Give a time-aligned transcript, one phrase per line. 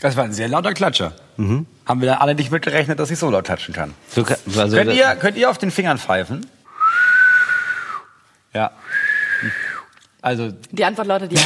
[0.00, 1.12] Das war ein sehr lauter Klatscher.
[1.38, 3.94] Haben wir da alle nicht mitgerechnet, dass ich so laut klatschen kann.
[4.08, 4.24] So,
[4.58, 6.46] also, Könnt ihr, könnt ihr auf den Fingern pfeifen?
[8.52, 8.70] Ja.
[10.22, 11.40] Also, Die Antwort lautet ja.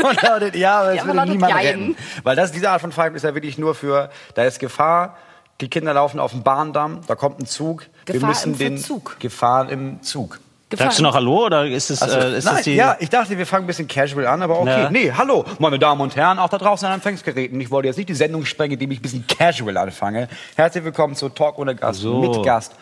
[0.08, 1.66] und lautet, ja, aber Die es Antwort würde niemand Jein.
[1.66, 1.96] retten.
[2.22, 5.16] Weil das, diese Art von Pfeifen ist ja wirklich nur für, da ist Gefahr,
[5.60, 7.86] die Kinder laufen auf dem Bahndamm, da kommt ein Zug.
[8.06, 9.16] wir Gefahr müssen im den Verzug.
[9.20, 10.38] Gefahr im Zug.
[10.76, 12.74] Sagst du noch Hallo oder ist es, Also, äh, ist nein, das die?
[12.76, 14.82] ja, ich dachte, wir fangen ein bisschen casual an, aber okay.
[14.82, 14.90] Ja.
[14.90, 17.60] Nee, hallo, meine Damen und Herren, auch da draußen an Empfangsgeräten.
[17.60, 20.28] Ich wollte jetzt nicht die Sendung sprengen, indem ich ein bisschen casual anfange.
[20.56, 22.20] Herzlich willkommen zu Talk ohne Gast, So.
[22.20, 22.72] mit Gast.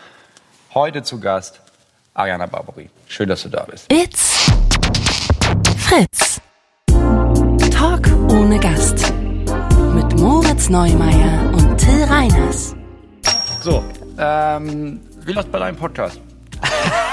[0.74, 1.60] Heute zu Gast
[2.12, 2.90] Ariana Barbary.
[3.06, 3.90] Schön, dass du da bist.
[3.90, 4.46] It's
[5.78, 6.40] Fritz.
[7.72, 9.12] Talk ohne Gast.
[9.94, 12.74] Mit Moritz Neumeier und Till Reiners.
[13.62, 13.82] So,
[14.18, 16.20] ähm, wie läuft bei deinem Podcast?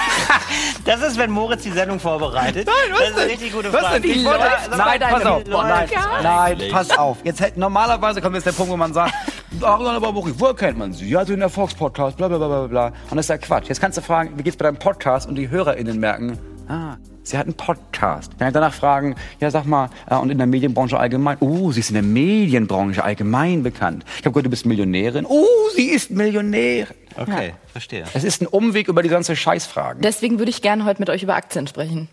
[0.85, 2.67] Das ist, wenn Moritz die Sendung vorbereitet.
[2.67, 4.01] Nein, was das ist eine richtig gute Was Frage.
[4.01, 4.11] denn?
[4.11, 4.39] Ich wollte-
[4.77, 5.43] Nein, pass auf.
[5.47, 5.89] Nein,
[6.23, 7.17] nein, pass auf.
[7.23, 9.13] Jetzt hätte, normalerweise kommt jetzt der Punkt, wo man sagt,
[9.61, 11.09] Ariana Barbary, woher kennt man sie?
[11.09, 12.85] Ja, so in der Fox-Podcast, bla, bla, bla, bla, bla.
[13.09, 13.67] Und das ist ja Quatsch.
[13.67, 15.27] Jetzt kannst du fragen, wie geht's bei deinem Podcast?
[15.27, 16.95] Und die HörerInnen merken, ah,
[17.25, 18.31] sie hat einen Podcast.
[18.37, 21.89] Dann danach fragen, ja, sag mal, äh, und in der Medienbranche allgemein, uh, sie ist
[21.89, 24.05] in der Medienbranche allgemein bekannt.
[24.19, 25.25] Ich habe gehört, du bist Millionärin.
[25.25, 26.95] Uh, sie ist Millionärin.
[27.17, 28.05] Okay, verstehe.
[28.13, 30.01] Es ist ein Umweg über die ganze Scheißfragen.
[30.01, 32.09] Deswegen würde ich gerne heute mit euch über Aktien sprechen.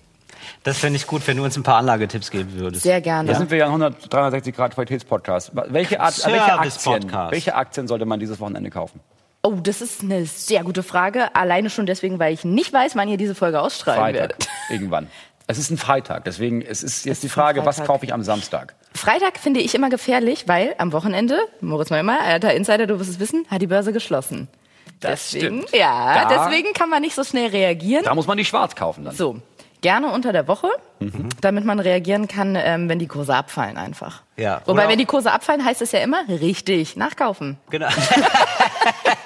[0.65, 2.83] Das fände ich gut, wenn du uns ein paar Anlagetipps geben würdest.
[2.83, 3.29] Sehr gerne.
[3.29, 5.53] Da sind wir ja ein 100, 360 Grad Qualitätspodcast.
[5.69, 7.33] Welche, Art, welche, Aktien, Service-Podcast.
[7.33, 9.01] welche Aktien sollte man dieses Wochenende kaufen?
[9.45, 11.35] Oh, das ist eine sehr gute Frage.
[11.35, 14.21] Alleine schon deswegen, weil ich nicht weiß, wann ihr diese Folge ausstrahlen Freitag.
[14.21, 14.49] werdet.
[14.71, 15.09] Irgendwann.
[15.49, 18.15] Es ist ein Freitag, deswegen es ist jetzt die ist ein Frage, was kaufe ich
[18.15, 18.75] am Samstag?
[18.95, 23.19] Freitag finde ich immer gefährlich, weil am Wochenende, Moritz Neumann, alter Insider, du wirst es
[23.19, 24.47] wissen, hat die Börse geschlossen.
[25.01, 25.73] Das deswegen, stimmt.
[25.77, 28.05] ja, Da- deswegen kann man nicht so schnell reagieren.
[28.05, 29.17] Da muss man die schwarz kaufen dann.
[29.17, 29.39] So,
[29.81, 30.69] gerne unter der Woche,
[31.01, 31.29] Mhm.
[31.41, 34.23] damit man reagieren kann, ähm, wenn die Kurse abfallen einfach.
[34.37, 34.62] Ja.
[34.65, 37.59] Wobei, Oder wenn die Kurse abfallen, heißt es ja immer, richtig, nachkaufen.
[37.71, 37.89] Genau.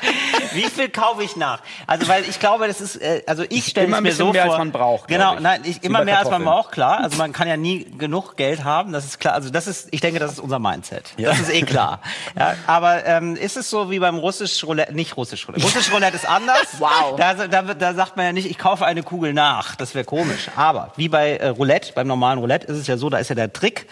[0.57, 1.61] Wie viel kaufe ich nach?
[1.87, 4.53] Also, weil ich glaube, das ist, äh, also ich stelle Immer mir so mehr, vor.
[4.53, 5.41] als man braucht, Genau, ich.
[5.41, 7.01] nein, ich, immer mehr, als man braucht, klar.
[7.03, 9.35] Also man kann ja nie genug Geld haben, das ist klar.
[9.35, 11.13] Also das ist, ich denke, das ist unser Mindset.
[11.19, 12.01] Das ist eh klar.
[12.39, 15.65] Ja, aber ähm, ist es so wie beim russisch Roulette, nicht russisch Roulette.
[15.65, 16.57] Russisch Roulette ist anders.
[16.79, 17.17] Wow.
[17.17, 19.77] Da, da, da sagt man ja nicht, ich kaufe eine Kugel nach.
[19.77, 20.49] Das wäre komisch.
[20.57, 23.35] Aber wie bei äh, Roulette, beim normalen Roulette ist es ja so, da ist ja
[23.35, 23.87] der Trick,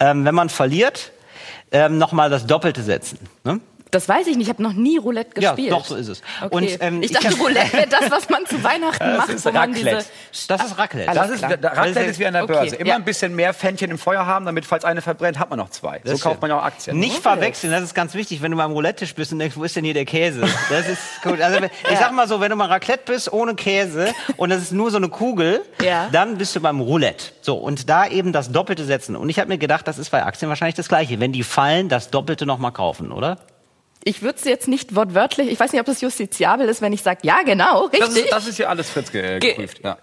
[0.00, 1.12] ähm, wenn man verliert,
[1.72, 3.18] ähm, nochmal das Doppelte setzen.
[3.44, 3.60] Ne?
[3.92, 5.70] Das weiß ich nicht, ich habe noch nie Roulette Ja, gespielt.
[5.72, 6.20] doch, so ist es.
[6.42, 6.54] Okay.
[6.54, 9.28] Und, ähm, ich ich dachte, hab- Roulette wäre das, was man zu Weihnachten macht.
[9.28, 10.04] ist wo man Raclette.
[10.32, 11.14] diese- Das ist Raclette.
[11.14, 12.76] Das ist, Raclette ist wie an der Okay, Börse.
[12.76, 12.94] Immer ja.
[12.96, 16.00] ein bisschen mehr Pfännchen im Feuer haben, damit, falls eine verbrennt, hat man noch zwei.
[16.04, 16.98] So Das kauft man ja auch Aktien.
[16.98, 19.76] Nicht verwechseln, das ist ganz wichtig, wenn du beim Roulette-Tisch bist und denkst, wo ist
[19.76, 20.40] denn hier der Käse?
[20.68, 21.40] Das ist gut.
[21.40, 24.72] Also, ich sag mal so, wenn du mal Raclette bist ohne Käse und das ist
[24.72, 26.08] nur so eine Kugel, Ja.
[26.10, 27.26] dann bist du beim Roulette.
[27.40, 29.14] So, und da eben das Doppelte setzen.
[29.14, 31.20] Und ich habe mir gedacht, das ist bei Aktien wahrscheinlich das Gleiche.
[31.20, 33.38] Wenn die fallen, das Doppelte nochmal kaufen, oder?
[34.08, 37.02] Ich würde es jetzt nicht wortwörtlich, ich weiß nicht, ob das justiziabel ist, wenn ich
[37.02, 38.00] sage, ja, genau, richtig.
[38.00, 39.80] Das ist, das ist hier alles Fritz ge Ge- geprüft.
[39.82, 39.98] Ja.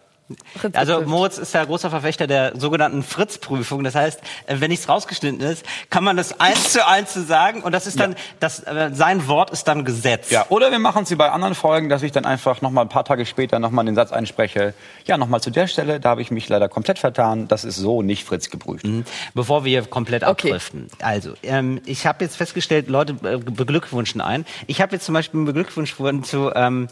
[0.57, 1.01] Fritz Also.
[1.01, 3.83] Moritz ist ja großer Verfechter der sogenannten Fritz-Prüfung.
[3.83, 7.61] Das heißt, äh, wenn nichts rausgeschnitten ist, kann man das eins zu eins zu sagen
[7.61, 10.29] und das ist dann, das, äh, sein Wort ist dann Gesetz.
[10.29, 12.81] Ja, oder wir machen es wie bei anderen Folgen, dass ich dann einfach noch mal
[12.81, 14.73] ein paar Tage später noch mal den Satz einspreche.
[15.05, 17.47] Ja, noch mal zu der Stelle, da habe ich mich leider komplett vertan.
[17.47, 18.85] Das ist so nicht Fritz geprüft.
[19.33, 20.47] Bevor wir hier komplett Okay.
[20.47, 20.87] abdriften.
[21.01, 24.45] Also, ähm, ich habe jetzt festgestellt, Leute äh, beglückwünschen ein.
[24.67, 26.87] Ich habe jetzt zum Beispiel einen Beglückwunsch worden zu ähm,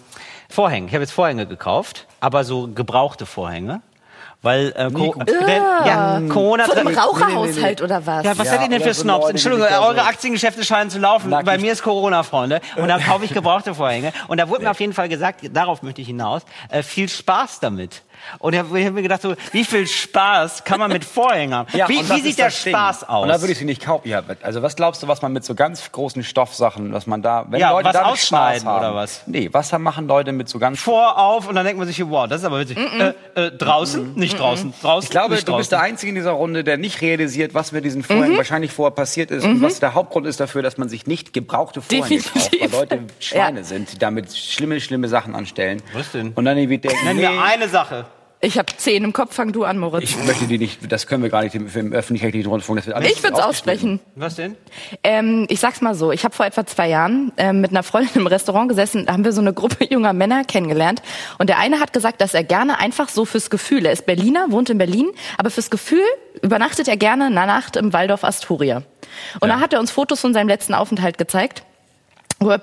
[0.53, 0.87] Vorhängen.
[0.87, 3.81] Ich habe jetzt Vorhänge gekauft, aber so gebrauchte Vorhänge.
[4.43, 5.29] Weil äh, Co gut.
[5.29, 7.85] denn, ja, Corona Von einem nee, nee, Raucherhaushalt nee.
[7.85, 8.25] oder was?
[8.25, 9.29] ja, was Ja, seid ihr denn für so Snobs?
[9.29, 11.29] Entschuldigung, eure Aktiengeschäfte scheinen zu laufen.
[11.29, 11.45] Nackig.
[11.45, 12.59] Bei mir ist Corona, Freunde.
[12.75, 14.13] Und da kaufe ich gebrauchte Vorhänge.
[14.27, 17.59] Und da wurde mir auf jeden Fall gesagt, darauf möchte ich hinaus, äh, viel Spaß
[17.59, 18.01] damit.
[18.39, 21.67] Und ich habe hab mir gedacht, so, wie viel Spaß kann man mit Vorhängen haben?
[21.73, 22.73] Ja, wie wie sieht der Ding.
[22.73, 23.23] Spaß aus?
[23.23, 24.07] Und da würde ich sie nicht kaufen.
[24.07, 27.45] Ja, also was glaubst du, was man mit so ganz großen Stoffsachen, was man da,
[27.49, 29.21] wenn Ja, Leute was damit ausschneiden Spaß haben, oder was?
[29.25, 32.27] Nee, was machen Leute mit so ganz vor auf und dann denkt man sich, wow,
[32.27, 32.77] das ist aber witzig.
[32.77, 34.13] Äh, äh, draußen?
[34.15, 34.73] Nicht draußen.
[34.81, 35.05] Draußen?
[35.07, 35.91] Ich glaube, nicht du bist der draußen.
[35.93, 39.43] Einzige in dieser Runde, der nicht realisiert, was mit diesen Vorhängen wahrscheinlich vorher passiert ist
[39.45, 42.69] und was der Hauptgrund ist dafür, dass man sich nicht gebrauchte Vorhänge kauft, weil.
[42.71, 43.65] Leute Schweine Ja.
[43.65, 45.81] sind, die damit schlimme, schlimme Sachen anstellen.
[45.93, 46.31] Was denn?
[46.33, 48.05] Und dann irgendwie denken, Nenn mir eine Sache.
[48.43, 50.03] Ich habe zehn im Kopf, fang du an, Moritz.
[50.03, 52.79] ich möchte die nicht, das können wir gar nicht im, im öffentlich-rechtlichen Rundfunk.
[52.79, 53.99] Das wird alles Ich würde es aussprechen.
[54.15, 54.57] Was denn?
[55.03, 58.15] Ähm, ich sag's mal so, ich habe vor etwa zwei Jahren ähm, mit einer Freundin
[58.15, 61.03] im Restaurant gesessen, da haben wir so eine Gruppe junger Männer kennengelernt
[61.37, 64.47] und der eine hat gesagt, dass er gerne einfach so fürs Gefühl, er ist Berliner,
[64.49, 66.03] wohnt in Berlin, aber fürs Gefühl
[66.41, 68.81] übernachtet er gerne eine Nacht im Waldorf Astoria.
[69.39, 71.63] Und da hat er uns Fotos von seinem letzten Aufenthalt gezeigt.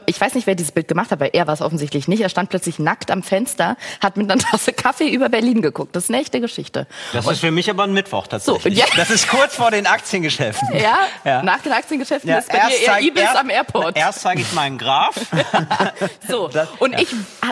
[0.06, 2.20] Ich weiß nicht, wer dieses Bild gemacht hat, weil er war es offensichtlich nicht.
[2.20, 5.94] Er stand plötzlich nackt am Fenster, hat mit einer Tasse Kaffee über Berlin geguckt.
[5.94, 6.86] Das ist eine echte Geschichte.
[7.12, 8.78] Das ist für mich aber ein Mittwoch tatsächlich.
[8.78, 8.84] So.
[8.96, 10.69] Das ist kurz vor den Aktiengeschäften.
[10.76, 11.42] Ja, Ja.
[11.42, 13.96] nach den Aktiengeschäften Ja, ist bei dir eher Ibis erst- am Airport.
[13.96, 15.14] Erst zeige ich meinen Graph.
[16.28, 16.48] So.
[16.48, 16.98] Das- und ja.
[17.00, 17.08] ich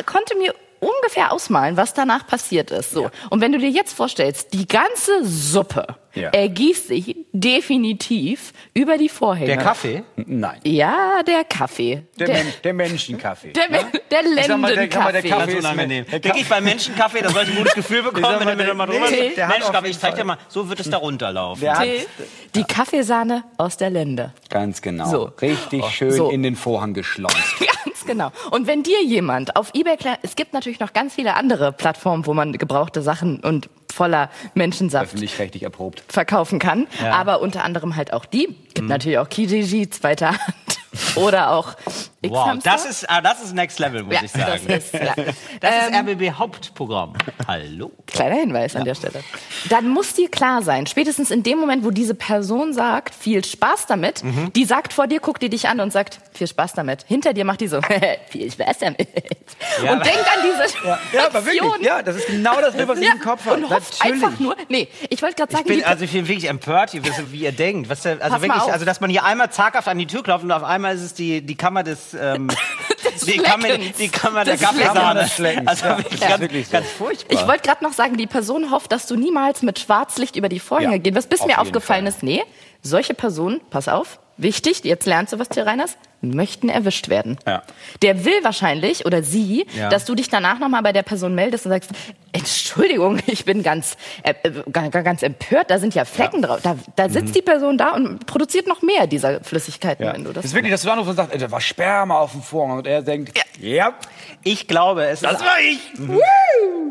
[0.06, 2.90] konnte mir ungefähr ausmalen, was danach passiert ist.
[2.92, 3.10] So.
[3.30, 6.30] Und wenn du dir jetzt vorstellst, die ganze Suppe Ja.
[6.30, 9.46] ergießt sich definitiv über die Vorhänge.
[9.46, 10.02] Der Kaffee?
[10.16, 10.60] Nein.
[10.64, 12.04] Ja, der Kaffee.
[12.18, 13.52] Der, Men der Menschenkaffee.
[13.52, 13.78] der, ne?
[14.10, 15.28] der Ich sag mal, der- kann man- der Lendenkaffee.
[15.28, 16.06] Kaffee ist unangenehm.
[16.10, 18.56] der Denke ich beim Menschenkaffee, da soll ich ein gutes Gefühl bekommen, wenn mal, du
[18.56, 20.96] mir der- mal drüber nee, der Menschenkaffee, ich zeig dir mal, so wird es da
[20.98, 21.60] runterlaufen.
[21.62, 21.84] Der
[22.54, 24.32] Die- Kaffeesahne aus der Lende.
[24.48, 25.10] ganz genau.
[25.10, 25.30] So.
[25.42, 26.30] Richtig schön So.
[26.30, 27.36] in den Vorhang geschleust.
[27.84, 28.30] Ganz genau.
[28.50, 32.34] Und wenn dir jemand auf eBay, es gibt natürlich noch ganz viele andere Plattformen, wo
[32.34, 36.02] man gebrauchte Sachen und voller Menschensaft Öffentlich-rechtlich erprobt.
[36.08, 37.12] verkaufen kann, Ja.
[37.12, 38.48] aber unter anderem halt auch die.
[38.74, 40.78] Gibt natürlich auch Kijiji, zweiter Hand
[41.16, 41.74] oder auch
[42.30, 44.60] Wow, das ist, ah, das ist Next Level, muss ja, ich sagen.
[44.68, 45.14] Das ist, ja.
[45.60, 47.14] Das ist Ähm, RBB Hauptprogramm.
[47.46, 47.92] Hallo.
[48.06, 49.22] Kleiner Hinweis an der Stelle.
[49.68, 53.86] Dann muss dir klar sein, spätestens in dem Moment, wo diese Person sagt, viel Spaß
[53.86, 54.52] damit, Mhm.
[54.54, 57.04] die sagt vor dir, guckt die dich an und sagt, viel Spaß damit.
[57.08, 57.80] Hinter dir macht die so,
[58.30, 59.08] viel Spaß damit.
[59.82, 60.86] Ja, und denkt an diese
[61.16, 61.62] Ja, aber wirklich.
[61.86, 63.56] Ja, das ist genau das, was ich Ja, im Kopf habe.
[63.56, 66.28] und hofft einfach nur, nee, ich wollte gerade Ich sagen, bin die, also ich bin
[66.28, 66.92] wirklich empört,
[67.32, 67.88] wie ihr denkt.
[67.88, 68.72] Was, also Pass mal wirklich, auf.
[68.72, 71.14] also dass man hier einmal zaghaft an die Tür klopft und auf einmal ist es
[71.14, 72.48] die, die Kammer des, ähm,
[73.26, 73.96] die, Kammer, Schleckens.
[73.96, 74.84] die Kammer der Des Schleckens.
[74.86, 75.20] Kaffeesahne.
[75.20, 75.98] Des Schleckens, Also ja.
[75.98, 76.72] wirklich Ja, ganz, wirklich so.
[76.72, 77.40] ganz furchtbar.
[77.40, 80.60] Ich wollte gerade noch sagen, die Person hofft, dass du niemals mit Schwarzlicht über die
[80.60, 81.16] Vorhänge Ja, gehst.
[81.16, 82.12] Was bis auf mir aufgefallen Fall.
[82.12, 82.42] ist, nee,
[82.82, 85.96] solche Personen, pass auf, wichtig, jetzt lernst du was, Till Reiners,
[86.30, 87.38] möchten erwischt werden.
[87.46, 87.62] Ja.
[88.02, 89.88] Der will wahrscheinlich, oder sie, Ja.
[89.88, 91.90] dass du dich danach nochmal bei der Person meldest und sagst,
[92.32, 94.62] Entschuldigung, ich bin ganz, äh, äh,
[95.02, 96.60] ganz, empört, da sind ja Flecken drauf.
[96.62, 100.12] Da, da sitzt die Person da und produziert noch mehr dieser Flüssigkeiten, Ja.
[100.14, 100.44] wenn du Das das...
[100.46, 102.78] ist wirklich, dass du anrufst und sagst, da war Sperma auf dem Vorhang.
[102.78, 103.94] Und er denkt, ja,
[104.42, 105.40] Ich glaube, es das ist.
[105.40, 105.80] war ich.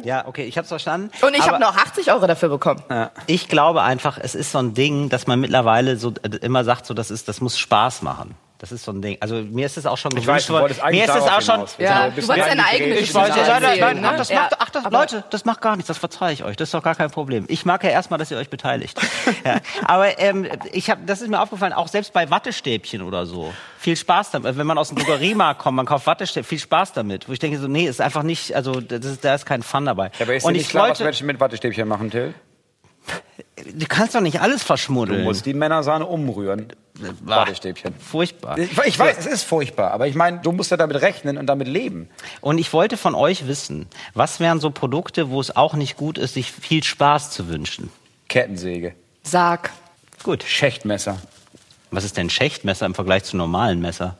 [0.03, 1.09] Ja, okay, ich hab's verstanden.
[1.21, 2.81] Und ich habe noch 80 Euro dafür bekommen.
[3.27, 6.85] Ich glaube einfach, es ist so ein Ding, dass man mittlerweile so äh, immer sagt,
[6.85, 8.35] so das ist, das muss Spaß machen.
[8.57, 9.18] Das ist so ein Ding.
[9.19, 10.74] Also mir ist es auch schon Ich gewünscht du worden.
[10.90, 11.56] Mir ist es auch schon.
[11.56, 11.75] hinaus.
[11.78, 14.18] Ja, du wolltest deine eigene Ich Geschichte wollte, nein, nein, nein, ne?
[14.18, 16.56] das Ja, macht, ach, das, aber- Leute, das macht gar nichts, das verzeihe ich euch.
[16.56, 17.44] Das ist doch gar kein Problem.
[17.50, 18.98] Ich mag ja erstmal, dass ihr euch beteiligt.
[19.46, 19.57] ja.
[19.84, 23.54] Aber ähm, ich hab, das ist mir aufgefallen, auch selbst bei Wattestäbchen oder so.
[23.78, 24.57] Viel Spaß damit.
[24.57, 27.28] Wenn man aus dem Drogeriemarkt kommt, man kauft Wattestäbchen, viel Spaß damit.
[27.28, 29.86] Wo ich denke so, nee, ist einfach nicht, also das ist, da ist kein Fun
[29.86, 30.12] dabei.
[30.18, 32.34] Ja, aber ist Und nicht ich klar, was wollte, Menschen mit Wattestäbchen machen, Till?
[33.74, 35.24] du kannst doch nicht alles Du verschmuddeln.
[35.24, 36.68] musst die Männersahne umrühren.
[37.24, 37.94] Wattestäbchen.
[38.00, 38.57] Furchtbar.
[38.57, 41.47] Ich, ich weiß, es ist furchtbar, aber ich meine, du musst ja damit rechnen und
[41.47, 42.09] damit leben.
[42.42, 46.18] Und ich wollte von euch wissen, was wären so Produkte, wo es auch nicht gut
[46.18, 47.89] ist, sich viel Spaß zu wünschen?
[48.30, 49.71] Kettensäge, Sag.
[50.24, 50.44] Gut.
[50.44, 51.18] Schächtmesser.
[51.92, 54.18] Was ist denn Schächtmesser im Vergleich zu normalen Messer?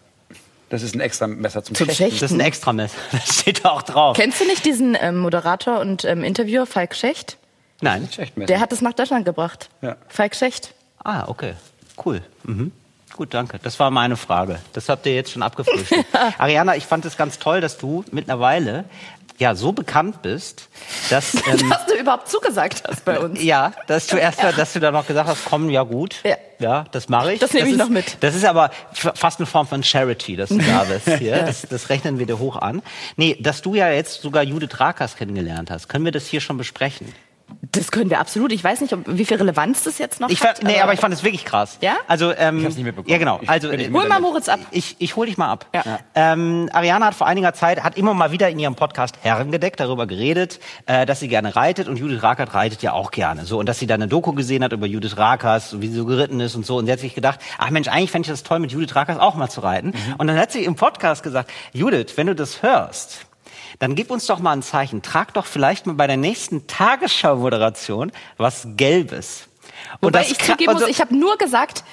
[0.69, 2.04] Das ist ein extra Messer zum, Zum Schächten.
[2.06, 2.19] Schächten.
[2.22, 2.98] Das ist ein Extramesser.
[3.12, 4.18] Das steht da auch drauf.
[4.18, 7.38] Kennst du nicht diesen ähm, Moderator und ähm, Interviewer Falk Schecht?
[7.81, 8.10] Nein.
[8.12, 8.48] Schächtmesser.
[8.48, 9.69] Der hat es nach Deutschland gebracht.
[9.81, 9.95] Ja.
[10.07, 10.74] Falk Schecht.
[11.04, 11.54] Ah, okay.
[12.03, 12.21] Cool.
[12.44, 12.71] Mhm.
[13.13, 13.59] Gut, danke.
[13.63, 14.59] Das war meine Frage.
[14.74, 16.06] Das habt ihr jetzt schon abgefrühstückt.
[16.38, 18.83] Ariana, ich fand es ganz toll, dass du mittlerweile
[19.38, 20.69] ja so bekannt bist,
[21.09, 23.42] dass ähm, Dass du überhaupt zugesagt hast bei uns.
[23.44, 26.38] ja, dass du erst, dass du da noch gesagt hast, komm, ja gut, Ja.
[26.59, 27.39] ja, das mache ich.
[27.39, 28.18] Das nehme ich ist, noch mit.
[28.21, 31.38] Das ist aber fast eine Form von Charity, dass du da bist hier.
[31.44, 32.81] Das, das rechnen wir dir hoch an.
[33.18, 36.57] Nee, dass du ja jetzt sogar Judith Rakers kennengelernt hast, können wir das hier schon
[36.57, 37.13] besprechen?
[37.71, 38.51] Das können wir absolut.
[38.53, 40.59] Ich weiß nicht, ob, wie viel Relevanz das jetzt noch Ich hat.
[40.59, 41.77] fand, nee, aber ich fand es wirklich krass.
[41.81, 41.95] Ja?
[42.07, 43.12] Also, ähm, Ich hab's nicht mitbekommen.
[43.12, 43.39] Ja, genau.
[43.42, 44.59] Ich Also, nicht äh, Hol mal Moritz ab.
[44.71, 45.65] ich, ich hol dich mal ab.
[45.74, 45.84] Ja.
[46.15, 50.08] Ähm, Ariana hat vor einiger Zeit, hat immer mal wieder in ihrem Podcast Herrengedeck darüber
[50.08, 53.46] geredet, äh, dass sie gerne reitet und Judith Rakers reitet ja auch gerne.
[53.46, 56.05] So, und dass sie da eine Doku gesehen hat über Judith Rakers, wie sie so
[56.05, 56.77] geritten ist und so.
[56.77, 59.20] Und sie hat sich gedacht, ach Mensch, eigentlich fände ich das toll, mit Judith Rakers
[59.20, 59.88] auch mal zu reiten.
[59.89, 60.15] Mhm.
[60.17, 63.25] Und dann hat sie im Podcast gesagt, Judith, wenn du das hörst,
[63.79, 65.01] dann gib uns doch mal ein Zeichen.
[65.01, 69.48] Trag doch vielleicht mal bei der nächsten Tagesschau-Moderation was Gelbes.
[70.01, 71.84] Und Wobei das ich zugeben muss, also- ich habe nur gesagt,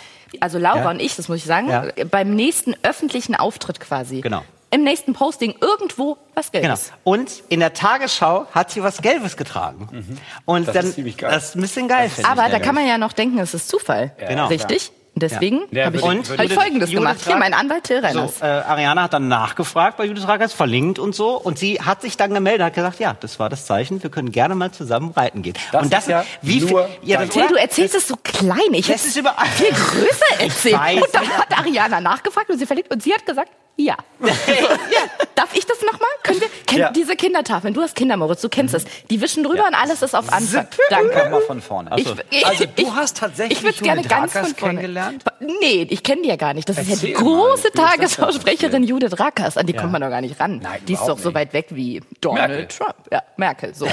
[0.40, 0.90] also Laura Ja.
[0.90, 1.84] und ich, das muss ich sagen, Ja.
[2.10, 4.20] beim nächsten öffentlichen Auftritt quasi.
[4.20, 4.42] Genau.
[4.70, 6.62] Im nächsten Posting irgendwo was Genau.
[6.68, 6.92] Gelbes.
[7.04, 10.18] Und in der Tagesschau hat sie was Gelbes getragen.
[10.46, 11.30] Und Das dann, ist ziemlich geil.
[11.30, 12.10] das ist ein bisschen geil.
[12.22, 14.12] Aber da kann man ja noch denken, es ist Zufall.
[14.18, 14.46] Genau.
[14.46, 14.90] Richtig?
[15.14, 17.18] Und deswegen Ja, habe ich, Und hab ich Folgendes Judith gemacht.
[17.26, 18.38] Hier, mein Anwalt Till Reiners.
[18.38, 21.36] So, äh, Ariana hat dann nachgefragt bei Judith Rakers, verlinkt und so.
[21.36, 24.32] Und sie hat sich dann gemeldet, hat gesagt, ja, das war das Zeichen, wir können
[24.32, 25.54] gerne mal zusammen reiten gehen.
[25.70, 27.28] Das und das ist ja wie viel, nur ja, das.
[27.28, 28.58] Till, du erzählst es so klein.
[28.72, 29.46] Ich hätte überall.
[29.48, 31.02] viel größer erzählt.
[31.02, 33.96] Und dann hat Ariana nachgefragt und sie verlinkt und sie hat gesagt, ja.
[35.34, 36.08] Darf ich das nochmal?
[36.22, 36.90] Können wir, kenn Ja.
[36.90, 37.74] diese Kindertafeln.
[37.74, 38.84] Du hast Kinder, Moritz, du kennst es.
[39.10, 40.66] Die wischen drüber und alles ist auf Anfang.
[40.90, 41.28] Danke.
[41.30, 41.90] Mal von vorne.
[41.96, 44.54] Ich, Also, du hast tatsächlich ich würd's gerne Judith ganz von vorne.
[44.74, 45.24] kennengelernt?
[45.40, 46.68] Nee, ich kenne die ja gar nicht.
[46.68, 49.56] Das ist ja die Erzähl mal, große denn Tagesschausprecherin Judith Rakers.
[49.56, 50.60] An die kommt man doch gar nicht ran.
[50.62, 51.36] Nein, die ist doch überhaupt so nicht.
[51.36, 52.66] weit weg wie Donald Merkel.
[52.68, 52.94] Trump.
[53.10, 53.74] Ja, Merkel.
[53.74, 53.88] So.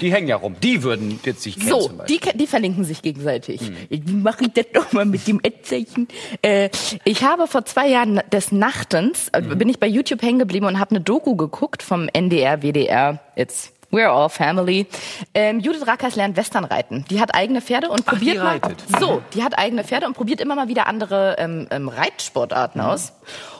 [0.00, 0.56] Die hängen ja rum.
[0.62, 3.60] Die würden jetzt sich kennen So, die, die verlinken sich gegenseitig.
[3.90, 6.08] Wie mache ich das doch mal mit dem Ad-Zeichen?
[6.40, 6.70] Äh,
[7.04, 10.78] ich habe vor zwei Jahren des Nachtens, äh, bin ich bei YouTube hängen geblieben und
[10.78, 14.86] habe eine Doku geguckt vom NDR, WDR, it's We're all family.
[15.34, 17.04] Ähm, Judith Rakers lernt Westernreiten.
[17.10, 18.60] Die hat eigene Pferde und probiert die mal.
[18.98, 23.12] So, die hat eigene Pferde und probiert immer mal wieder andere ähm, ähm, Reitsportarten aus.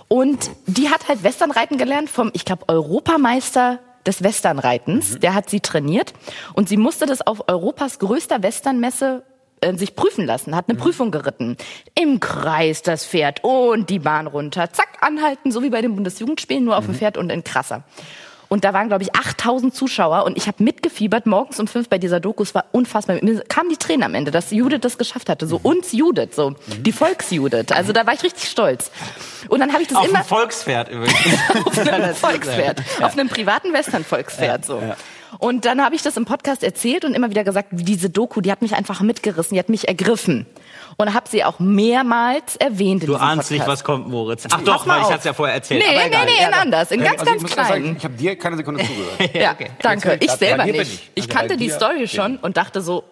[0.08, 5.20] Und die hat halt Westernreiten gelernt vom, ich glaube, Europameister des Westernreitens.
[5.20, 6.12] Der hat sie trainiert
[6.54, 9.22] und sie musste das auf Europas größter Westernmesse
[9.64, 11.56] äh, sich prüfen lassen, hat eine Prüfung geritten.
[11.94, 14.72] Im Kreis das Pferd und die Bahn runter.
[14.72, 17.84] Zack, anhalten, so wie bei den Bundesjugendspielen, nur auf dem Pferd und in krasser.
[18.48, 21.98] Und da waren, glaube ich, 8000 Zuschauer und ich habe mitgefiebert morgens um fünf bei
[21.98, 22.42] dieser Doku.
[22.42, 23.18] Es war unfassbar.
[23.22, 25.46] Mir kamen die Tränen am Ende, dass Judith das geschafft hatte.
[25.46, 27.72] So uns Judith, so die Volksjudith.
[27.72, 28.90] Also da war ich richtig stolz.
[29.48, 31.16] Und dann habe ich das Auf immer dem Volkspferd übrigens.
[31.64, 34.80] auf einem Volkspferd, auf einem privaten Western-Volkspferd so.
[35.38, 38.50] Und dann habe ich das im Podcast erzählt und immer wieder gesagt, diese Doku, die
[38.52, 40.46] hat mich einfach mitgerissen, die hat mich ergriffen.
[40.96, 43.80] Und habe sie auch mehrmals erwähnt in Du ahnst nicht, Podcast.
[43.80, 44.44] was kommt, Moritz.
[44.50, 45.82] Ach doch, mal weil ich hatte es ja vorher erzählt.
[45.82, 46.24] Nee, aber nee, egal.
[46.26, 47.66] nee, in anders, in ganz, Also ich ganz klein.
[47.66, 49.34] sagen, ich habe dir keine Sekunde zugehört.
[49.34, 49.70] Ja, okay.
[49.82, 50.18] danke.
[50.20, 50.80] Ich selber nicht.
[50.80, 51.10] ich.
[51.14, 53.04] Ich Also kannte die Story schon und dachte so,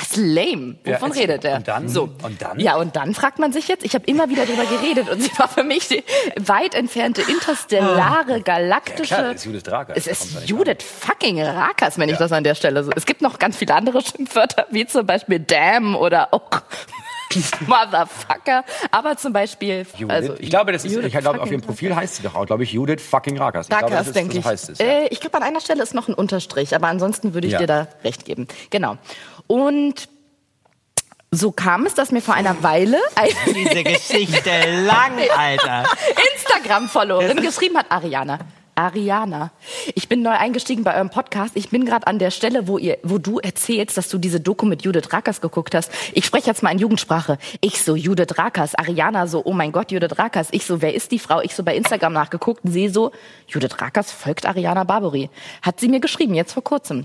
[0.00, 0.76] das lame?
[0.84, 1.22] Ja, Wovon erzähl.
[1.30, 1.56] redet er?
[1.56, 1.88] Und dann?
[1.88, 2.10] So.
[2.22, 2.58] Und dann?
[2.58, 5.30] Ja, und dann fragt man sich jetzt, ich habe immer wieder drüber geredet und sie
[5.38, 6.02] war für mich die
[6.38, 9.14] weit entfernte interstellare, galaktische.
[9.14, 12.44] Ja, klar, ist Judith Rakers, Es ist ja Judith fucking Rakers, wenn ich das an
[12.44, 12.90] der Stelle so.
[12.96, 16.50] Es gibt noch ganz viele andere Schimpfwörter, wie zum Beispiel damn oder auch
[17.66, 18.64] Motherfucker.
[18.90, 20.14] Aber zum Beispiel, Judith.
[20.14, 22.46] also ich glaube, das ist, Judith ich glaube, auf ihrem Profil heißt sie doch auch,
[22.46, 23.66] glaube ich, Judith fucking Rakers.
[23.66, 24.44] Ich glaube, das Rakers, ist, denke ich.
[24.44, 24.78] heißt es.
[24.78, 24.84] Ja.
[24.86, 27.58] Äh, ich glaube, an einer Stelle ist noch ein Unterstrich, aber ansonsten würde ich Ja.
[27.60, 28.48] dir da recht geben.
[28.70, 28.96] Genau.
[29.50, 30.08] Und
[31.32, 34.50] so kam es, dass mir vor einer Weile eine Diese Geschichte
[34.86, 35.86] lang, Alter.
[36.36, 38.38] Instagram-Followerin geschrieben hat, Ariana.
[38.80, 39.50] Ariana,
[39.94, 41.54] ich bin neu eingestiegen bei eurem Podcast.
[41.54, 44.64] Ich bin gerade an der Stelle, wo ihr, wo du erzählst, dass du diese Doku
[44.64, 45.92] mit Judith Rakers geguckt hast.
[46.14, 47.36] Ich spreche jetzt mal in Jugendsprache.
[47.60, 48.74] Ich so, Judith Rakers.
[48.74, 50.48] Ariana so, oh mein Gott, Judith Rakers.
[50.52, 51.42] Ich so, wer ist die Frau?
[51.42, 52.62] Ich so bei Instagram nachgeguckt.
[52.64, 53.12] Sie so,
[53.48, 55.28] Judith Rakers folgt Ariana Barbary.
[55.60, 57.04] Hat sie mir geschrieben, jetzt vor kurzem.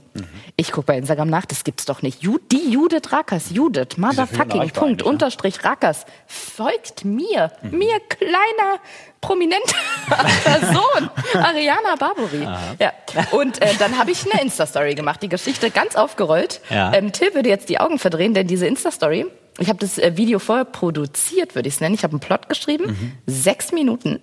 [0.55, 2.23] Ich gucke bei Instagram nach, das gibt's doch nicht.
[2.23, 5.03] Ju die Judith Rakers, Judith, motherfucking, Punkt, eigentlich, ne?
[5.03, 7.51] Unterstrich Rakers, folgt mir.
[7.63, 8.79] Mir, kleiner,
[9.25, 9.75] prominenter
[10.43, 11.09] Person.
[11.33, 12.47] Ariana Barbary.
[12.79, 12.91] Ja.
[13.31, 16.61] Und äh, dann habe ich eine Insta-Story gemacht, die Geschichte ganz aufgerollt.
[16.69, 16.93] Ja.
[16.93, 19.25] Ähm, Till würde jetzt die Augen verdrehen, denn diese Insta-Story,
[19.59, 21.95] ich habe das äh, Video vorher produziert, würde ich es nennen.
[21.95, 24.21] Ich habe einen Plot geschrieben, sechs Minuten.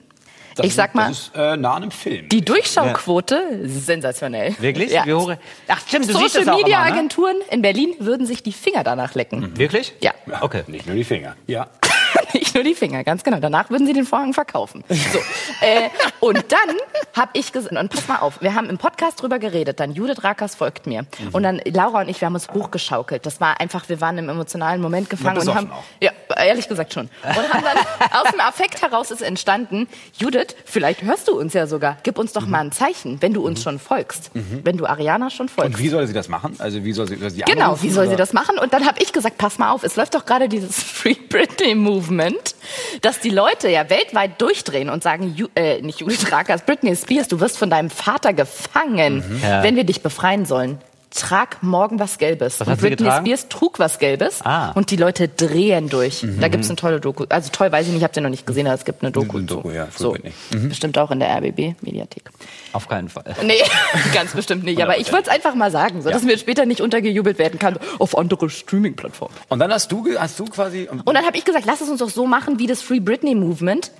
[0.55, 2.29] Das ich sag mal, Das ist äh, nah an einem Film.
[2.29, 4.55] die Durchschauquote, sensationell.
[4.61, 4.93] Wirklich?
[4.93, 5.07] Ja.
[5.07, 5.33] Wie hoch?
[5.67, 6.93] Ach, stimmt, du siehst Social das auch Media immer, ne?
[6.99, 9.57] Agenturen in Berlin würden sich die Finger danach lecken.
[9.59, 9.95] Wirklich?
[10.03, 10.13] Ja.
[10.43, 10.63] Okay.
[10.67, 11.37] Nicht nur die Finger.
[11.47, 11.69] Ja.
[12.53, 13.41] Nicht nur die Finger, ganz genau.
[13.41, 14.85] Danach würden sie den Vorhang verkaufen.
[14.91, 15.19] So.
[15.63, 15.89] äh,
[16.21, 16.77] und dann
[17.15, 20.23] habe ich gesagt, und pass mal auf, wir haben im Podcast drüber geredet, dann Judith
[20.23, 21.03] Rakers folgt mir.
[21.03, 21.29] Mhm.
[21.33, 23.25] Und dann Laura und ich, wir haben uns hochgeschaukelt.
[23.25, 25.83] Das war einfach, wir waren im emotionalen Moment gefangen und haben, auch.
[26.01, 26.11] ja,
[26.45, 27.09] ehrlich gesagt schon.
[27.23, 31.67] Und haben dann, aus dem Affekt heraus ist entstanden, Judith, vielleicht hörst du uns ja
[31.67, 34.31] sogar, gib uns doch mal ein Zeichen, wenn du uns schon folgst.
[34.35, 35.71] Wenn du Ariana schon folgst.
[35.71, 35.75] Mhm.
[35.77, 36.57] Und wie soll sie das machen?
[36.59, 38.19] Also wie soll sie, soll sie Genau, anrufen, wie soll sie oder?
[38.19, 38.59] das machen?
[38.59, 41.75] Und dann habe ich gesagt, pass mal auf, es läuft doch gerade dieses Free Britney
[41.75, 42.55] Movement,
[43.03, 47.29] dass die Leute ja weltweit durchdrehen und sagen, Ju äh, nicht Judith Rakers, Britney Spears,
[47.29, 49.41] du wirst von deinem Vater gefangen, Mhm.
[49.43, 49.63] Ja.
[49.63, 50.79] wenn wir dich befreien sollen.
[51.15, 52.59] Trag morgen was Gelbes.
[52.61, 53.27] Was und sie Britney getragen?
[53.27, 54.71] Spears trug was Gelbes Ah.
[54.73, 56.23] und die Leute drehen durch.
[56.23, 56.41] Mhm.
[56.41, 57.25] Da gibt's eine tolle Doku.
[57.29, 59.37] Also toll, weiß ich nicht, habt ihr noch nicht gesehen, aber es gibt eine Doku.
[59.37, 60.13] Eine Doku, ja, so.
[60.13, 60.33] Britney.
[60.69, 62.31] Bestimmt auch in der RBB-Mediathek.
[62.73, 63.25] Auf keinen Fall.
[63.45, 63.61] Nee,
[64.15, 64.83] ganz bestimmt nicht.
[64.83, 67.79] Aber ich wollte es einfach mal sagen, so dass mir später nicht untergejubelt werden kann
[67.99, 69.35] auf andere Streaming-Plattformen.
[69.51, 70.89] Und dann hast du, hast du quasi.
[70.91, 73.35] Und dann habe ich gesagt, lass es uns doch so machen wie das Free Britney
[73.35, 73.91] Movement.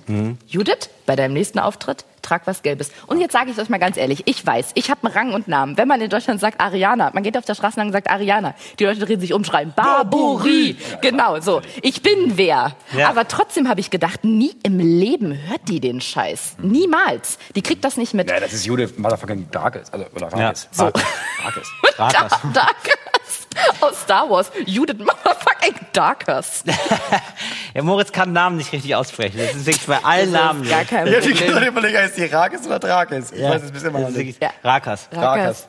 [0.47, 2.91] Judith, bei deinem nächsten Auftritt, trag was Gelbes.
[3.07, 5.47] Und jetzt sage ich euch mal ganz ehrlich, ich weiß, ich habe einen Rang und
[5.47, 5.77] Namen.
[5.77, 8.55] Wenn man in Deutschland sagt Ariana, man geht auf der Straße lang und sagt Ariana,
[8.79, 10.75] die Leute drehen sich um, schreien Barburi.
[11.01, 11.61] Genau, so.
[11.81, 12.75] Ich bin wer.
[12.97, 13.09] Ja.
[13.09, 16.55] Aber trotzdem habe ich gedacht, nie im Leben hört die den Scheiß.
[16.59, 17.37] Niemals.
[17.55, 18.29] Die kriegt das nicht mit.
[18.29, 19.93] ja, das ist Judith Motherfucking Darkest.
[19.93, 20.67] Also, oder Rakes.
[20.71, 20.89] So.
[20.89, 21.71] Darkest.
[21.99, 22.31] Rakers.
[22.41, 23.22] Da- Darkers
[23.81, 24.51] aus Star Wars.
[24.65, 26.63] Judith Motherfucking Darkers.
[27.75, 29.39] Ja, Moritz kann Namen nicht richtig aussprechen.
[29.39, 30.67] Das ist wirklich bei allen Namen.
[30.69, 31.53] Gar kein Ja, die Problem.
[31.53, 33.31] können überlegen, heißt die Rakes oder Drakes?
[33.31, 33.49] Ich Ja.
[33.49, 34.39] weiß es bisher immer Das noch ist nicht.
[34.63, 35.07] Rakers.
[35.11, 35.67] Rakers.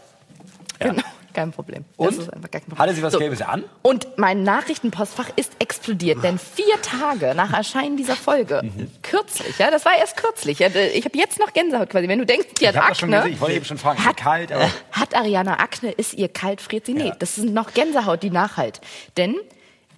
[0.81, 1.03] Genau.
[1.35, 1.85] Kein Problem.
[1.97, 2.17] Und?
[2.51, 2.79] Kein Problem.
[2.79, 3.65] Hatte sie was Gelbes an?
[3.83, 8.91] Und mein Nachrichtenpostfach ist explodiert, denn vier Tage nach Erscheinen dieser Folge, Mhm.
[9.03, 12.27] kürzlich, ja, das war erst kürzlich, ja, ich habe jetzt noch Gänsehaut quasi, wenn du
[12.27, 13.17] denkst, die hat Ich das schon Akne.
[13.25, 13.35] gesehen.
[13.35, 16.87] Ich wollte eben schon fragen, hat, kalt, aber- hat Ariana Akne, ist ihr kalt, friert
[16.87, 16.95] sie?
[16.95, 17.15] Nee, Ja.
[17.19, 18.81] das ist noch Gänsehaut, die nachhalt.
[19.17, 19.37] Denn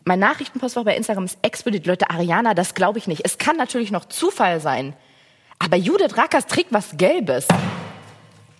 [0.04, 1.86] mein Nachrichtenpostfach bei Instagram ist explodiert.
[1.86, 3.22] Leute, Ariana, das glaube ich nicht.
[3.24, 4.94] Es kann natürlich noch Zufall sein.
[5.58, 7.46] Aber Judith Rackers trägt was Gelbes.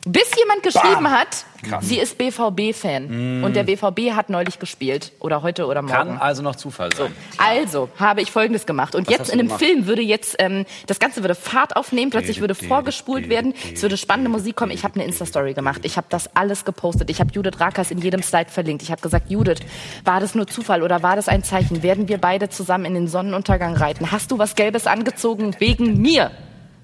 [0.08, 1.10] Bis jemand geschrieben Bam.
[1.10, 1.84] hat, Krass.
[1.84, 3.42] sie ist BVB-Fan.
[3.42, 5.10] Und der BVB hat neulich gespielt.
[5.18, 5.94] Oder heute oder morgen.
[5.94, 7.12] Kann also noch Zufall sein.
[7.38, 8.94] Also habe ich Folgendes gemacht.
[8.94, 9.58] Und jetzt hast in gemacht?
[9.58, 13.96] Film würde jetzt, ähm, das Ganze würde Fahrt aufnehmen, plötzlich würde vorgespult werden, es würde
[13.96, 14.70] spannende Musik kommen.
[14.70, 15.80] Ich habe eine Insta-Story gemacht.
[15.82, 17.10] Ich habe das alles gepostet.
[17.10, 18.84] Ich habe Judith Rakers in jedem Slide verlinkt.
[18.84, 19.58] Ich habe gesagt, Judith,
[20.04, 21.82] war das nur Zufall oder war das ein Zeichen?
[21.82, 24.12] Werden wir beide zusammen in den Sonnenuntergang reiten?
[24.12, 26.30] Hast du was Gelbes angezogen wegen mir?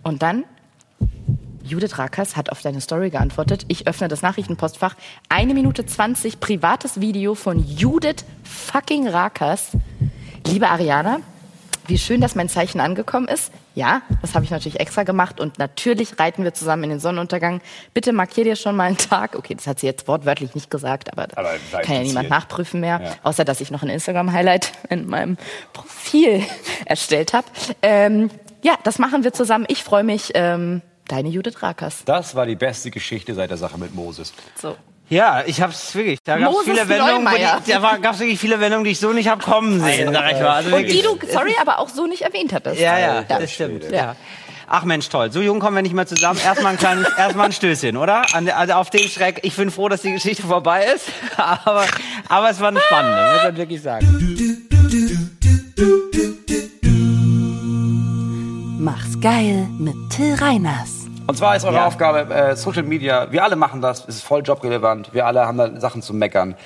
[0.03, 0.43] Und dann
[1.65, 3.65] Judith Rakers hat auf deine Story geantwortet.
[3.69, 4.95] Ich öffne das Nachrichtenpostfach.
[5.29, 9.71] Eine Minute 20 privates Video von Judith fucking Rakers.
[10.47, 11.21] Liebe Ariana,
[11.87, 13.53] wie schön, dass mein Zeichen angekommen ist.
[13.75, 17.63] Ja, das habe ich natürlich extra gemacht und natürlich reiten wir zusammen in den Sonnenuntergang.
[17.95, 19.35] Bitte markier dir schon mal einen Tag.
[19.37, 23.01] Okay, das hat sie jetzt wortwörtlich nicht gesagt, aber, Aber kann ja niemand nachprüfen mehr,
[23.03, 23.11] Ja.
[23.23, 25.39] außer dass ich noch ein Instagram-Highlight in meinem
[25.73, 26.43] Profil
[26.85, 27.47] erstellt habe.
[27.81, 28.31] Ähm,
[28.63, 29.65] ja, das machen wir zusammen.
[29.69, 30.33] Ich freue mich.
[30.35, 32.05] Ähm, deine Judith Rakers.
[32.07, 34.33] Das war die beste Geschichte seit der Sache mit Moses.
[34.61, 34.77] So.
[35.09, 36.21] Ja, ich hab's wirklich.
[36.25, 37.61] Da gab's Moses viele Wendungen, Neumeier.
[37.67, 40.33] die, da war- gab's wirklich viele Wendungen, die ich so nicht hab kommen sehen, sag
[40.33, 40.49] ich mal.
[40.51, 42.81] Also Und die du, sorry, aber auch so nicht erwähnt hattest.
[42.81, 43.39] Ja, ja, Ja.
[43.39, 43.91] das stimmt.
[43.91, 44.17] Ja.
[44.75, 45.31] Ach Mensch, toll.
[45.31, 46.41] So jung kommen wir nicht mehr zusammen.
[46.43, 48.23] Erstmal ein kleines, erstmal ein Stößchen, oder?
[48.35, 49.41] An, also auf den Schreck.
[49.43, 51.09] Ich bin froh, dass die Geschichte vorbei ist.
[51.37, 51.85] Aber,
[52.29, 54.07] aber es war eine spannende, muss man wirklich sagen.
[58.79, 61.02] Mach's geil mit Till Reiners.
[61.33, 61.87] Und zwar ist eure Ja.
[61.87, 65.57] Aufgabe, äh, Social Media, wir alle machen das, es ist voll jobrelevant, wir alle haben
[65.57, 66.57] da Sachen zu meckern.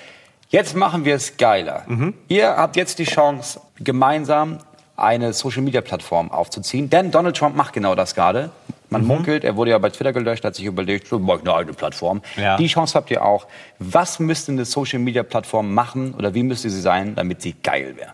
[0.49, 1.85] Jetzt machen wir es geiler.
[2.26, 4.58] Ihr habt jetzt die Chance, gemeinsam
[4.96, 8.50] eine Social Media Plattform aufzuziehen, denn Donald Trump macht genau das gerade.
[8.90, 11.54] Man munkelt, er wurde ja bei Twitter gelöscht, hat sich überlegt, so, mach ich eine
[11.54, 12.20] eigene Plattform.
[12.37, 12.56] Ja.
[12.56, 13.46] Die Chance habt ihr auch.
[13.78, 17.94] Was müsste eine Social Media Plattform machen oder wie müsste sie sein, damit sie geil
[17.96, 18.11] wäre?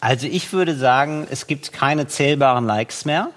[0.00, 3.28] Also ich würde sagen, es gibt keine zählbaren Likes mehr.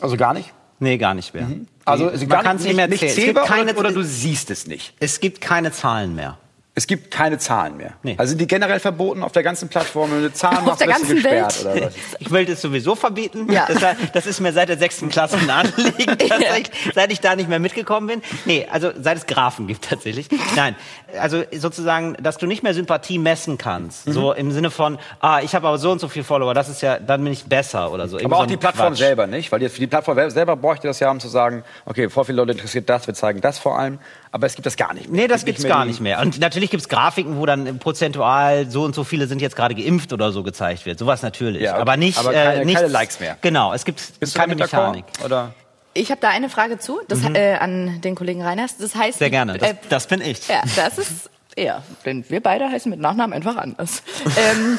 [0.00, 0.52] Also gar nicht?
[0.82, 1.48] Nee, gar nicht mehr.
[1.84, 3.12] Also Die- sie man kann es nicht mehr nicht zählen.
[3.16, 4.94] Es gibt keine, oder, oder du siehst es nicht.
[4.98, 6.38] es gibt keine Zahlen mehr.
[6.74, 7.92] Es gibt keine Zahlen mehr.
[8.02, 8.14] Nee.
[8.16, 10.10] Also sind die generell verboten auf der ganzen Plattform.
[10.10, 11.76] Wenn du eine Zahl Auf machst, der wirst du ganzen gesperrt Welt?
[11.76, 11.94] oder was?
[12.18, 13.52] Ich will das sowieso verbieten.
[13.52, 13.66] Ja.
[13.68, 17.50] Das, das ist mir seit der sechsten Klasse ein Anliegen, tatsächlich, seit ich da nicht
[17.50, 18.22] mehr mitgekommen bin.
[18.46, 20.28] Nee, also seit es Graphen gibt tatsächlich.
[20.56, 20.74] Nein,
[21.20, 24.08] also sozusagen, dass du nicht mehr Sympathie messen kannst.
[24.08, 24.12] Mhm.
[24.12, 26.80] So im Sinne von, ah, ich habe aber so und so viel Follower, das ist
[26.80, 28.16] ja, dann bin ich besser oder so.
[28.16, 28.98] Irgendwie Aber so auch ein die Plattform Quatsch.
[28.98, 32.08] selber nicht, weil die, für die Plattform selber bräuchte das ja, um zu sagen, okay,
[32.08, 33.98] vor viele Leute interessiert das, wir zeigen das vor allem,
[34.30, 35.22] aber es gibt das gar nicht mehr.
[35.22, 36.20] Nee, das Es gibt's mehr gar nicht mehr.
[36.20, 40.12] Und natürlich gibt's Grafiken, wo dann prozentual so und so viele sind jetzt gerade geimpft
[40.12, 40.98] oder so gezeigt wird.
[40.98, 41.62] Sowas natürlich.
[41.62, 41.80] Ja, okay.
[41.80, 43.36] Aber nicht, Aber keine- äh, nichts, keine Likes mehr.
[43.40, 44.54] Genau, es gibt Bist keine?
[44.54, 45.04] Mechanik.
[45.24, 45.52] Oder?
[45.94, 48.76] Ich habe da eine Frage zu, das, äh, an den Kollegen Reiners.
[48.78, 49.18] Das heißt, Mhm.
[49.18, 49.58] Sehr gerne.
[49.58, 50.48] Das, äh, das bin ich.
[50.48, 51.82] Ja, das ist er.
[52.06, 54.02] Denn wir beide heißen mit Nachnamen einfach anders.
[54.38, 54.78] ähm,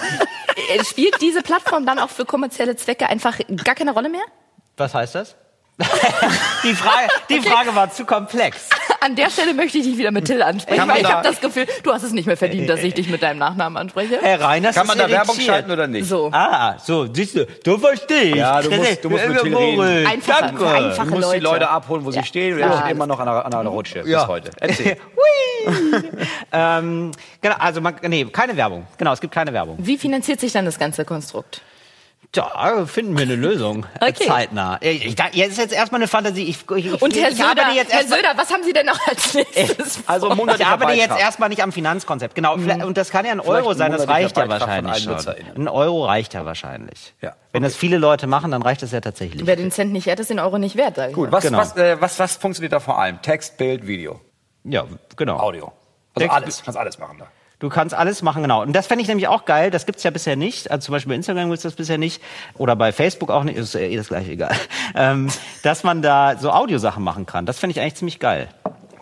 [0.75, 4.23] äh, spielt diese Plattform dann auch für kommerzielle Zwecke einfach gar keine Rolle mehr?
[4.77, 5.35] Was heißt das?
[6.63, 8.69] Die Frage, die Frage war zu komplex.
[9.01, 11.41] An der Stelle möchte ich dich wieder mit Till ansprechen, weil ich da- habe das
[11.41, 14.19] Gefühl, du hast es nicht mehr verdient, dass ich dich mit deinem Nachnamen anspreche.
[14.21, 16.07] Herr Reiners Kann man da Werbung schalten oder nicht?
[16.07, 16.29] So.
[16.31, 18.35] Ah, so, siehst du, du verstehst.
[18.35, 20.07] Ja, du musst- du musst mit Till reden.
[20.07, 20.67] Einfache- Danke.
[20.67, 21.55] einfache- Du musst die Leute.
[21.55, 22.23] Leute abholen, wo sie Ja.
[22.23, 22.67] stehen und Ja.
[22.67, 24.19] er steht immer noch an einer, an einer Rutsche Ja.
[24.19, 24.51] bis heute.
[24.59, 24.97] Erzähl.
[26.51, 28.85] ähm, genau, also man, nee, keine Werbung.
[28.97, 29.75] Genau, es gibt keine Werbung.
[29.79, 31.61] Wie finanziert sich dann das ganze Konstrukt?
[32.33, 33.85] Da finden wir eine Lösung.
[34.03, 34.25] Okay.
[34.27, 34.77] Zeitnah.
[34.81, 36.43] Ich, ich, jetzt ist jetzt erstmal eine Fantasie.
[36.43, 38.85] Ich, ich, Und Herr ich Söder, arbeite jetzt Herr erstmal- Söder, was haben Sie denn
[38.85, 39.99] noch als nächstes?
[40.07, 42.35] Also Ich arbeite jetzt erstmal nicht am Finanzkonzept.
[42.35, 42.57] Genau.
[42.57, 45.15] Vielleicht- Und das kann ja ein Vielleicht Euro ein sein, das reicht ja wahrscheinlich schon.
[45.55, 47.13] Ein Euro reicht ja wahrscheinlich.
[47.21, 47.35] Ja.
[47.53, 49.45] Wenn das viele Leute machen, dann reicht das ja tatsächlich.
[49.45, 51.59] Wer den Cent nicht ehrt, ist den Euro nicht wert, sag ich Gut, was, Genau.
[51.59, 53.21] was, äh, was, was funktioniert da vor allem?
[53.21, 54.19] Text, Bild, Video,
[54.63, 55.37] Ja, genau.
[55.39, 55.71] Audio.
[56.15, 57.27] Also Text- alles, kannst alles machen da.
[57.63, 58.61] Du kannst alles machen, genau.
[58.61, 59.71] Und das fände ich nämlich auch geil.
[59.71, 60.69] Das gibt's ja bisher nicht.
[60.69, 62.21] Also zum Beispiel bei Instagram gibt's das bisher nicht.
[62.57, 63.55] Oder bei Facebook auch nicht.
[63.55, 64.51] Ist eh das gleiche, egal.
[64.95, 65.29] Ähm,
[65.63, 67.45] dass man da so Audiosachen machen kann.
[67.45, 68.49] Das fände ich eigentlich ziemlich geil.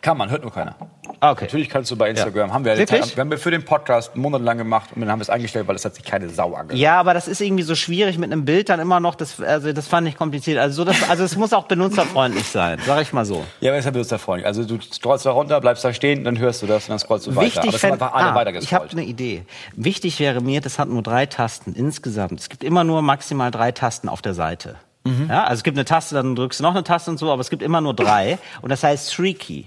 [0.02, 0.76] Kann man, hört nur keiner.
[1.24, 1.46] Ah, okay.
[1.46, 3.16] Natürlich kannst du bei Instagram, haben wir, Wirklich?
[3.16, 5.76] wir haben wir für den Podcast monatelang gemacht und dann haben wir es eingestellt, weil
[5.76, 6.80] es hat sich keine Sau angehört.
[6.82, 9.14] Ja, aber das ist irgendwie so schwierig mit einem Bild dann immer noch.
[9.14, 10.58] Das, also das fand ich kompliziert.
[10.58, 13.46] Also, so das, also es muss auch benutzerfreundlich sein, sag ich mal so.
[13.60, 14.48] Ja, aber ist ja benutzerfreundlich.
[14.48, 17.28] Also du scrollst da runter, bleibst da stehen, dann hörst du das und dann scrollst
[17.28, 17.46] du weiter.
[17.46, 19.46] Wichtig aber es fänd- einfach alle ah, ich habe eine Idee.
[19.76, 22.40] Wichtig wäre mir, das hat nur drei Tasten insgesamt.
[22.40, 24.78] Es gibt immer nur maximal drei Tasten auf der Seite.
[25.04, 25.28] Mhm.
[25.30, 27.42] Ja, also es gibt eine Taste, dann drückst du noch eine Taste und so, aber
[27.42, 28.40] es gibt immer nur drei.
[28.62, 29.66] Und das heißt Three Key.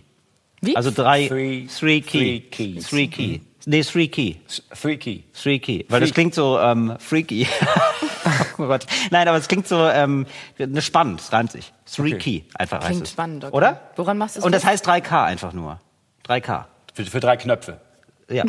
[0.66, 0.76] Wie?
[0.76, 2.08] Also drei, Three- three key.
[2.10, 2.88] three keys.
[2.88, 3.40] Three key.
[3.66, 4.36] Nee, three key.
[4.78, 5.22] Three Key.
[5.32, 5.84] Three key.
[5.88, 6.14] Weil das Freak.
[6.14, 7.46] klingt so ähm, freaky.
[8.58, 8.84] oh Gott.
[9.10, 10.26] Nein, aber es klingt so ähm,
[10.58, 11.72] ne, spannend, reimt sich.
[11.90, 12.18] Three Okay.
[12.18, 13.56] key einfach heißt Klingt spannend, okay.
[13.56, 13.80] Oder?
[13.96, 15.80] Woran machst du es Und das heißt 3K einfach nur.
[16.28, 16.64] 3K.
[16.92, 17.80] Für, für drei Knöpfe.
[18.30, 18.44] Ja.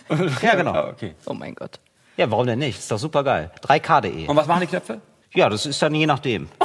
[0.42, 0.88] ja, genau.
[0.88, 1.14] Okay.
[1.24, 1.80] Oh mein Gott.
[2.18, 2.78] Ja, warum denn nicht?
[2.78, 3.50] Ist doch super geil.
[3.66, 4.26] 3K.de.
[4.26, 5.00] Und was machen die Knöpfe?
[5.32, 6.48] Ja, das ist dann je nachdem.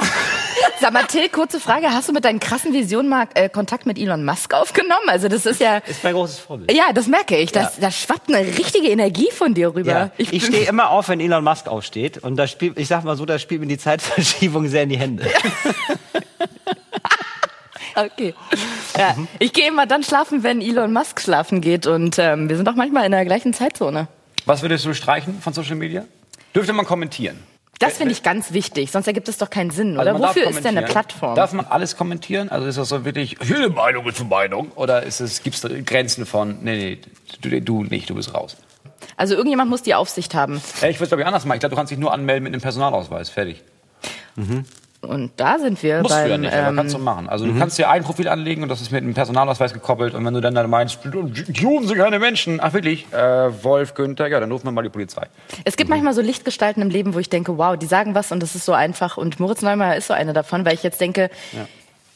[0.80, 1.88] Sag mal, Till, kurze Frage.
[1.90, 5.08] Hast du mit deinen krassen Visionen mal äh, Kontakt mit Elon Musk aufgenommen?
[5.08, 5.78] Also das ist ja...
[5.78, 6.72] Ist mein großes Vorbild.
[6.72, 7.52] Ja, das merke ich.
[7.52, 9.90] Das, Da schwappt eine richtige Energie von dir rüber.
[9.90, 10.10] Ja.
[10.16, 12.18] Ich, bin- stehe immer auf, wenn Elon Musk aufsteht.
[12.18, 14.98] Und da spielt, ich sag mal so, da spielt mir die Zeitverschiebung sehr in die
[14.98, 15.26] Hände.
[17.96, 18.34] Okay.
[18.98, 21.86] Ja, ich gehe immer dann schlafen, wenn Elon Musk schlafen geht.
[21.86, 24.08] Und ähm, wir sind doch manchmal in der gleichen Zeitzone.
[24.46, 26.04] Was würdest du streichen von Social Media?
[26.56, 27.38] Dürfte man kommentieren?
[27.78, 30.00] Das finde ich ganz wichtig, sonst ergibt es doch keinen Sinn, oder?
[30.00, 30.86] Also man darf Wofür ist denn eine.
[30.86, 31.34] Plattform?
[31.34, 32.48] Darf man alles kommentieren?
[32.48, 34.70] Also ist das so wirklich, jede Meinung ist eine Meinung?
[34.76, 36.98] Oder ist es, gibt es Grenzen von, nee, nee,
[37.40, 38.56] du, du nicht, du bist raus?
[39.16, 40.62] Also irgendjemand muss die Aufsicht haben.
[40.80, 41.56] Ja, ich würde es glaube ich anders machen.
[41.56, 43.28] Ich glaube, du kannst dich nur anmelden mit einem Personalausweis.
[43.28, 43.62] Fertig.
[45.04, 47.28] Und da sind wir Musst beim, du ja nicht, aber ähm, kannst du machen.
[47.28, 50.14] Also du kannst dir ein Profil anlegen und das ist mit einem Personalausweis gekoppelt.
[50.14, 50.98] Und wenn du dann, dann meinst,
[51.52, 52.60] Juden sind keine Menschen.
[52.60, 53.06] Ach wirklich?
[53.12, 55.26] Äh, Wolf, Günther, ja, dann rufen wir mal die Polizei.
[55.64, 58.42] Es gibt manchmal so Lichtgestalten im Leben, wo ich denke, wow, die sagen was und
[58.42, 59.16] das ist so einfach.
[59.16, 61.30] Und Moritz Neumeier ist so eine davon, weil ich jetzt denke,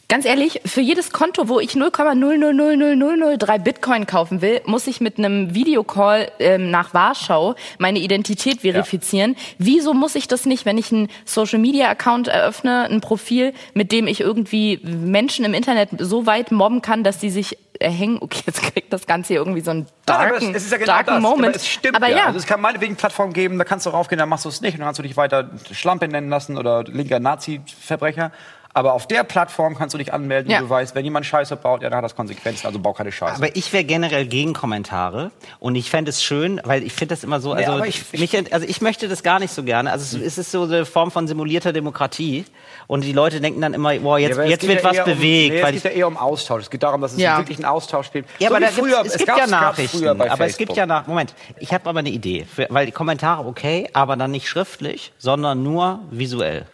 [0.08, 5.54] ganz ehrlich, für jedes Konto, wo ich 0,0000003 Bitcoin kaufen will, muss ich mit einem
[5.54, 9.36] Videocall ähm, nach Warschau meine Identität verifizieren.
[9.58, 13.92] Wieso muss ich das nicht, wenn ich einen Social Media Account eröffne, ein Profil, mit
[13.92, 18.18] dem ich irgendwie Menschen im Internet so weit mobben kann, dass die sich erhängen?
[18.28, 21.48] Okay, jetzt kriegt das Ganze hier irgendwie so einen darken, darken Moment.
[21.48, 22.16] Aber es stimmt Aber ja.
[22.18, 22.26] ja.
[22.26, 24.74] Also es kann meinetwegen Plattformen geben, da kannst du raufgehen, dann machst du es nicht
[24.74, 28.32] und dann kannst du dich weiter Schlampe nennen lassen oder linker Nazi-Verbrecher.
[28.78, 30.58] Aber auf der Plattform kannst du dich anmelden Ja.
[30.58, 33.10] und du weißt, wenn jemand Scheiße baut, ja, dann hat das Konsequenzen, also bau keine
[33.10, 33.34] Scheiße.
[33.34, 37.24] Aber ich wäre generell gegen Kommentare und ich fände es schön, weil ich finde das
[37.24, 39.64] immer so, Nee, also, aber ich- ich- mich, also ich möchte das gar nicht so
[39.64, 39.90] gerne.
[39.90, 42.44] Also es, es ist so eine Form von simulierter Demokratie
[42.86, 45.50] und die Leute denken dann immer, boah, jetzt, Ja, es jetzt wird ja was bewegt.
[45.50, 46.62] Um, nee, weil es geht ja eher um Austausch.
[46.62, 47.38] Es geht darum, dass es Ja.
[47.38, 48.28] wirklich einen Austausch gibt.
[48.38, 50.06] Ja, So aber früher, gibt's, es, gibt ja Nachrichten.
[50.06, 50.76] aber es gibt Facebook.
[50.76, 51.06] ja nach.
[51.08, 55.12] Moment, ich habe aber eine Idee, für, weil die Kommentare okay, aber dann nicht schriftlich,
[55.18, 56.66] sondern nur visuell.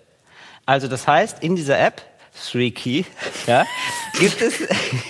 [0.66, 2.02] Also das heißt, in dieser App
[2.50, 3.04] Three Key,
[3.46, 3.64] ja,
[4.18, 4.54] gibt es,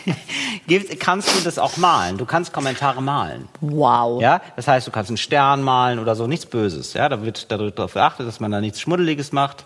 [0.67, 2.19] gibt, kannst du das auch malen.
[2.19, 3.49] Du kannst Kommentare malen.
[3.61, 4.21] Wow.
[4.21, 6.93] Ja, das heißt, du kannst einen Stern malen oder so, nichts Böses.
[6.93, 9.65] Ja, da wird darauf geachtet, dass man da nichts Schmuddeliges macht.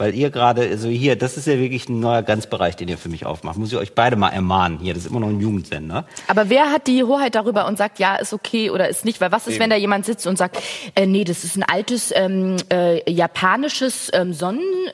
[0.00, 3.10] Weil ihr gerade, also hier, das ist ja wirklich ein neuer Grenzbereich, den ihr für
[3.10, 3.58] mich aufmacht.
[3.58, 4.94] Muss ich euch beide mal ermahnen hier.
[4.94, 6.06] Das ist immer noch ein Jugendsender.
[6.26, 9.20] Aber wer hat die Hoheit darüber und sagt, ja, ist okay oder ist nicht?
[9.20, 10.56] Weil was ist, wenn da jemand sitzt und sagt,
[10.94, 14.32] äh, nee, das ist ein altes ähm, äh, japanisches ähm,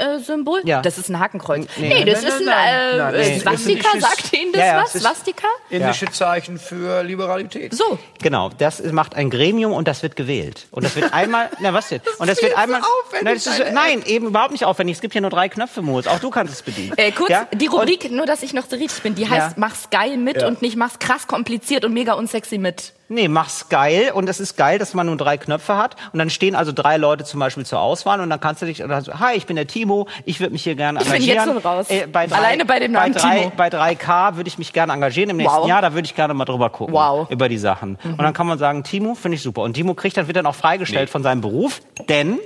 [0.00, 0.60] Sonnensymbol?
[0.64, 0.82] Ja.
[0.82, 1.66] Das ist ein Hakenkreuz.
[1.76, 1.88] Nee.
[1.88, 3.40] Nee, das Nein, ist ein nein, äh, nein, äh, nein.
[3.40, 4.92] Swastika, sagt Ihnen das Ja, ja, was?
[4.92, 5.46] Swastika?
[5.70, 7.74] Indische Zeichen für Liberalität.
[7.74, 7.98] So.
[8.22, 10.66] Genau, das macht ein Gremium und das wird gewählt.
[10.70, 12.00] Und das wird einmal, na was denn?
[12.18, 14.96] Und das wird einmal, aufwendig, nein, das ist, nein, eben überhaupt nicht aufwendig.
[14.96, 16.06] Es gibt hier nur drei Knöpfe, Moritz.
[16.06, 16.92] Auch du kannst es bedienen.
[16.96, 17.46] Äh, kurz, Ja?
[17.52, 19.54] die Rubrik, nur dass ich noch so richtig bin, die heißt Ja.
[19.56, 20.48] Mach's geil mit Ja.
[20.48, 22.92] und nicht Mach's krass kompliziert und mega unsexy mit.
[23.08, 26.28] Nee, mach's geil und es ist geil, dass man nur drei Knöpfe hat und dann
[26.28, 29.20] stehen also drei Leute zum Beispiel zur Auswahl und dann kannst du dich, oder so,
[29.20, 29.85] hi, ich bin der Timo,
[30.24, 31.36] ich würde mich hier gerne Ich bin engagieren.
[31.38, 31.86] jetzt schon raus.
[31.90, 33.52] Äh, bei drei, Alleine bei dem Namen bei drei, Timo.
[33.56, 35.68] Bei 3K würde ich mich gerne engagieren im nächsten Wow.
[35.68, 36.94] Jahr, da würde ich gerne mal drüber gucken.
[36.94, 37.30] Wow.
[37.30, 37.98] Über die Sachen.
[38.04, 39.62] Und dann kann man sagen, Timo, finde ich super.
[39.62, 42.38] Und Timo kriegt dann, wird dann auch freigestellt von seinem Beruf, denn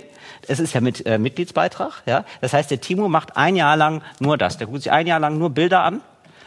[0.48, 2.24] es ist ja mit äh, Mitgliedsbeitrag, ja.
[2.40, 4.56] Das heißt, der Timo macht ein Jahr lang nur das.
[4.58, 6.00] Der guckt sich ein Jahr lang nur Bilder an.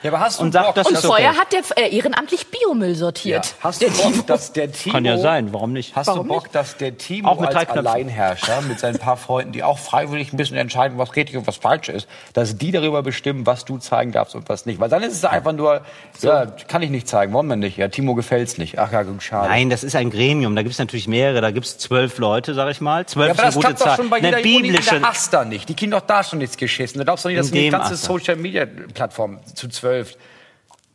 [0.04, 1.08] Ja, aber hast du Und sagt, Bock, das Und ist okay.
[1.08, 2.96] vorher hat der äh, ehrenamtlich Biomüll ja.
[2.96, 3.56] sortiert.
[3.62, 4.94] Hast du Bock, dass der Timo...
[4.94, 5.96] Kann ja sein, warum nicht?
[5.96, 7.70] Hast Warum du Bock, dass der Timo Auch mit als.
[7.70, 11.56] Alleinherrscher mit seinen paar Freunden, die auch freiwillig ein bisschen entscheiden, was richtig und was
[11.58, 14.80] falsch ist, dass die darüber bestimmen, was du zeigen darfst und was nicht?
[14.80, 15.82] Weil dann ist es einfach nur,
[16.22, 17.78] ja, kann ich nicht zeigen, wollen wir nicht.
[17.78, 18.78] Ja, Timo gefällt's nicht.
[18.80, 19.48] Ach ja, gut, schade.
[19.48, 20.56] Nein, das ist ein Gremium.
[20.56, 21.39] Da gibt es natürlich mehrere.
[21.42, 23.06] Da gibt es zwölf Leute, sag ich mal.
[23.06, 23.98] Zwölf Ja, ist aber das eine gute klappt doch Zahl.
[23.98, 25.00] schon bei Eine jeder Uni in biblische.
[25.00, 25.70] der Asta nicht.
[25.70, 26.98] Die kriegen doch da schon nichts geschissen.
[27.00, 28.08] Da glaubst du nicht, dass die ganze Asta.
[28.08, 29.92] Social-Media-Plattform zu zwölf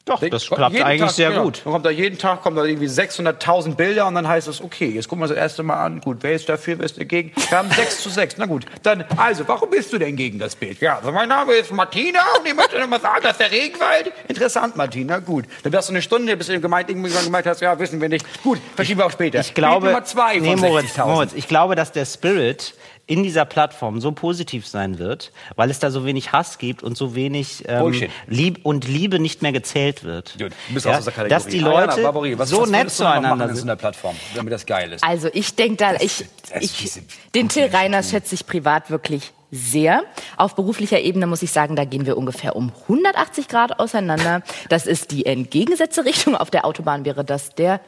[0.09, 1.45] Doch, das klappt Jeden eigentlich Tag, sehr genau.
[1.45, 1.61] gut.
[1.65, 4.87] Dann kommt da jeden Tag kommen da irgendwie 600.000 Bilder und dann heißt es, okay,
[4.87, 6.01] jetzt gucken wir uns das erste Mal an.
[6.01, 7.33] Gut, wer ist dafür, wer ist dagegen?
[7.37, 8.37] Wir haben 6 zu 6.
[8.39, 10.81] Na gut, dann, also, warum bist du denn gegen das Bild?
[10.81, 14.11] Ja, also mein Name ist Martina und ich möchte noch mal sagen, dass der Regenwald...
[14.29, 15.45] Interessant, Martina, gut.
[15.63, 18.25] Dann wärst du eine Stunde, bis du gemeint, irgendwann gemeint hast, ja, wissen wir nicht.
[18.43, 19.41] Gut, verschieben wir auch später.
[19.41, 21.07] Ich glaube, Bild Nummer zwei nee, von Moritz, 60.000.
[21.07, 22.73] Moritz, ich glaube, dass der Spirit
[23.09, 26.97] in dieser Plattform so positiv sein wird, weil es da so wenig Hass gibt und
[26.97, 28.09] so wenig ähm.
[28.27, 30.35] Lieb und Liebe nicht mehr gezählt wird.
[30.39, 31.31] Gut, du bist aus dieser Kategorie.
[31.31, 33.69] dass die Ariana Leute Barbouri, was, so was nett zueinander machen in sind.
[33.69, 35.03] einer Plattform, damit das geil ist.
[35.03, 37.01] Also ich denke da, ich, das- ich,
[37.35, 40.03] den Till guten Reiners schätze ich privat wirklich sehr.
[40.37, 44.43] Auf beruflicher Ebene muss ich sagen, da gehen wir ungefähr um 180 Grad auseinander.
[44.69, 46.37] Das ist die entgegengesetzte Richtung.
[46.37, 47.81] Auf der Autobahn wäre das der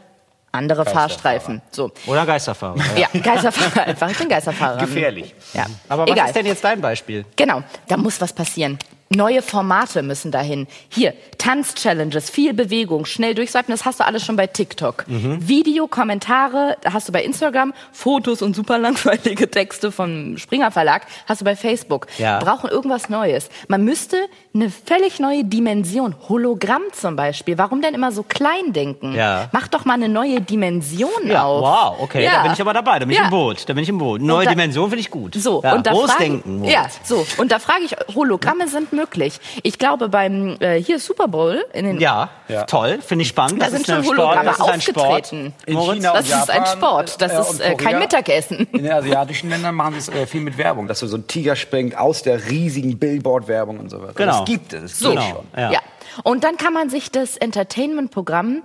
[0.52, 1.62] andere Fahrstreifen.
[1.70, 1.92] So.
[2.06, 2.76] Oder Geisterfahrer.
[2.96, 4.10] Ja, Geisterfahrer einfach.
[4.10, 4.78] Ich bin Geisterfahrer.
[4.78, 5.34] Gefährlich.
[5.54, 5.66] Ja.
[5.88, 6.26] Aber was Egal.
[6.26, 7.24] ist denn jetzt dein Beispiel?
[7.36, 8.78] Genau, da muss was passieren.
[9.12, 10.68] Neue Formate müssen dahin.
[10.88, 15.04] Hier, Tanz-Challenges, viel Bewegung, schnell durchswipen, das hast du alles schon bei TikTok.
[15.08, 15.48] Mhm.
[15.48, 21.40] Video, Kommentare hast du bei Instagram, Fotos und super langweilige Texte vom Springer Verlag hast
[21.40, 22.06] du bei Facebook.
[22.18, 22.38] Ja.
[22.38, 23.48] Brauchen irgendwas Neues.
[23.66, 24.16] Man müsste
[24.54, 27.58] eine völlig neue Dimension, Hologramm zum Beispiel.
[27.58, 29.14] Warum denn immer so klein denken?
[29.16, 29.48] Ja.
[29.50, 31.62] Mach doch mal eine neue Dimension Ja, auf.
[31.62, 32.34] wow, okay, Ja.
[32.36, 34.20] da bin ich aber dabei, da bin ich im Boot, da bin ich im Boot.
[34.22, 35.34] Neue da- Dimension finde ich gut.
[35.34, 36.62] So, und da Großdenken.
[36.62, 39.40] ja, so, und da frage ich, Hologramme sind möglich.
[39.62, 42.64] Ich glaube beim äh, hier Super Bowl in den Ja, Ja.
[42.64, 43.60] toll, finde ich spannend.
[43.62, 45.06] Da das sind schon Hologramme das ist ein Sport.
[45.06, 45.54] aufgetreten.
[45.66, 47.98] In Moritz, China Das und ist ein Japan, Sport, das äh, ist äh, kein.
[47.98, 48.66] Mittagessen.
[48.72, 51.26] In den asiatischen Ländern machen sie es äh, viel mit Werbung, dass so so ein
[51.26, 54.14] Tiger springt aus der riesigen Billboard-Werbung und so weiter.
[54.14, 54.38] Genau.
[54.40, 54.82] Das gibt es.
[54.92, 55.22] Das So, Genau.
[55.28, 55.44] schon.
[55.56, 55.72] Ja.
[55.72, 55.80] ja.
[56.24, 58.62] Und dann kann man sich das Entertainment-Programm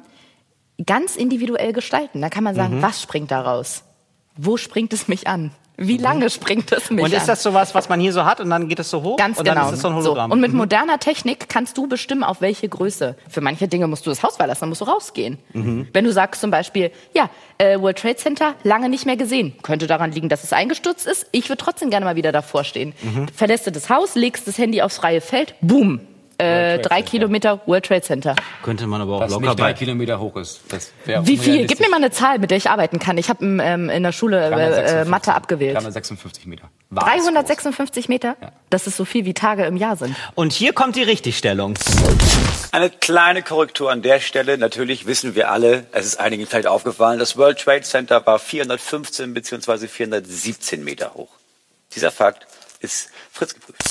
[0.86, 2.22] ganz individuell gestalten.
[2.22, 2.58] Da kann man Mhm.
[2.58, 3.84] sagen, was springt da raus?
[4.38, 5.52] Wo springt es mich an?
[5.78, 8.50] Wie lange springt es mich Und ist das sowas, was man hier so hat und
[8.50, 9.18] dann geht es so hoch?
[9.18, 9.62] Ganz und genau.
[9.62, 10.32] dann ist es so ein Hologramm.
[10.32, 10.58] Und mit Mhm.
[10.58, 13.16] moderner Technik kannst du bestimmen, auf welche Größe.
[13.30, 15.38] Für manche Dinge musst du das Haus verlassen, dann musst du rausgehen.
[15.54, 15.88] Mhm.
[15.94, 19.54] Wenn du sagst zum Beispiel, ja, äh, World Trade Center lange nicht mehr gesehen.
[19.64, 21.28] Könnte daran liegen, dass es eingestürzt ist.
[21.32, 22.94] Ich würde trotzdem gerne mal wieder davor stehen.
[23.02, 23.28] Mhm.
[23.36, 26.00] Verlässt du das Haus, legst das Handy aufs freie Feld, boom.
[26.38, 27.10] Äh, drei Center.
[27.10, 28.36] Kilometer World Trade Center.
[28.64, 29.74] Könnte man aber auch Was locker nicht drei bei.
[29.74, 30.62] Kilometer hoch ist.
[31.24, 31.66] Wie viel?
[31.68, 33.18] Gib mir mal eine Zahl, mit der ich arbeiten kann.
[33.18, 35.10] Ich habe ähm, in der Schule äh, äh, 356.
[35.10, 35.76] Mathe abgewählt.
[35.76, 36.70] 356 Meter.
[36.90, 38.36] War es 356 Meter?
[38.70, 40.16] Das ist so viel wie Tage im Jahr sind.
[40.36, 41.76] Und hier kommt die Richtigstellung.
[42.72, 44.58] Eine kleine Korrektur an der Stelle.
[44.58, 49.34] Natürlich wissen wir alle, es ist einigen vielleicht aufgefallen, das World Trade Center war 415
[49.34, 49.88] bzw.
[49.88, 51.30] 417 Meter hoch.
[51.96, 52.48] Dieser Fakt
[52.82, 53.82] ist Fritz geprüft.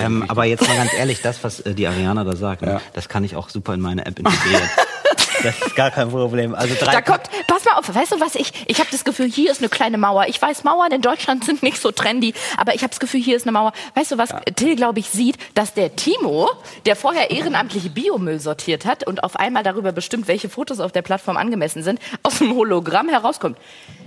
[0.00, 2.80] Ähm, aber jetzt mal ganz ehrlich, das, was äh, die Ariana da sagt, ne, Ja.
[2.94, 4.68] das kann ich auch super in meine App integrieren.
[5.42, 6.54] das ist gar kein Problem.
[6.54, 9.26] Also drei Da kommt, pass mal auf, weißt du was, ich, ich habe das Gefühl,
[9.30, 10.26] hier ist eine kleine Mauer.
[10.28, 13.36] Ich weiß, Mauern in Deutschland sind nicht so trendy, aber ich habe das Gefühl, hier
[13.36, 13.72] ist eine Mauer.
[13.94, 16.50] Weißt du was, Till, glaube ich, sieht, dass der Timo,
[16.86, 21.02] der vorher ehrenamtliche Biomüll sortiert hat und auf einmal darüber bestimmt, welche Fotos auf der
[21.02, 23.58] Plattform angemessen sind, aus dem Hologramm herauskommt.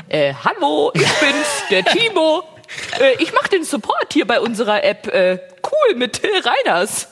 [0.10, 2.44] Äh, hallo, ich bin's, der Timo.
[3.00, 5.08] Äh, ich mache den Support hier bei unserer App.
[5.08, 6.30] Äh, cool, mit Till
[6.66, 7.08] Reiners.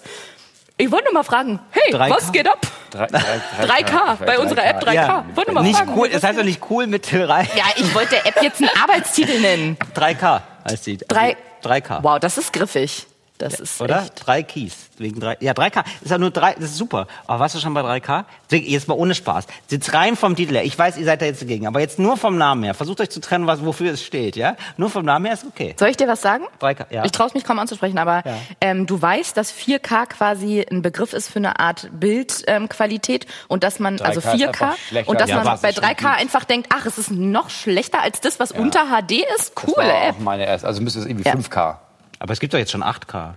[0.80, 2.10] Ich wollte nur mal fragen, hey, 3K.
[2.12, 2.66] was geht ab?
[2.92, 4.94] Drei- drei- 3K, bei unserer App 3K.
[4.94, 7.48] Ja, Wollte mal nicht fragen, cool, das heißt doch nicht cool mit Till Rein.
[7.56, 9.76] ja, ich wollte der App jetzt einen Arbeitstitel nennen.
[9.96, 10.98] 3K heißt die.
[10.98, 12.04] Drei, 3K.
[12.04, 13.08] Wow, das ist griffig.
[13.38, 14.02] Das ist Oder?
[14.04, 14.14] echt.
[14.26, 14.76] Drei Keys.
[14.98, 15.38] Wegen drei.
[15.42, 15.84] Ja, 3K.
[16.02, 16.54] Ist ja nur drei.
[16.56, 17.06] Das ist super.
[17.28, 18.26] Aber warst du schon bei 3K?
[18.50, 19.46] Jetzt mal ohne Spaß.
[19.70, 20.64] Jetzt rein vom Titel her.
[20.64, 21.68] Ich weiß, ihr seid da jetzt dagegen.
[21.68, 22.74] Aber jetzt nur vom Namen her.
[22.74, 24.56] Versucht euch zu trennen, was, wofür es steht, ja?
[24.78, 25.76] Nur vom Namen her ist okay.
[25.80, 26.46] Soll ich dir was sagen?
[26.62, 27.06] 3K, ja.
[27.06, 28.38] Ich traue es mich kaum anzusprechen, aber Ja.
[28.60, 33.64] ähm, du weißt, dass 4K quasi ein Begriff ist für eine Art Bildqualität ähm, und
[33.64, 35.84] dass man, 3K also ist 4K, einfach schlechter und dass als man bei es schon
[35.84, 36.06] 3K gibt.
[36.22, 39.54] einfach denkt, ach, es ist noch schlechter als das, was unter HD ist.
[39.56, 40.68] Das Coole war auch meine erste.
[40.68, 41.34] Also müsste es irgendwie Ja.
[41.36, 41.78] 5K.
[42.20, 43.34] Aber es gibt doch jetzt schon 8K.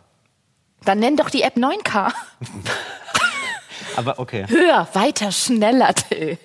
[0.85, 2.13] Dann nenn doch die App 9K.
[3.97, 4.47] Aber okay.
[4.49, 6.39] Höher, weiter, schneller, Till.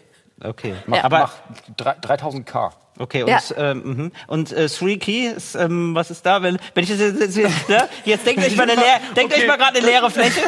[0.44, 0.76] Okay.
[0.86, 1.34] Mach, Aber mach
[1.78, 2.72] drei- 3000K.
[2.98, 3.40] Okay, und, Ja.
[3.58, 4.12] ähm, mhm.
[4.28, 6.42] und äh, Three Key, ist, ähm, was ist da?
[6.42, 7.90] Wenn, wenn ich das jetzt, jetzt, jetzt, ne?
[8.06, 10.42] jetzt denkt euch mal eine leere, denkt euch mal gerade eine leere Fläche.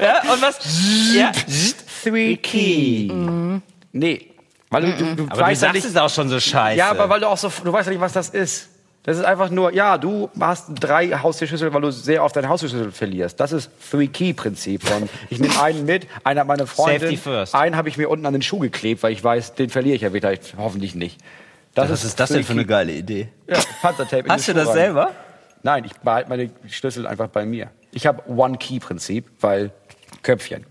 [0.00, 0.58] ja, und was?
[1.12, 1.32] Ja.
[2.04, 3.12] Three Key.
[3.92, 4.30] Nee.
[4.70, 6.78] Weil du, du, du Aber du weißt ja sagst nicht, es auch schon so scheiße.
[6.78, 8.68] Ja, aber weil du auch so, du weißt ja nicht, was das ist.
[9.04, 12.92] Das ist einfach nur, ja, du hast drei Haustierschlüssel, weil du sehr oft deinen Haustierschlüssel
[12.92, 13.40] verlierst.
[13.40, 14.82] Das ist Three-Key-Prinzip.
[14.82, 17.54] von, Ich nehme einen mit, einer hat meine Freundin, Safety first.
[17.54, 20.02] einen habe ich mir unten an den Schuh geklebt, weil ich weiß, den verliere ich
[20.02, 21.18] ja wieder, ich, hoffentlich nicht.
[21.74, 23.28] was ist das denn für eine geile Idee?
[23.46, 24.74] Ja, Panzertape Hast du das rein.
[24.74, 25.10] selber?
[25.62, 27.70] Nein, ich behalte meine Schlüssel einfach bei mir.
[27.92, 29.70] Ich habe One-Key-Prinzip, weil
[30.22, 30.66] Köpfchen.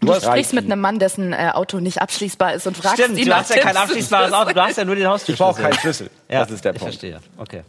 [0.00, 3.18] Du drei sprichst mit einem Mann, dessen äh, Auto nicht abschließbar ist und fragst Stimmt,
[3.18, 5.32] ihn du nach hast ja kein abschließbares Auto, du hast ja nur den Haustürschlüssel.
[5.50, 6.10] Ich brauche keinen Schlüssel.
[6.28, 6.94] Ja, das ist der ich Punkt.
[6.94, 7.20] verstehe.
[7.36, 7.62] Okay.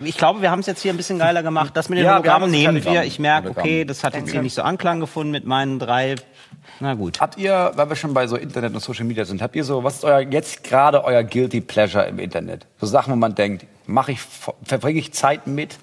[0.00, 1.70] Ich glaube, wir haben es jetzt hier ein bisschen geiler gemacht.
[1.76, 3.04] Das mit den Ja, Hologrammen nehmen wir.
[3.04, 6.16] Ich merke, okay, das hat jetzt hier nicht so Anklang gefunden mit meinen drei.
[6.80, 7.20] Na gut.
[7.20, 9.84] Habt ihr, weil wir schon bei so Internet und Social Media sind, habt ihr so,
[9.84, 12.66] was ist euer jetzt gerade euer guilty pleasure im Internet?
[12.80, 14.20] So Sachen, wo man denkt, mache ich,
[14.64, 15.78] verbringe ich Zeit mit?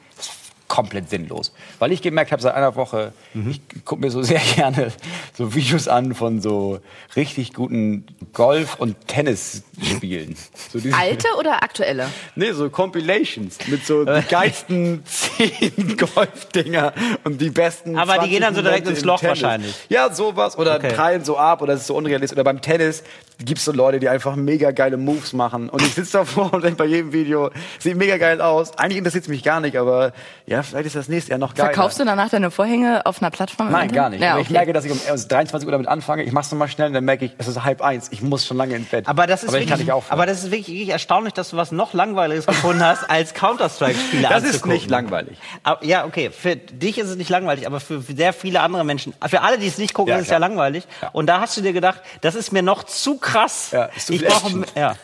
[0.71, 1.51] Komplett sinnlos.
[1.79, 4.93] Weil ich gemerkt habe seit einer Woche, ich gucke mir so sehr gerne
[5.37, 6.79] so Videos an von so
[7.17, 10.37] richtig guten Golf- und Tennisspielen.
[10.71, 12.07] So Alte oder aktuelle?
[12.35, 16.93] Nee, so Compilations mit so die geilsten zehn Golfdinger
[17.25, 17.97] und die besten.
[17.97, 19.75] Aber die 20 gehen dann so direkt ins Loch wahrscheinlich.
[19.89, 20.57] Ja, sowas.
[20.57, 20.93] Oder Okay.
[20.93, 22.37] prallen so ab oder es ist so unrealistisch.
[22.37, 23.03] Oder beim Tennis
[23.45, 25.69] gibt's so Leute, die einfach mega geile Moves machen.
[25.69, 28.77] Und ich sitze davor und denke bei jedem Video, sieht mega geil aus.
[28.77, 30.13] Eigentlich interessiert es mich gar nicht, aber
[30.45, 31.73] ja, vielleicht ist das nächste Jahr noch geiler.
[31.73, 33.71] Verkaufst du danach deine Vorhänge auf einer Plattform?
[33.71, 34.21] Nein, gar nicht.
[34.21, 34.41] Ja, okay.
[34.43, 36.23] Ich merke, dass ich um also 23 Uhr damit anfange.
[36.23, 38.09] Ich mach's nochmal schnell und dann merke ich, es ist halb eins.
[38.11, 39.07] Ich muss schon lange ins Bett.
[39.07, 40.13] Aber das ist aber ich wirklich, kann nicht aufhören.
[40.13, 44.23] aber das ist wirklich, wirklich erstaunlich, dass du was noch langweiliges gefunden hast als Counter-Strike-Spiele
[44.23, 44.71] das ist anzugucken.
[44.73, 45.37] nicht langweilig.
[45.63, 46.29] Aber, ja, okay.
[46.31, 49.67] Für dich ist es nicht langweilig, aber für sehr viele andere Menschen, für alle, die
[49.67, 50.87] es nicht gucken, Ja, ist es ja langweilig.
[51.13, 53.30] Und da hast du dir gedacht, das ist mir noch zu krass.
[53.71, 54.95] Ja, ist zu ich brauche, ja.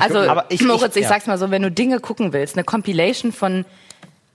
[0.00, 1.08] Also, aber ich- Moritz, ich, ich- ja.
[1.10, 3.64] sag's mal so, wenn du Dinge gucken willst, eine Compilation von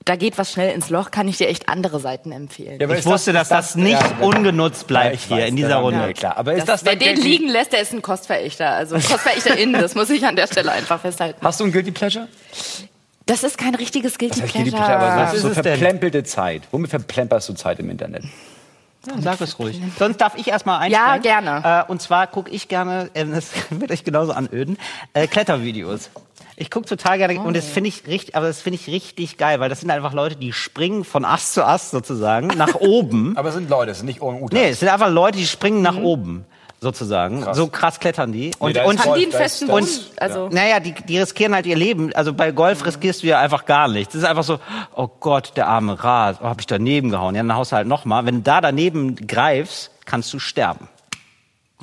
[0.06, 2.78] da geht was schnell ins Loch, kann ich dir echt andere Seiten empfehlen.
[2.78, 5.56] Ja, aber Ich wusste, dass ist das nicht ja, ungenutzt bleibt Ja, hier weiß, in
[5.56, 6.00] dieser ja, Runde.
[6.02, 6.36] Ja, klar.
[6.38, 8.70] Aber ist Das, das, wer den liegen lässt, der ist ein Kostverächter.
[8.72, 11.40] Also KostverächterInnen, das muss ich an der Stelle einfach festhalten.
[11.42, 12.28] Hast du ein Guilty Pleasure?
[13.28, 14.72] Das ist kein richtiges Guilty Das heißt Pleasure.
[14.72, 15.64] Guilty Pleasure, aber Was so, ist so es denn?
[15.64, 16.64] verplempelte Zeit.
[16.72, 18.26] Womit verplemperst du Zeit im Internet?
[19.08, 19.82] Ja, sag es ruhig.
[20.00, 21.22] Sonst darf ich erstmal Ja, einsteigen.
[21.44, 21.86] gerne.
[21.88, 24.78] Äh, und zwar gucke ich gerne, äh, das wird euch genauso anöden,
[25.14, 26.10] äh, Klettervideos.
[26.56, 29.60] Ich gucke total gerne und das finde ich richtig, aber das finde ich richtig geil,
[29.60, 33.34] weil das sind einfach Leute, die springen von Ast zu Ast sozusagen nach oben.
[33.38, 34.60] Aber es sind Leute, es sind nicht Orang-Utan.
[34.60, 36.46] Nee, es sind einfach Leute, die springen nach oben
[36.84, 37.44] sozusagen.
[37.54, 38.52] So krass klettern die.
[38.60, 39.88] Und, ist und, voll- Haben die einen festen Grund?
[40.18, 42.14] Also, naja, die, die riskieren halt ihr Leben.
[42.14, 44.14] Also bei Golf riskierst du ja einfach gar nichts.
[44.14, 44.60] Das ist einfach so,
[44.96, 47.34] oh Gott, der arme Rat, oh, hab ich daneben gehauen.
[47.34, 48.26] Ja, dann haust du halt nochmal.
[48.28, 50.88] Wenn du da daneben greifst, kannst du sterben.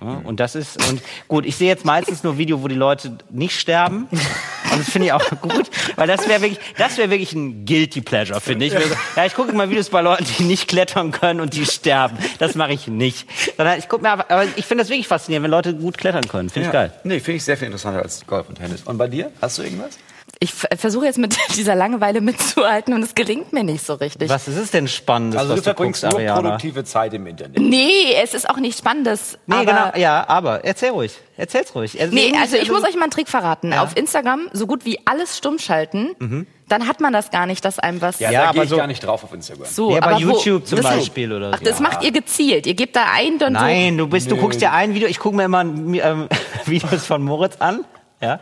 [0.01, 3.19] Ja, und das ist, und gut, ich sehe jetzt meistens nur Video, wo die Leute
[3.31, 4.09] nicht sterben.
[4.11, 8.01] Und das finde ich auch gut, weil das wäre wirklich, das wäre wirklich ein Guilty
[8.01, 8.73] Pleasure, finde ich.
[9.17, 12.17] Ja, ich gucke mal Videos bei Leuten, die nicht klettern können und die sterben.
[12.39, 13.27] Das mache ich nicht.
[13.57, 16.27] Sondern ich gucke mir aber, aber ich finde das wirklich faszinierend, wenn Leute gut klettern
[16.29, 16.51] können.
[16.51, 16.81] Finde ich Ja.
[16.81, 16.93] geil.
[17.05, 18.83] Nee, finde ich sehr viel interessanter als Golf und Tennis.
[18.85, 19.31] Und bei dir?
[19.43, 19.99] Hast du irgendwas?
[20.43, 24.31] Ich versuche jetzt mit dieser Langeweile mitzuhalten und es gelingt mir nicht so richtig.
[24.31, 26.41] Was ist es denn Spannendes, Also was du verbringst nur Ariana?
[26.41, 27.59] produktive Zeit im Internet.
[27.61, 29.39] Nee, es ist auch nicht Spannendes.
[29.47, 31.13] Nee, aber genau, ja, aber erzähl ruhig.
[31.37, 32.01] Erzähl's ruhig.
[32.01, 33.73] Also Nee, also ich muss euch mal einen Trick verraten.
[33.75, 37.79] Auf Instagram so gut wie alles stumm schalten, dann hat man das gar nicht, dass
[37.79, 39.67] einem was Ja, Ja, da aber gehe ich so- gar nicht drauf auf Instagram.
[39.67, 39.91] so.
[39.93, 41.65] Ja, bei aber wo- YouTube zum Beispiel oder Ach, so.
[41.65, 42.67] das macht ihr gezielt.
[42.67, 45.37] Ihr gebt da ein, dann Nein, du bist, du guckst dir ein Video, ich gucke
[45.37, 46.29] mir immer ähm,
[46.67, 47.85] Videos von Moritz an,
[48.21, 48.41] ja,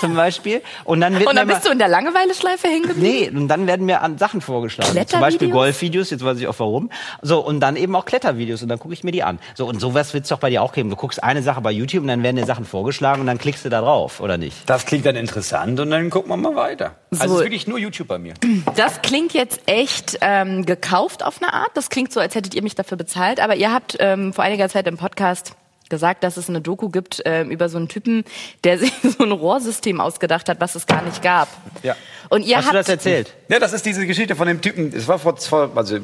[0.00, 0.62] zum Beispiel.
[0.84, 1.28] Und dann wird.
[1.28, 3.34] Und dann mir bist du in der Langeweile-Schleife hängen geblieben?
[3.34, 5.06] Nee, und dann werden mir an Sachen vorgeschlagen.
[5.06, 5.20] Zum?
[5.20, 6.90] Beispiel Golfvideos, jetzt weiß ich auch warum.
[7.22, 9.38] So, und dann eben auch Klettervideos und dann gucke ich mir die an.
[9.54, 10.90] So, und sowas wird es doch bei dir auch geben.
[10.90, 13.64] Du guckst eine Sache bei YouTube und dann werden dir Sachen vorgeschlagen und dann klickst
[13.64, 14.68] du da drauf, oder nicht?
[14.68, 16.96] Das klingt dann interessant und dann gucken wir mal weiter.
[17.12, 17.34] Also So.
[17.34, 18.34] es ist wirklich nur YouTube bei mir.
[18.76, 21.70] Das klingt jetzt echt ähm, gekauft auf eine Art.
[21.74, 23.40] Das klingt so, als hättet ihr mich dafür bezahlt.
[23.40, 25.54] Aber ihr habt ähm, vor einiger Zeit im Podcast
[25.88, 28.24] gesagt, dass es eine Doku gibt ähm, über so einen Typen,
[28.64, 31.48] der sich so ein Rohrsystem ausgedacht hat, was es gar nicht gab.
[31.82, 31.96] Ja.
[32.30, 33.34] Und ihr Hast habt du das erzählt?
[33.48, 34.92] Ja, das ist diese Geschichte von dem Typen.
[34.94, 35.98] Es war vor, vor, also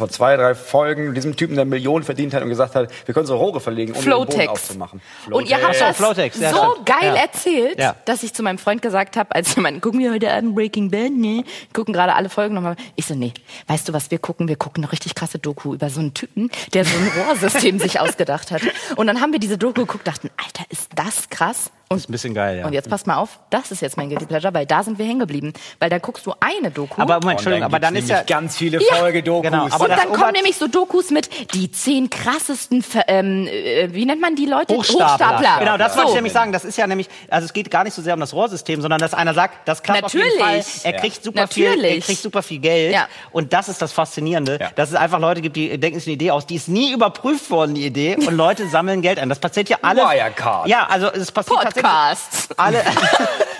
[0.00, 3.26] vor zwei, drei Folgen, diesem Typen, der Millionen verdient hat und gesagt hat, wir können
[3.26, 5.00] so Rohre verlegen, um den Boden aufzumachen.
[5.30, 7.14] Und ihr habt so, das Flowtex, ja, so geil Ja.
[7.16, 7.94] erzählt, Ja.
[8.06, 10.90] dass ich zu meinem Freund gesagt habe, als wir meinten, gucken wir heute Abend Breaking
[10.90, 11.44] Bad, ne?
[11.74, 12.76] Gucken gerade alle Folgen nochmal.
[12.96, 13.32] Ich so, nee,
[13.68, 14.48] weißt du, was wir gucken?
[14.48, 18.00] Wir gucken eine richtig krasse Doku über so einen Typen, der so ein Rohrsystem sich
[18.00, 18.62] ausgedacht hat.
[18.96, 21.70] Und dann haben wir diese Doku geguckt, dachten, Alter, ist das krass?
[21.92, 22.66] Und, ist ein bisschen geil, ja.
[22.66, 25.04] und jetzt passt mal auf, das ist jetzt mein Guilty Pleasure, weil da sind wir
[25.06, 25.52] hängen geblieben.
[25.80, 27.02] Weil da guckst du eine Doku.
[27.02, 28.94] Aber Moment, Entschuldigung, aber dann ist ja, ganz viele Ja.
[28.94, 29.50] Folgedokus.
[29.50, 33.88] Genau, aber und dann kommen nämlich so Dokus mit die zehn krassesten, Ver- ähm, äh,
[33.92, 34.74] wie nennt man die Leute?
[34.74, 35.58] Hochstapler.
[35.60, 36.14] Genau, das wollte ich So.
[36.16, 36.52] nämlich sagen.
[36.52, 39.00] Das ist ja nämlich, also es geht gar nicht so sehr um das Rohrsystem, sondern
[39.00, 40.58] dass einer sagt, das klappt auf jeden Fall.
[40.58, 40.84] Natürlich.
[40.84, 40.98] Er Ja.
[41.00, 42.04] kriegt super viel, er Natürlich.
[42.06, 42.92] kriegt super viel Geld.
[42.94, 43.08] Ja.
[43.32, 44.70] Und das ist das Faszinierende, Ja.
[44.74, 47.50] dass es einfach Leute gibt, die denken sich eine Idee aus, die ist nie überprüft
[47.50, 49.28] worden, die Idee, und Leute sammeln Geld ein.
[49.28, 50.02] Das passiert ja alle.
[50.02, 50.66] Wirecard.
[50.68, 52.48] Ja, also es passiert Podcasts.
[52.48, 52.84] tatsächlich alle.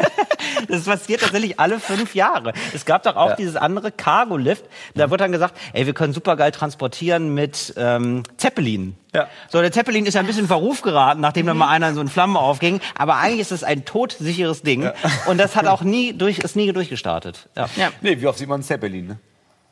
[0.69, 2.53] Das passiert tatsächlich alle fünf Jahre.
[2.75, 4.65] Es gab doch auch dieses andere Cargo-Lift.
[4.95, 8.97] Da wird dann gesagt, ey, wir können supergeil transportieren mit ähm, Zeppelin.
[9.15, 9.29] Ja.
[9.49, 11.95] So, der Zeppelin ist ja ein bisschen in Verruf geraten, nachdem dann mal einer in
[11.95, 12.81] so in Flammen aufging.
[12.97, 14.89] Aber eigentlich ist es ein todsicheres Ding.
[15.27, 17.49] Und das hat auch nie durch, ist nie durchgestartet.
[17.57, 17.83] Ja, ja.
[17.85, 17.91] Ja.
[18.01, 19.19] Nee, wie oft sieht man Zeppelin, ne?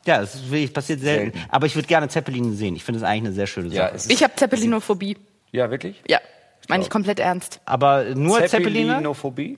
[0.05, 1.33] das ist wirklich, passiert selten.
[1.33, 1.49] Selten.
[1.51, 2.75] Aber ich würde gerne Zeppelin sehen.
[2.75, 3.93] Ich finde es eigentlich eine sehr schöne Sache.
[3.95, 5.17] Ja, Ich habe Zeppelinophobie.
[5.51, 6.01] ja wirklich?
[6.07, 6.19] Ja,
[6.67, 7.61] meine ich komplett ernst.
[7.65, 8.87] Aber nur Zeppeline?
[8.89, 9.57] Zeppelinophobie?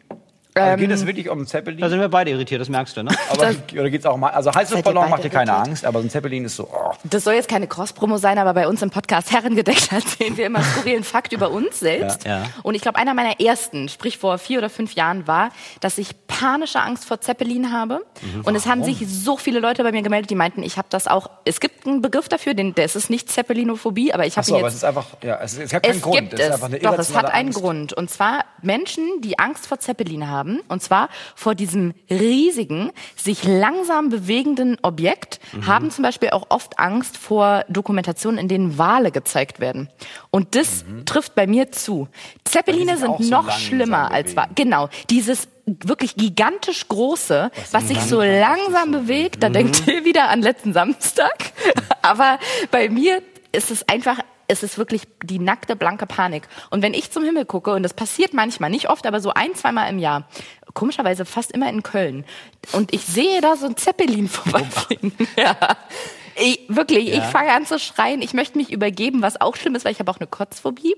[0.54, 1.80] Also geht es wirklich um Zeppelin?
[1.80, 3.12] Da sind wir beide irritiert, das merkst du, ne?
[3.30, 5.68] Aber, oder geht's auch mal, also Heißluftballon beide macht dir keine irritiert?
[5.68, 6.92] Angst, aber so ein Zeppelin ist so, oh.
[7.04, 10.62] Das soll jetzt keine Cross-Promo sein, aber bei uns im Podcast Herrengedeckt erzählen wir immer
[10.64, 12.26] skurrilen Fakt über uns selbst.
[12.26, 12.42] Ja.
[12.42, 12.50] Ja.
[12.64, 16.28] Und ich glaube, einer meiner ersten, sprich vor vier oder fünf Jahren, war, dass ich
[16.28, 18.02] panische Angst vor Zeppelin habe.
[18.22, 18.42] Mhm.
[18.42, 21.08] Und es haben sich so viele Leute bei mir gemeldet, die meinten, ich habe das
[21.08, 21.30] auch.
[21.46, 24.60] Es gibt einen Begriff dafür, den, das ist nicht Zeppelinophobie, aber ich habe Achso, ihn
[24.60, 26.16] aber es jetzt ist einfach, ja, es, es hat keinen es Grund.
[26.20, 26.54] gibt es ist es.
[26.54, 27.60] einfach eine Doch, es hat einen Angst.
[27.60, 27.94] Grund.
[27.94, 30.41] Und zwar Menschen, die Angst vor Zeppelin haben.
[30.68, 35.68] Und zwar vor diesem riesigen, sich langsam bewegenden Objekt, Mhm.
[35.68, 39.90] haben zum Beispiel auch oft Angst vor Dokumentationen, in denen Wale gezeigt werden.
[40.30, 42.08] Und das trifft bei mir zu.
[42.44, 42.98] Zeppeline Mhm.
[42.98, 44.50] sind so noch schlimmer als Wale.
[44.56, 44.90] Genau.
[45.10, 49.54] Dieses wirklich gigantisch große, was sich so langsam bewegt, da Mhm.
[49.54, 51.52] denkt ihr wieder an letzten Samstag.
[52.02, 52.40] Aber
[52.72, 53.22] bei mir
[53.52, 54.20] ist es einfach,
[54.52, 56.48] es ist wirklich die nackte, blanke Panik.
[56.70, 59.56] Und wenn ich zum Himmel gucke, und das passiert manchmal, nicht oft, aber so ein,
[59.56, 60.28] zweimal im Jahr,
[60.74, 62.26] komischerweise fast immer in Köln,
[62.74, 65.14] und ich sehe da so ein Zeppelin vorbeifliegen.
[65.38, 65.58] Ja.
[66.36, 68.22] Ich, wirklich, ich fange an zu schreien.
[68.22, 70.96] Ich möchte mich übergeben, was auch schlimm ist, weil ich habe auch eine Kotzphobie.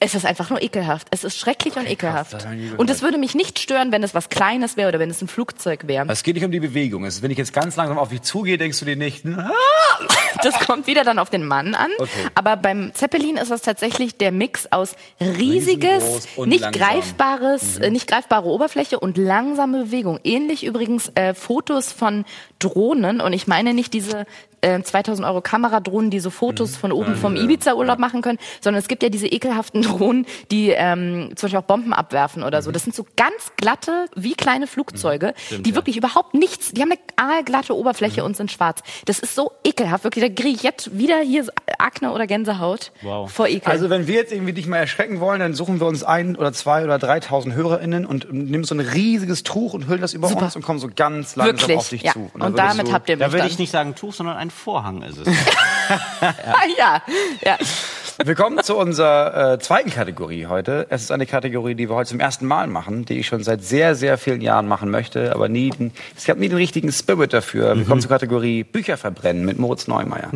[0.00, 1.08] Es ist einfach nur ekelhaft.
[1.10, 2.46] Es ist schrecklich und ekelhaft.
[2.76, 5.28] Und es würde mich nicht stören, wenn es was Kleines wäre oder wenn es ein
[5.28, 6.06] Flugzeug wäre.
[6.08, 7.04] Es geht nicht um die Bewegung.
[7.04, 9.50] Es wenn ich jetzt ganz langsam auf dich zugehe, denkst du dir nicht, ah,
[10.42, 11.90] Das kommt wieder dann auf den Mann an.
[11.98, 12.10] Okay.
[12.34, 16.68] Aber beim Zeppelin ist das tatsächlich der Mix aus riesiges, nicht langsam.
[16.68, 16.72] Mhm.
[16.72, 20.18] greifbares, äh, nicht greifbare Oberfläche und langsame Bewegung.
[20.24, 22.24] Ähnlich übrigens äh, Fotos von
[22.58, 24.26] Drohnen und ich meine nicht diese
[24.64, 26.76] äh, 2000 Euro Kameradrohnen, die so Fotos Mhm.
[26.76, 31.30] von oben vom Ibiza-Urlaub machen können, sondern es gibt ja diese ekelhaften Drohnen, die ähm,
[31.36, 32.62] zum Beispiel auch Bomben abwerfen oder Mhm.
[32.64, 32.70] so.
[32.72, 37.00] Das sind so ganz glatte, wie kleine Flugzeuge, die wirklich überhaupt nichts, die haben eine
[37.16, 38.26] aalglatte Oberfläche Mhm.
[38.26, 38.80] und sind schwarz.
[39.04, 42.92] Das ist so ekelhaft, wirklich, da kriege ich jetzt wieder hier so Akne oder Gänsehaut
[43.02, 43.30] Wow.
[43.30, 43.70] vor Ekel.
[43.70, 46.52] Also wenn wir jetzt irgendwie dich mal erschrecken wollen, dann suchen wir uns ein oder
[46.52, 50.46] zwei oder 3000 HörerInnen und nehmen so ein riesiges Tuch und hüllen das über Super.
[50.46, 52.12] uns und kommen so ganz langsam wirklich, auf dich ja.
[52.12, 52.30] zu.
[52.32, 54.50] Und, würdest damit du, habt ihr mich Da würde ich nicht sagen Tuch, sondern ein
[54.54, 55.28] Vorhang ist es.
[55.86, 57.02] Ah, ja,
[57.44, 57.58] ja.
[58.24, 60.86] Wir kommen zu unserer äh, zweiten Kategorie heute.
[60.88, 63.62] Es ist eine Kategorie, die wir heute zum ersten Mal machen, die ich schon seit
[63.62, 67.34] sehr, sehr vielen Jahren machen möchte, aber nie, den, es gab nie den richtigen Spirit
[67.34, 67.76] dafür.
[67.76, 70.30] Wir kommen zur Kategorie Bücher verbrennen mit Moritz Neumeier.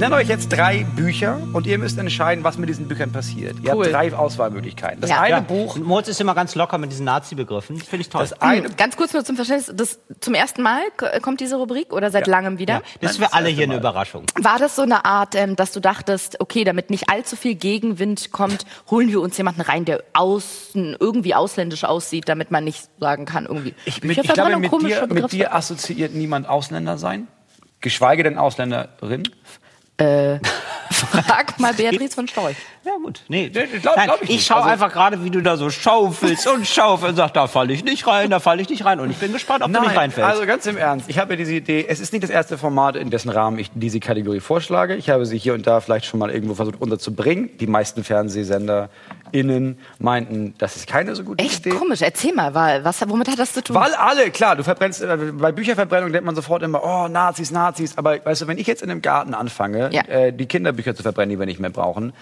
[0.00, 3.56] Ich nenne euch jetzt drei Bücher und ihr müsst entscheiden, was mit diesen Büchern passiert.
[3.62, 3.84] Ihr Cool.
[3.84, 5.02] habt drei Auswahlmöglichkeiten.
[5.02, 5.20] Das Ja.
[5.20, 5.40] eine ja.
[5.40, 7.78] Buch, Und Moritz ist immer ganz locker mit diesen Nazi-Begriffen.
[7.78, 8.22] Das finde ich toll.
[8.22, 11.92] das eine, Ganz kurz nur zum Verständnis, das zum ersten Mal k- kommt diese Rubrik
[11.92, 12.30] oder seit Ja.
[12.30, 12.76] langem wieder?
[12.76, 13.76] ja, das ist für alle hier eine.
[13.76, 14.24] Überraschung.
[14.40, 18.32] War das so eine Art, ähm, dass du dachtest, okay, damit nicht allzu viel Gegenwind
[18.32, 23.26] kommt, holen wir uns jemanden rein, der außen irgendwie ausländisch aussieht, damit man nicht sagen
[23.26, 27.28] kann, irgendwie ich, mit, ich glaube, mit komische dir, mit dir assoziiert niemand Ausländer sein.
[27.82, 29.24] Geschweige denn Ausländerin.
[30.90, 32.56] Frag mal Beatrice von Storch.
[32.84, 33.22] Ja, gut.
[33.28, 36.46] Nee, glaub- Nein, glaub ich ich, schaue Also- einfach gerade, wie du da so schaufelst
[36.48, 38.98] und schaufelst und sagst, da falle ich nicht rein, da falle ich nicht rein.
[39.00, 40.28] Und ich bin gespannt, ob du nicht reinfällst.
[40.30, 41.08] also ganz im Ernst.
[41.08, 43.70] Ich habe ja diese Idee, es ist nicht das erste Format, in dessen Rahmen ich
[43.74, 44.96] diese Kategorie vorschlage.
[44.96, 47.50] Ich habe sie hier und da vielleicht schon mal irgendwo versucht unterzubringen.
[47.58, 48.02] Die meisten
[49.30, 51.76] FernsehsenderInnen meinten, das ist keine so gute Echt Idee.
[51.76, 52.02] komisch.
[52.02, 53.76] Erzähl mal, wa- was, womit hat das zu tun?
[53.76, 57.96] Weil alle, klar, du verbrennst, äh, bei Bücherverbrennung denkt man sofort immer, oh, Nazis, Nazis.
[57.96, 60.02] Aber weißt du, wenn ich jetzt in einem Garten anfange, Ja.
[60.02, 62.12] äh, die Kinderbücher zu verbrennen, die wir nicht mehr brauchen,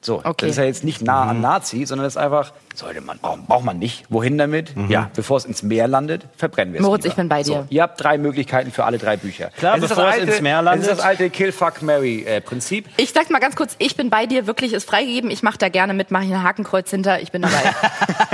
[0.00, 0.34] so, Okay.
[0.46, 3.46] das ist ja jetzt nicht nah an Nazi, sondern das ist einfach, sollte man, braucht,
[3.46, 4.04] braucht man nicht.
[4.08, 4.72] Wohin damit?
[4.88, 7.12] Ja, bevor es ins Meer landet, verbrennen wir es Moritz, lieber.
[7.12, 7.44] ich bin bei dir.
[7.52, 9.50] So, ihr habt drei Möglichkeiten für alle drei Bücher.
[9.56, 10.88] Klar, ist das bevor es alte, ins Meer Es landet.
[10.90, 12.86] ist das alte Kill, Fuck, Marry-Prinzip.
[12.96, 15.30] Ich sag mal ganz kurz, ich bin bei dir, wirklich ist freigegeben.
[15.30, 17.74] Ich mache da gerne mit, mache ich ein Hakenkreuz hinter, ich bin dabei.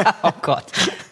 [0.22, 0.64] oh Gott.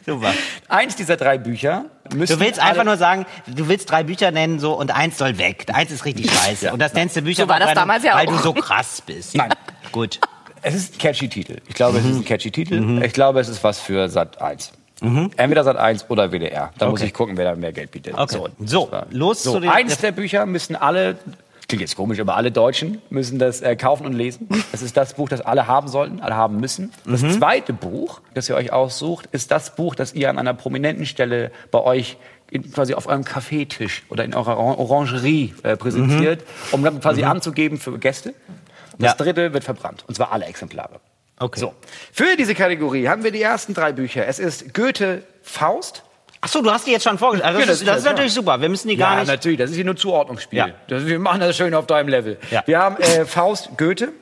[0.05, 0.33] Super.
[0.69, 4.73] Eins dieser drei Bücher Du willst einfach nur sagen, du willst drei Bücher nennen so
[4.73, 5.67] und eins soll weg.
[5.75, 6.73] Eins ist richtig scheiße.
[6.73, 8.33] Und das nennst du Bücher, So war das damals ja weil auch.
[8.33, 9.35] du so krass bist.
[9.35, 9.51] Nein.
[9.93, 10.21] Gut.
[10.63, 11.59] Es ist ein catchy Titel.
[11.69, 12.11] Ich glaube, es Mhm.
[12.11, 13.03] ist ein catchy Titel.
[13.05, 14.73] Ich glaube, es ist was für Sat 1.
[15.01, 16.73] Entweder Sat 1 oder WDR.
[16.79, 17.07] Da muss Okay.
[17.09, 18.15] ich gucken, wer da mehr Geld bietet.
[18.19, 18.41] Okay.
[18.65, 21.17] So, war- los so, zu den- Eins der Bücher müssen alle,
[21.69, 24.49] klingt jetzt komisch, aber alle Deutschen müssen das äh, kaufen und lesen.
[24.73, 26.93] Das ist das Buch, das alle haben sollten, alle haben müssen.
[27.07, 27.31] Das Mhm.
[27.31, 31.53] zweite Buch, das ihr euch aussucht, ist das Buch, das ihr an einer prominenten Stelle
[31.71, 32.17] bei euch
[32.51, 37.23] in, quasi auf eurem Kaffeetisch oder in eurer Oran- Orangerie äh, präsentiert, um dann quasi
[37.23, 38.35] anzugeben für Gäste.
[38.99, 39.19] Das Mhm.
[39.19, 39.25] Ja.
[39.25, 40.05] dritte wird verbrannt.
[40.07, 41.01] Und zwar alle Exemplare.
[41.39, 41.61] Okay.
[41.61, 41.75] So.
[42.13, 44.27] Für diese Kategorie haben wir die ersten drei Bücher.
[44.27, 46.03] Es ist Goethe Faust.
[46.41, 47.49] Ach so, du hast die jetzt schon vorgestellt.
[47.49, 48.41] Also Ja, das, ist, das das ist natürlich ja.
[48.43, 48.61] super.
[48.61, 49.29] Wir müssen die gar ja, nicht.
[49.29, 49.59] natürlich.
[49.59, 50.59] Das ist hier nur Zuordnungsspiel.
[50.59, 50.69] Ja.
[50.89, 52.39] Das, wir machen das schön auf deinem Level.
[52.51, 52.63] Ja.
[52.67, 54.13] Wir haben äh, Faust Goethe.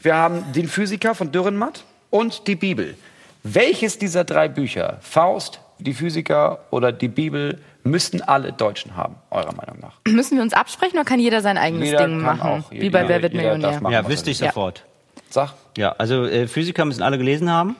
[0.00, 2.96] Wir haben den Physiker von Dürrenmatt und die Bibel.
[3.42, 9.54] Welches dieser drei Bücher, Faust, die Physiker oder die Bibel, müssten alle Deutschen haben, eurer
[9.54, 9.98] Meinung nach?
[10.08, 12.64] Müssen wir uns absprechen oder kann jeder sein eigenes Jeder Ding kann machen?
[12.64, 12.70] auch.
[12.70, 13.80] Wie bei Wer wird Millionär?
[13.80, 13.92] machen.
[13.92, 14.48] ja, wüsste ich will.
[14.48, 14.84] sofort.
[15.30, 15.54] Sag.
[15.76, 17.76] Ja, also äh, Physiker müssen alle gelesen haben.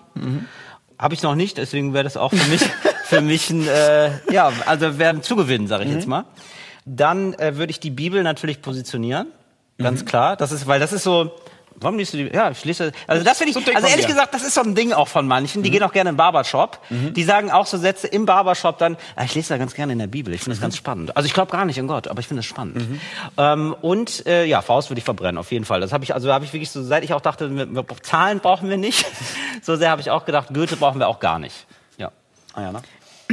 [0.99, 2.61] Habe ich noch nicht, deswegen wäre das auch für mich,
[3.05, 6.25] für mich ein, äh, ja, also werden zugewinn, sage ich jetzt mal.
[6.85, 9.27] Dann äh, würde ich die Bibel natürlich positionieren,
[9.79, 10.37] ganz klar.
[10.37, 11.33] Das ist, weil das ist so.
[11.81, 12.35] Warum liest du die?
[12.35, 12.93] Ja, ich lese.
[13.07, 13.67] Also das finde So ich.
[13.67, 15.63] dick Also ehrlich gesagt, das ist so ein Ding auch von manchen.
[15.63, 16.81] Die gehen auch gerne in den Barbershop.
[16.91, 18.97] Die sagen auch so Sätze im Barbershop dann.
[19.15, 20.33] Ah, ich lese da ganz gerne in der Bibel.
[20.35, 21.17] Ich finde das ganz spannend.
[21.17, 22.83] Also ich glaube gar nicht in Gott, aber ich finde das spannend.
[23.37, 25.81] Ähm, und äh, ja, Faust würde ich verbrennen auf jeden Fall.
[25.81, 28.41] Das habe ich also habe ich wirklich so seit ich auch dachte, wir, wir, Zahlen
[28.41, 29.05] brauchen wir nicht.
[29.63, 31.67] so sehr habe ich auch gedacht, Goethe brauchen wir auch gar nicht.
[31.99, 32.11] Ja.
[32.55, 32.81] Ah, ja, ne?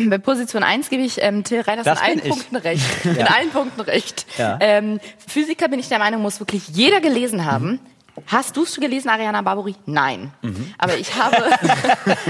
[0.09, 2.29] Bei Position 1 gebe ich ähm, Till Reiners Das in allen ich.
[2.29, 2.83] Punkten recht.
[3.05, 4.25] In allen Punkten recht.
[4.39, 4.57] Ja.
[4.59, 7.79] Ähm, Physiker bin ich der Meinung, muss wirklich jeder gelesen haben.
[8.27, 9.75] Hast du es gelesen, Ariana Barbori?
[9.85, 10.31] Nein.
[10.77, 11.35] Aber ich habe,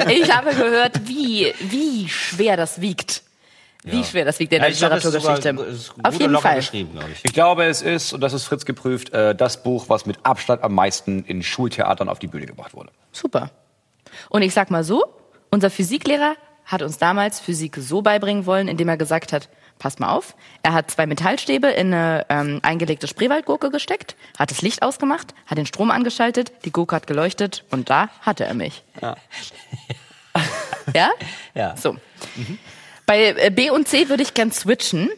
[0.12, 3.24] ich habe gehört, wie, wie schwer das wiegt.
[3.86, 5.72] Wie schwer das wiegt in der ich glaube, es ist sogar- Literaturgeschichte.
[5.74, 6.56] es ist gut Auf und jeden locker Fall.
[6.56, 7.20] geschrieben, glaube ich.
[7.26, 10.64] Ich glaube, es ist, und das ist Fritz geprüft, äh, das Buch, was mit Abstand
[10.64, 12.92] am meisten in Schultheatern auf die Bühne gebracht wurde.
[13.12, 13.50] Super.
[14.30, 15.04] Und ich sag mal so,
[15.52, 19.50] unser Physiklehrer hat uns damals Physik so beibringen wollen, indem er gesagt hat,
[19.80, 24.62] passt mal auf, er hat zwei Metallstäbe in eine ähm, eingelegte Spreewaldgurke gesteckt, hat das
[24.62, 28.84] Licht ausgemacht, hat den Strom angeschaltet, die Gurke hat geleuchtet und da hatte er mich.
[29.02, 29.16] Ja.
[30.94, 31.12] Ja?
[31.54, 31.78] Ja.
[31.78, 31.96] So.
[33.06, 35.10] Bei äh, B und C würde ich gern switchen.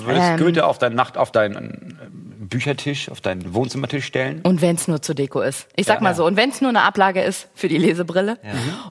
[0.00, 0.36] Du würdest Ähm.
[0.38, 2.06] Goethe auf deinen Nacht, auf deinen äh,
[2.50, 4.40] Büchertisch, auf deinen Wohnzimmertisch stellen.
[4.42, 5.68] Und wenn es nur zur Deko ist.
[5.76, 6.14] Ich sag Ja, mal ja.
[6.16, 6.26] so.
[6.26, 8.38] Und wenn es nur eine Ablage ist für die Lesebrille.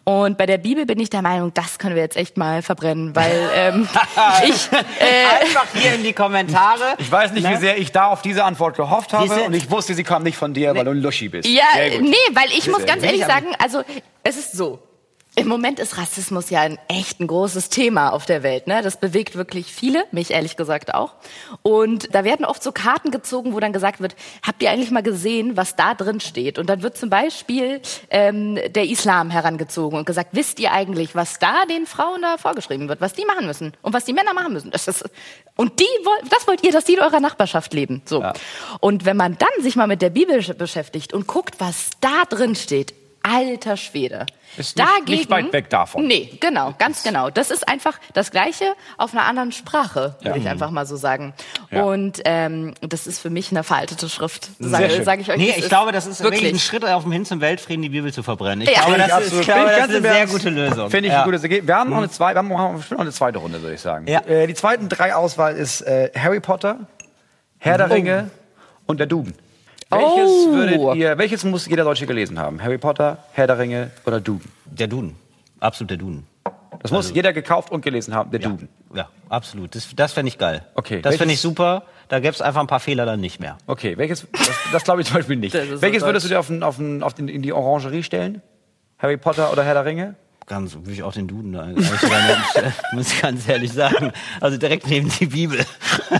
[0.05, 3.13] Und bei der Bibel bin ich der Meinung, das können wir jetzt echt mal verbrennen,
[3.17, 3.87] weil ähm,
[4.47, 6.83] ich äh, Einfach hier in die Kommentare.
[6.99, 9.69] Ich weiß nicht, wie sehr ich da auf diese Antwort gehofft habe Diese- und ich
[9.69, 11.47] wusste, sie kam nicht von dir, weil du ein Luschi bist.
[11.49, 13.81] ja, Sehr nee, weil ich muss ganz ehrlich sagen, also
[14.23, 14.79] es ist so.
[15.39, 18.67] Im Moment ist Rassismus ja ein echt ein großes Thema auf der Welt.
[18.67, 18.81] Ne?
[18.81, 21.13] Das bewegt wirklich viele, mich ehrlich gesagt auch.
[21.61, 25.01] Und da werden oft so Karten gezogen, wo dann gesagt wird, habt ihr eigentlich mal
[25.01, 26.59] gesehen, was da drin steht?
[26.59, 27.79] Und dann wird zum Beispiel
[28.09, 32.89] ähm, der Islam herangezogen und gesagt, wisst ihr eigentlich, was da den Frauen da vorgeschrieben
[32.89, 34.71] wird, was die machen müssen und was die Männer machen müssen?
[34.71, 35.09] Das ist,
[35.55, 35.85] und die,
[36.29, 38.01] das wollt ihr, dass die in eurer Nachbarschaft leben.
[38.03, 38.25] So.
[38.81, 42.55] Und wenn man dann sich mal mit der Bibel beschäftigt und guckt, was da drin
[42.55, 42.93] steht,
[43.29, 44.25] alter Schwede.
[44.57, 46.07] Ist nicht- nicht weit weg davon.
[46.07, 47.29] Nee, genau, ganz genau.
[47.29, 51.33] Das ist einfach das Gleiche auf einer anderen Sprache, würde ich einfach mal so sagen.
[51.69, 51.83] Ja.
[51.83, 55.37] Und ähm, das ist für mich eine veraltete Schrift, sage sag ich euch.
[55.37, 56.59] Nee, ich glaube, das ist wirklich ein.
[56.59, 58.61] Schritt auf dem Hin zum Weltfrieden, die Bibel zu verbrennen.
[58.61, 58.81] Ich Ja.
[58.85, 60.89] glaube, Finde das ist, ich glaube, das ganz ist eine sehr gute Lösung.
[60.89, 61.23] Finde ich ja.
[61.23, 61.67] eine gute Idee.
[61.67, 64.07] Wir haben noch eine zweite, wir haben, noch eine zweite Runde, würde ich sagen.
[64.07, 64.21] Ja.
[64.21, 66.79] Äh, die zweiten drei Auswahl ist äh, Harry Potter,
[67.59, 68.31] Herr der Ringe
[68.87, 69.35] und der Duden.
[69.89, 70.51] Welches Oh.
[70.53, 72.61] würdet ihr, welches muss jeder Deutsche gelesen haben?
[72.61, 74.51] Harry Potter, Herr der Ringe oder Duden?
[74.65, 75.15] Der Duden.
[75.59, 76.27] Absolut der Duden.
[76.81, 78.69] Das muss jeder gekauft und gelesen haben, der Duden.
[78.93, 79.75] Ja, absolut.
[79.75, 80.63] Das, das fände ich geil.
[80.75, 81.83] Okay, Das fände ich super.
[82.07, 83.57] Da gäbe es einfach ein paar Fehler dann nicht mehr.
[83.67, 85.53] Okay, welches, das, das glaube ich zum Beispiel nicht.
[85.69, 88.41] So Welches würdest du dir auf, den, auf, den, auf den, in die Orangerie stellen?
[88.99, 90.15] Harry Potter oder Herr der Ringe?
[90.49, 94.11] Ganz, würde ich auch den Duden da eigentlich sogar nehmen, muss ich ganz ehrlich sagen.
[94.41, 95.63] Also direkt neben die Bibel.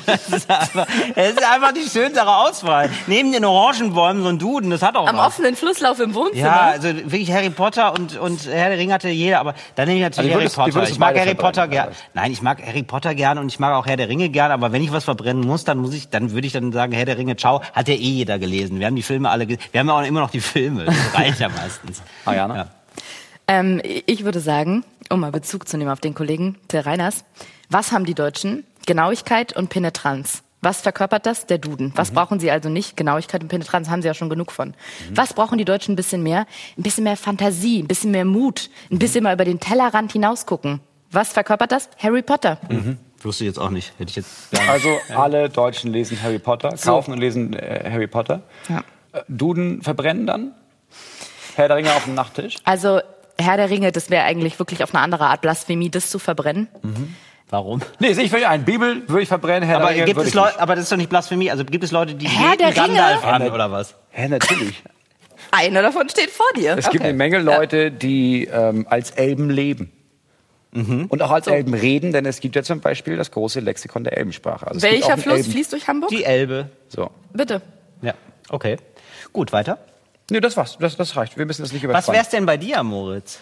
[0.06, 2.90] Das ist einfach, das ist einfach die schönere Auswahl.
[3.08, 5.28] Neben den Orangenbäumen so ein Duden, das hat auch Am was.
[5.28, 6.46] offenen Flusslauf im Wohnzimmer.
[6.48, 10.00] Ja, also wirklich Harry Potter und, und Herr der Ringe hatte jeder, aber dann nehme
[10.00, 10.76] ich natürlich Also würdest- die Harry Potter.
[10.82, 11.92] würdest Ich mag Harry Potter gerne.
[12.14, 14.72] Nein, ich mag Harry Potter gerne und ich mag auch Herr der Ringe gerne, aber
[14.72, 17.18] wenn ich was verbrennen muss, dann muss ich, dann würde ich dann sagen, Herr der
[17.18, 18.80] Ringe, ciao, hat ja eh jeder gelesen.
[18.80, 20.86] Wir haben die Filme alle, wir haben ja auch immer noch die Filme.
[20.86, 22.02] Das reicht ja meistens.
[22.26, 22.56] Ah, ja, ne?
[22.56, 22.68] Ja.
[23.50, 27.26] Ähm, ich würde sagen, um mal Bezug zu nehmen auf den Kollegen Till Reiners,
[27.70, 28.64] was haben die Deutschen?
[28.86, 30.44] Genauigkeit und Penetranz.
[30.62, 31.48] Was verkörpert das?
[31.48, 31.92] Der Duden.
[31.96, 32.96] Was brauchen sie also nicht?
[32.96, 34.76] Genauigkeit und Penetranz haben sie ja schon genug von.
[35.16, 36.46] Was brauchen die Deutschen ein bisschen mehr?
[36.78, 40.82] Ein bisschen mehr Fantasie, ein bisschen mehr Mut, ein bisschen mal über den Tellerrand hinausgucken.
[41.12, 41.90] Was verkörpert das?
[41.98, 42.60] Harry Potter.
[43.24, 43.94] Wusste ich jetzt auch nicht.
[43.98, 44.50] Hätte ich jetzt.
[44.70, 48.44] Also alle Deutschen lesen Harry Potter, kaufen und lesen äh, Harry Potter.
[48.68, 48.84] Ja.
[49.14, 50.52] Äh, Duden verbrennen dann.
[51.56, 52.58] Herr der Ringe auf dem Nachttisch.
[52.64, 53.02] Also
[53.40, 56.68] Herr der Ringe, das wäre eigentlich wirklich auf eine andere Art Blasphemie, das zu verbrennen.
[57.50, 57.82] Warum?
[58.00, 58.64] Nee, sehe ich völlig ein.
[58.66, 60.34] Bibel würde ich verbrennen, Herr Aber der Ringe gibt es.
[60.34, 61.50] Leute, aber das ist doch nicht Blasphemie.
[61.50, 62.98] Also gibt es Leute, die Herr beten der Ringe?
[62.98, 63.96] Gandalf an Ja, oder was?
[64.12, 64.84] Hä, natürlich.
[65.52, 66.78] Einer davon steht vor dir.
[66.78, 69.92] Es gibt eine Menge Leute, die ähm, als Elben leben.
[70.72, 71.06] Mhm.
[71.08, 74.16] Und auch als Elben reden, denn es gibt ja zum Beispiel das große Lexikon der
[74.18, 74.68] Elbensprache.
[74.68, 76.12] Also Welcher Fluss Elben- fließt durch Hamburg?
[76.12, 76.70] Die Elbe.
[76.90, 77.10] So.
[77.34, 77.64] Bitte.
[78.04, 78.14] Ja.
[78.50, 78.78] Okay.
[79.34, 79.80] Gut, weiter.
[80.32, 80.78] Nee, das war's.
[80.80, 81.38] Das, das reicht.
[81.38, 82.20] Wir müssen das nicht Was überspannen.
[82.20, 83.40] wär's denn bei dir, Moritz?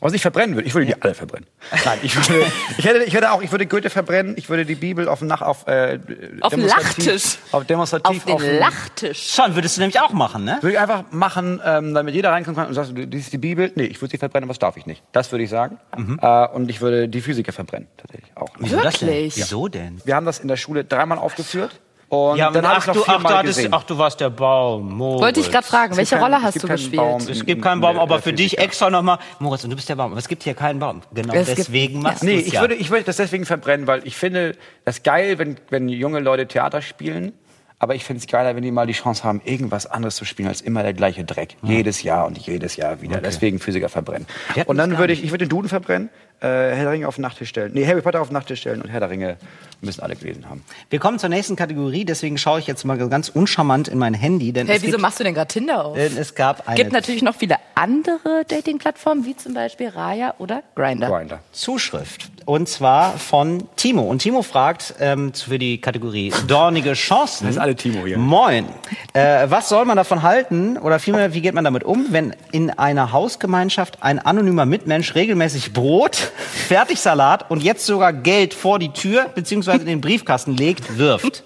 [0.00, 1.48] Was ich verbrennen würde, ich würde die alle verbrennen.
[1.84, 2.46] Nein, ich würde,
[2.78, 5.26] ich hätte, ich hätte auch, ich würde Goethe verbrennen, ich würde die Bibel auf dem
[5.26, 5.98] Nach, auf, äh,
[6.40, 7.38] Auf demonstrativ- Lachtisch.
[7.50, 8.26] Auf demonstrativ.
[8.28, 9.32] Auf den dem- Lachtisch.
[9.34, 10.58] Schon, würdest du nämlich auch machen, ne?
[10.60, 13.72] Würde ich einfach machen, ähm, damit jeder reinkommen kann und sagt, dies ist die Bibel.
[13.74, 15.02] Nee, ich würde sie verbrennen, was darf ich nicht.
[15.10, 15.80] Das würde ich sagen.
[15.96, 16.20] Mhm.
[16.22, 18.50] Äh, und ich würde die Physiker verbrennen, tatsächlich auch.
[18.60, 19.08] Wieso das denn?
[19.08, 19.36] Wirklich?
[19.36, 20.00] Wieso denn?
[20.04, 21.72] Wir haben das in der Schule dreimal aufgeführt.
[22.10, 23.74] Und Ja, dann ach, habe ich noch du, ach, du viermal hattest, gesehen.
[23.74, 24.96] ach, du warst der Baum.
[24.96, 25.20] Moritz.
[25.22, 26.96] Wollte ich gerade fragen, welche keinen- Rolle hast gibt du gespielt?
[26.96, 27.20] Baum.
[27.28, 29.18] Es gibt keinen Baum, aber für dich extra nochmal.
[29.40, 30.12] Moritz, und du bist der Baum.
[30.12, 31.02] Aber es gibt hier keinen Baum.
[31.12, 32.60] Genau Es gibt- deswegen machst Nee, du's ich ja.
[32.62, 34.56] würde, ich würde das deswegen verbrennen, weil ich finde
[34.86, 37.32] das geil, wenn, wenn junge Leute Theater spielen.
[37.80, 40.48] Aber ich finde es geiler, wenn die mal die Chance haben, irgendwas anderes zu spielen
[40.48, 41.56] als immer der gleiche Dreck.
[41.62, 43.20] Jedes Jahr und jedes Jahr wieder.
[43.20, 44.26] Deswegen Physiker verbrennen.
[44.66, 46.08] Und dann würde ich, ich würde den Duden verbrennen,
[46.40, 47.72] äh, Herr der Ringe auf den Nachttisch stellen.
[47.74, 49.36] Nee, Harry Potter auf den Nachttisch stellen und Herr der Ringe
[49.80, 50.64] müssen alle gelesen haben.
[50.90, 54.52] Wir kommen zur nächsten Kategorie, deswegen schaue ich jetzt mal ganz uncharmant in mein Handy,
[54.52, 55.96] denn Hey, es, wieso gibt, machst du denn gerade Tinder auf?
[55.96, 60.62] denn es gab eine gibt natürlich noch viele andere Dating-Plattformen, wie zum Beispiel Raya oder
[60.74, 61.08] Grindr.
[61.08, 61.40] Grinder.
[61.52, 62.28] Zuschrift.
[62.44, 64.02] Und zwar von Timo.
[64.02, 67.46] Und Timo fragt ähm, für die Kategorie Dornige Chancen.
[67.46, 68.18] Das ist alle Timo hier.
[68.18, 68.66] Moin.
[69.12, 72.70] Äh, was soll man davon halten oder vielmehr, wie geht man damit um, wenn in
[72.70, 76.27] einer Hausgemeinschaft ein anonymer Mitmensch regelmäßig Brot,
[76.68, 79.72] Fertigsalat und jetzt sogar Geld vor die Tür bzw.
[79.76, 81.44] in den Briefkasten legt, wirft?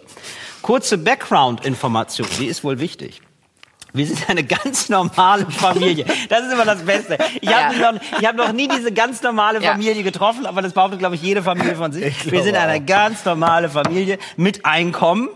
[0.62, 3.20] Kurze Background-Information, die ist wohl wichtig.
[3.94, 6.06] Wir sind eine ganz normale Familie.
[6.30, 7.18] Das ist immer das Beste.
[7.42, 7.92] Ich habe Ja.
[7.92, 9.72] noch, ich hab noch nie diese ganz normale Ja.
[9.72, 12.30] Familie getroffen, aber das behauptet, glaube ich, jede Familie von sich.
[12.32, 15.28] Wir sind eine ganz normale Familie mit Einkommen.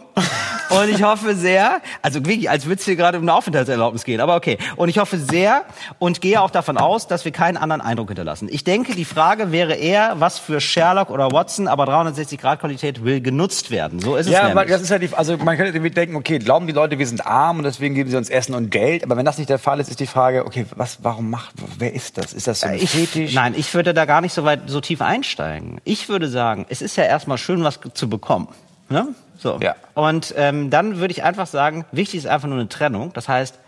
[0.71, 4.21] Und ich hoffe sehr, also wirklich, als würde es hier gerade um eine Aufenthaltserlaubnis gehen,
[4.21, 4.59] aber okay.
[4.77, 5.65] Und ich hoffe sehr
[5.99, 8.49] und gehe auch davon aus, dass wir keinen anderen Eindruck hinterlassen.
[8.51, 13.71] Ich denke, die Frage wäre eher, was für Sherlock oder Watson, aber 360-Grad-Qualität will genutzt
[13.71, 14.01] werden.
[14.01, 14.57] So ist es Ja, nämlich.
[14.57, 17.07] weil das ist ja die, also man könnte irgendwie denken, okay, glauben die Leute, wir
[17.07, 19.05] sind arm und deswegen geben sie uns Essen und Geld.
[19.05, 21.95] Aber wenn das nicht der Fall ist, ist die Frage, okay, was, warum macht, wer
[21.95, 22.33] ist das?
[22.33, 23.35] Ist das so ein Ich, Fetisch?
[23.35, 25.81] nein, ich würde da gar nicht so weit, so tief einsteigen.
[25.85, 28.49] Ich würde sagen, es ist ja erstmal schön, was zu bekommen.
[28.89, 29.09] Ne?
[29.39, 29.59] So.
[29.63, 29.77] Ja.
[29.95, 33.13] Und ähm, dann würde ich einfach sagen, wichtig ist einfach nur eine Trennung.
[33.13, 33.59] Das heißt,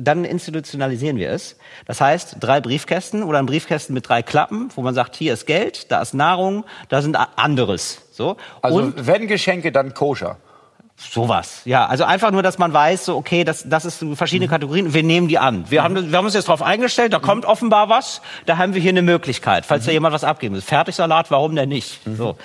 [0.00, 1.56] dann institutionalisieren wir es.
[1.86, 5.46] Das heißt, drei Briefkästen oder ein Briefkästen mit drei Klappen, wo man sagt, hier ist
[5.46, 8.02] Geld, da ist Nahrung, da sind anderes.
[8.12, 8.36] So.
[8.62, 10.38] Also Und wenn Geschenke, dann koscher.
[10.96, 11.86] Sowas, ja.
[11.86, 14.94] Also einfach nur, dass man weiß, so okay, das, das ist verschiedene Kategorien.
[14.94, 15.64] Wir nehmen die an.
[15.68, 17.12] Wir haben, wir haben uns jetzt darauf eingestellt.
[17.12, 18.22] Da kommt offenbar was.
[18.46, 20.62] Da haben wir hier eine Möglichkeit, falls da jemand was abgeben will.
[20.62, 22.00] Fertigsalat, warum denn nicht?
[22.16, 22.36] So.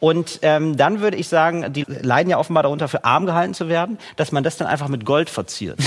[0.00, 3.68] Und ähm, dann würde ich sagen, die leiden ja offenbar darunter, für arm gehalten zu
[3.68, 5.78] werden, dass man das dann einfach mit Gold verziert.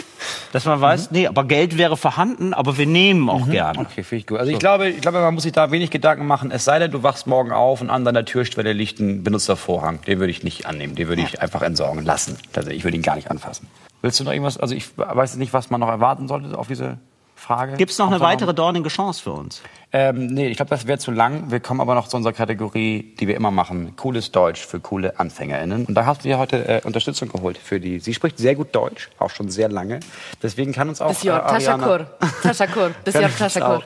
[0.52, 3.80] dass man weiß, nee, aber Geld wäre vorhanden, aber wir nehmen auch gerne.
[3.80, 4.38] Okay, finde ich gut.
[4.38, 6.50] Also ich glaube, ich glaube, man muss sich da wenig Gedanken machen.
[6.50, 10.00] Es sei denn, du wachst morgen auf und an deiner Türschwelle liegt ein benutzter Vorhang.
[10.02, 10.94] Den würde ich nicht annehmen.
[10.94, 12.38] Den würde ich einfach entsorgen lassen.
[12.54, 13.66] Also ich würde ihn gar nicht anfassen.
[14.02, 14.58] Willst du noch irgendwas?
[14.58, 16.98] Also ich weiß nicht, was man noch erwarten sollte auf diese
[17.46, 17.76] Frage.
[17.76, 19.62] Gibt es noch eine weitere dornige Chance für uns?
[19.92, 21.52] Ähm, nee, ich glaube, das wäre zu lang.
[21.52, 23.94] Wir kommen aber noch zu unserer Kategorie, die wir immer machen.
[23.96, 25.86] Cooles Deutsch für coole AnfängerInnen.
[25.86, 28.00] Und da hast du dir heute äh, Unterstützung geholt für die.
[28.00, 30.00] Sie spricht sehr gut Deutsch, auch schon sehr lange.
[30.42, 32.06] Deswegen kann uns auch Bis Jörg äh, Ariana- Taschakur.
[32.42, 32.90] Taschakur.
[33.04, 33.82] Bis kann Jörg uns Taschakur.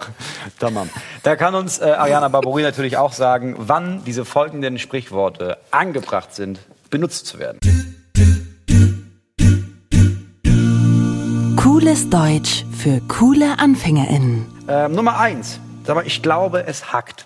[0.59, 0.89] Tamam.
[1.23, 6.61] Da kann uns äh, Ariana Barbori natürlich auch sagen, wann diese folgenden Sprichworte angebracht sind,
[6.89, 7.61] benutzt zu werden.
[11.91, 14.47] Cooles Deutsch für coole AnfängerInnen.
[14.69, 15.59] Ähm, Nummer eins.
[15.83, 17.25] Sag mal, ich glaube, es hackt.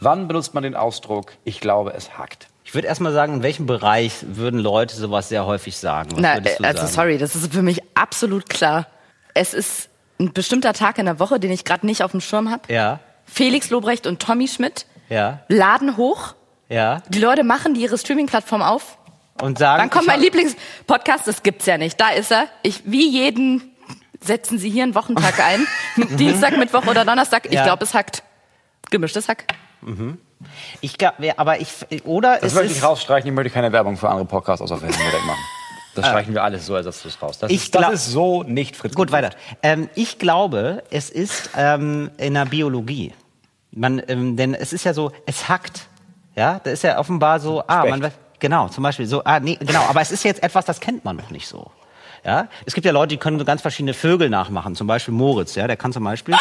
[0.00, 2.46] Wann benutzt man den Ausdruck, ich glaube, es hackt?
[2.64, 6.12] Ich würde erst mal sagen, in welchem Bereich würden Leute sowas sehr häufig sagen?
[6.12, 6.92] Was Na, würdest du also sagen?
[6.92, 8.86] sorry, das ist für mich absolut klar.
[9.34, 12.50] Es ist ein bestimmter Tag in der Woche, den ich gerade nicht auf dem Schirm
[12.50, 12.62] habe.
[12.72, 16.34] Ja, Felix Lobrecht und Tommy Schmidt ja, laden hoch.
[16.70, 17.02] ja.
[17.10, 18.96] Die Leute machen die ihre Streaming-Plattform auf.
[19.42, 19.82] Und sagen.
[19.82, 22.00] Dann kommt mein Lieblingspodcast, das gibt's ja nicht.
[22.00, 22.46] Da ist er.
[22.62, 23.74] Ich, wie jeden
[24.20, 25.66] setzen Sie hier einen Wochentag ein.
[26.16, 27.46] Dienstag, Mittwoch oder Donnerstag.
[27.46, 27.64] Ich Ja.
[27.64, 28.22] glaube, es hackt.
[28.90, 29.44] Gemischtes Hack.
[30.80, 31.72] Ich glaub, wer- aber ich
[32.04, 33.28] oder Das es möchte ich rausstreichen.
[33.28, 35.38] Ich möchte keine Werbung für andere Podcasts außer Fernsehen machen.
[35.94, 37.38] Das streichen wir alles so ersatzlos raus.
[37.38, 38.94] Das, Ich ist, das ist so nicht Fritz.
[38.94, 39.30] gut weiter.
[39.62, 43.14] Ähm, ich glaube, es ist ähm, in der Biologie.
[43.72, 45.86] Man, ähm, denn es ist ja so, es hackt.
[46.36, 47.62] Ja, da ist ja offenbar so.
[47.66, 47.90] Ah, Specht.
[47.90, 49.22] man weiß- genau, zum Beispiel so.
[49.24, 49.82] Ah, nee, genau.
[49.88, 51.70] Aber es ist jetzt etwas, das kennt man noch nicht so.
[52.24, 54.74] Ja, es gibt ja Leute, die können so ganz verschiedene Vögel nachmachen.
[54.74, 55.54] Zum Beispiel Moritz.
[55.54, 56.34] Ja, der kann zum Beispiel.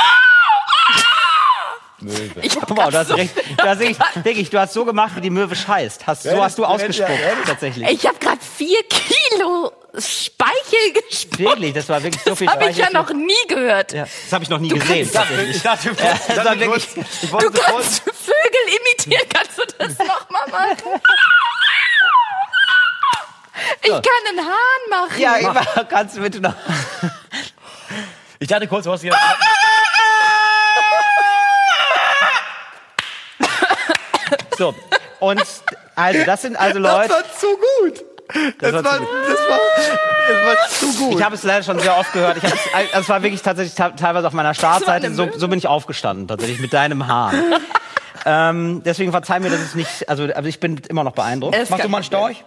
[2.44, 3.34] Ich hab Guck mal, du hast so- recht.
[3.58, 3.80] Du hast,
[4.24, 6.06] wirklich, du hast so gemacht, wie die Möwe scheißt.
[6.06, 7.10] Hast, so hast du ausgespuckt,
[7.48, 7.90] tatsächlich.
[7.90, 11.40] Ich habe gerade vier Kilo Speichel gespuckt.
[11.40, 13.02] Wirklich, das war wirklich so viel Das habe ich ja Speichel.
[13.02, 13.94] noch nie gehört.
[13.94, 15.08] Ja, das habe ich noch nie gesehen.
[15.08, 16.88] Ich dachte, ich dachte, ich das war dachte wirklich-
[17.24, 19.28] ich Du kannst Vögel imitieren.
[19.34, 21.02] Kannst du das nochmal machen?
[23.82, 25.20] Ich kann einen Hahn machen.
[25.20, 26.54] Ja, immer, kannst du bitte noch.
[28.40, 29.18] ich dachte kurz, du hast jetzt.
[34.58, 34.74] So.
[35.20, 35.44] Und
[35.96, 37.14] also, das sind also Leute.
[37.40, 38.06] zu gut.
[38.60, 39.08] Das war zu gut.
[39.28, 39.60] das war,
[40.28, 41.16] das war zu gut.
[41.18, 42.38] Ich habe es leider schon sehr oft gehört.
[42.38, 42.54] Ich es,
[42.92, 45.14] das war wirklich tatsächlich ta- teilweise auf meiner Startseite.
[45.14, 47.34] So, so bin ich aufgestanden, tatsächlich mit deinem Haar.
[48.26, 50.10] ähm, deswegen verzeih mir, dass es nicht.
[50.10, 51.56] Also, also ich bin immer noch beeindruckt.
[51.56, 52.44] Es Machst du mal einen Storch?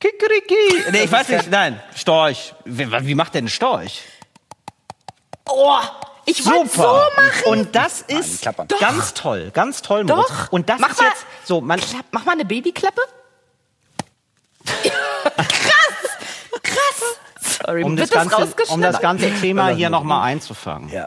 [0.00, 0.90] Kikeriki.
[0.92, 2.54] Nee, ich weiß nicht, nein, Storch.
[2.64, 4.02] Wie, wie macht denn ein Storch?
[5.48, 5.78] Oh,
[6.24, 7.44] ich wollte so machen.
[7.46, 8.68] Und das ist klappern.
[8.78, 10.04] ganz toll, ganz toll.
[10.04, 10.28] Moritz.
[10.28, 10.52] Doch.
[10.52, 11.08] Und das Mach ist mal.
[11.08, 13.00] jetzt so, man, Klapp, mach mal eine Babyklappe.
[17.68, 20.88] Sorry, um das, ganze, um das ganze Thema hier nochmal einzufangen.
[20.90, 21.06] Ja.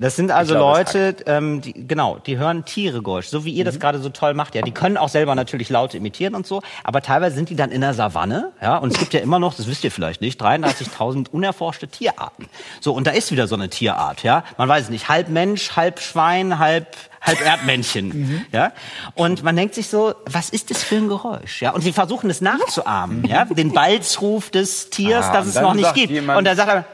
[0.00, 3.62] Das sind also es Leute, ähm, die, genau, die hören Tiere Geräusch, so wie ihr
[3.64, 3.66] Mhm.
[3.66, 4.56] das gerade so toll macht.
[4.56, 7.70] Ja, die können auch selber natürlich Laute imitieren und so, aber teilweise sind die dann
[7.70, 10.40] in der Savanne, ja, und es gibt ja immer noch, das wisst ihr vielleicht nicht,
[10.42, 12.48] 33.000 unerforschte Tierarten.
[12.80, 14.42] So, und da ist wieder so eine Tierart, ja.
[14.58, 18.46] Man weiß es nicht, halb Mensch, halb Schwein, halb halb Erdmännchen, Mhm.
[18.52, 18.72] ja.
[19.14, 21.70] Und man denkt sich so, was ist das für ein Geräusch, ja?
[21.72, 25.92] Und sie versuchen es nachzuahmen, ja, den Balzruf des Tiers, Ah, das es noch nicht
[25.94, 26.12] gibt.
[26.28, 26.84] und dann sagt er,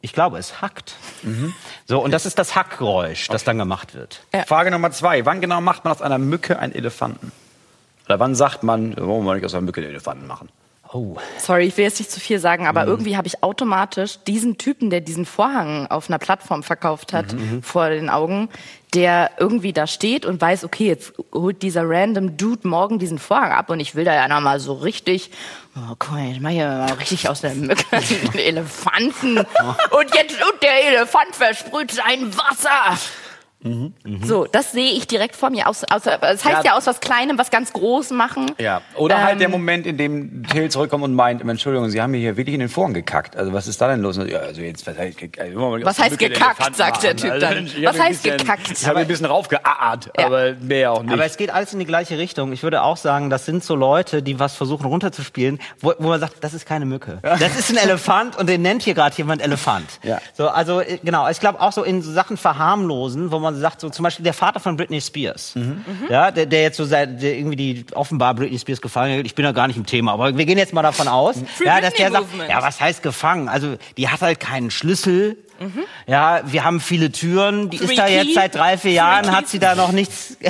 [0.00, 0.94] ich glaube, es hackt.
[1.22, 1.52] Mhm.
[1.86, 4.20] So, und das ist das Hackgeräusch, das dann gemacht wird.
[4.46, 5.26] Frage Nummer zwei.
[5.26, 7.32] Wann genau macht man aus einer Mücke einen Elefanten?
[8.06, 10.48] Oder wann sagt man, wollen wir nicht aus einer Mücke einen Elefanten machen?
[10.92, 11.16] Oh.
[11.38, 12.88] Sorry, ich will jetzt nicht zu viel sagen, aber Mhm.
[12.88, 17.62] irgendwie habe ich automatisch diesen Typen, der diesen Vorhang auf einer Plattform verkauft hat, Mhm,
[17.62, 18.48] vor den Augen,
[18.94, 23.52] der irgendwie da steht und weiß, okay, jetzt holt dieser random Dude morgen diesen Vorhang
[23.52, 25.30] ab und ich will da ja nochmal so richtig,
[25.76, 29.36] oh, guck mal, ich mach hier mal richtig aus der Mücke einen Elefanten
[29.90, 32.98] und jetzt, und der Elefant versprüht sein Wasser.
[34.24, 35.66] So, das sehe ich direkt vor mir.
[35.68, 36.76] Aus, aus, das heißt ja, Ja.
[36.76, 38.52] aus was Kleinem was ganz Groß machen.
[38.58, 38.82] Ja.
[38.94, 42.18] Oder halt Ähm, der Moment, in dem Till zurückkommt und meint, Entschuldigung, Sie haben mir
[42.18, 43.36] hier wirklich in den Vorhang gekackt.
[43.36, 44.16] Also was ist da denn los?
[44.16, 47.16] Ja, also jetzt, was heißt, also, Was heißt gekackt, Elefanten sagt der?
[47.16, 47.66] Typ Also, dann.
[47.66, 48.70] ich Was heißt bisschen- gekackt?
[48.70, 50.26] Ich habe ein bisschen raufgeaart, Ja.
[50.26, 51.12] aber mehr auch nicht.
[51.12, 52.52] Aber es geht alles in die gleiche Richtung.
[52.52, 56.20] Ich würde auch sagen, das sind so Leute, die was versuchen runterzuspielen, wo, wo man
[56.20, 57.18] sagt, das ist keine Mücke.
[57.22, 59.98] Das ist ein Elefant und den nennt hier gerade jemand Elefant.
[60.04, 60.20] Ja.
[60.34, 63.80] So, also äh, genau, ich glaube auch so in so Sachen verharmlosen, wo man sagt,
[63.80, 65.54] so zum Beispiel der Vater von Britney Spears,
[66.08, 69.26] ja, der, der jetzt so seit der irgendwie die offenbar Britney Spears gefangen hat.
[69.26, 71.80] Ich bin da gar nicht im Thema, aber wir gehen jetzt mal davon aus, ja,
[71.80, 73.48] dass der sagt, ja, was heißt gefangen?
[73.48, 75.36] Also die hat halt keinen Schlüssel.
[76.06, 77.68] Ja, wir haben viele Türen.
[77.70, 80.36] Die ist da Three jetzt seit drei, vier Jahren, Three hat sie da noch nichts.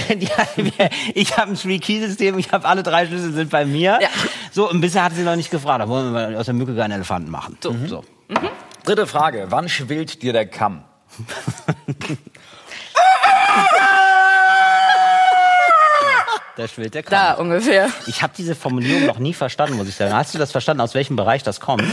[1.15, 3.99] Ich habe ein Three-Key-System, ich habe alle drei Schlüssel sind bei mir.
[4.03, 4.09] Ja.
[4.53, 5.81] So, und bisher hat sie noch nicht gefragt.
[5.81, 7.57] Da wollen wir mal aus der Mücke keinen Elefanten machen.
[7.63, 7.75] So.
[7.87, 8.05] so.
[8.85, 9.47] Dritte Frage.
[9.49, 10.83] Wann schwillt dir der Kamm?
[16.57, 17.47] Da schwillt der Da Kamm.
[17.47, 17.89] ungefähr.
[18.09, 20.13] Ich habe diese Formulierung noch nie verstanden, muss ich sagen.
[20.13, 21.85] Hast du das verstanden, aus welchem Bereich das kommt?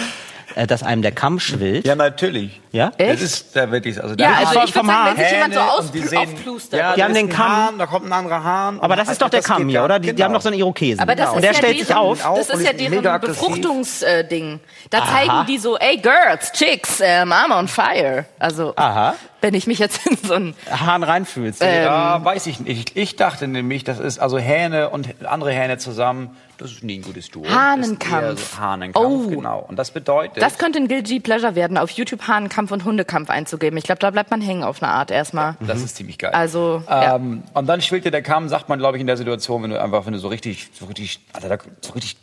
[0.53, 1.85] Äh, dass einem der Kamm schwillt?
[1.87, 2.61] Ja, natürlich.
[2.71, 2.91] Ja?
[2.97, 5.31] Das ist da wirklich, also Ja, da also vom- ich würde vom sagen, wenn sich
[5.33, 6.79] jemand so und die aus, sehen- aufplustert.
[6.79, 7.51] Ja, Die da haben den Kamm.
[7.55, 8.79] Hahn, da kommt ein anderer Hahn.
[8.79, 9.99] Aber das ist doch der Kamm hier, ja- oder?
[9.99, 10.25] Die, die genau.
[10.25, 10.99] haben doch so einen Irokesen.
[11.01, 12.21] aber das und ist der ja stellt deren, sich auf.
[12.37, 13.19] Das und ist ja deren.
[13.21, 14.59] Befruchtungsding.
[14.89, 15.11] Da Aha.
[15.13, 18.25] zeigen die so, ey Girls, Chicks, ähm, I'm on fire.
[18.39, 19.15] Also Aha.
[19.41, 21.61] wenn ich mich jetzt in so ein Hahn reinfühlst.
[21.61, 22.89] Ja, weiß ich nicht.
[22.91, 26.35] Ich, ich dachte nämlich, das ist also Hähne und andere Hähne zusammen.
[26.57, 27.45] Das ist nie ein gutes Duo.
[27.47, 28.21] Hahnenkampf.
[28.21, 29.29] Das ist eher so Hahnenkampf, Oh.
[29.29, 29.59] genau.
[29.67, 33.77] Und das bedeutet, das könnte ein Guilty Pleasure werden, auf YouTube Hahnenkampf und Hundekampf einzugeben.
[33.77, 35.55] Ich glaube, da bleibt man hängen auf eine Art erstmal.
[35.59, 36.31] das ist ziemlich geil.
[36.33, 37.15] Also, ja.
[37.15, 39.69] ähm, und dann schwillt dir der Kamm, sagt man, glaube ich, in der Situation, wenn
[39.71, 42.17] du einfach, wenn du so richtig, so richtig, Alter, da- so richtig,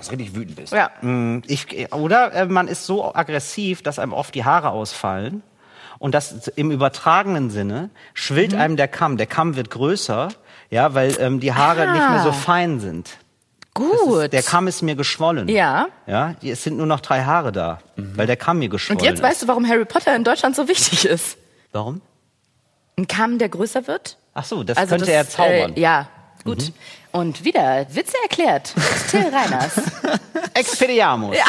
[0.00, 0.72] so richtig wütend bist.
[0.72, 0.90] Ja.
[1.46, 5.42] Ich, oder äh, man ist so aggressiv, dass einem oft die Haare ausfallen.
[5.98, 8.60] Und das im übertragenen Sinne schwillt Mhm.
[8.60, 9.16] einem der Kamm.
[9.16, 10.28] Der Kamm wird größer,
[10.70, 11.92] ja, weil ähm, die Haare Ah.
[11.92, 13.10] nicht mehr so fein sind.
[13.74, 14.32] Gut.
[14.32, 15.48] Der Kamm ist mir geschwollen.
[15.48, 15.86] Ja.
[16.06, 19.16] Ja, es sind nur noch drei Haare da, weil der Kamm mir geschwollen und jetzt
[19.18, 19.22] ist.
[19.22, 21.36] weißt du, warum Harry Potter in Deutschland so wichtig ist.
[21.72, 22.00] Warum?
[22.98, 24.16] Ein Kamm, der größer wird.
[24.32, 25.74] Ach so, das Also könnte er zaubern.
[25.76, 26.08] Äh, ja,
[26.44, 26.72] gut.
[27.12, 28.72] Und wieder Witze erklärt.
[29.10, 29.72] Till Reiners.
[30.54, 31.36] Expediamus.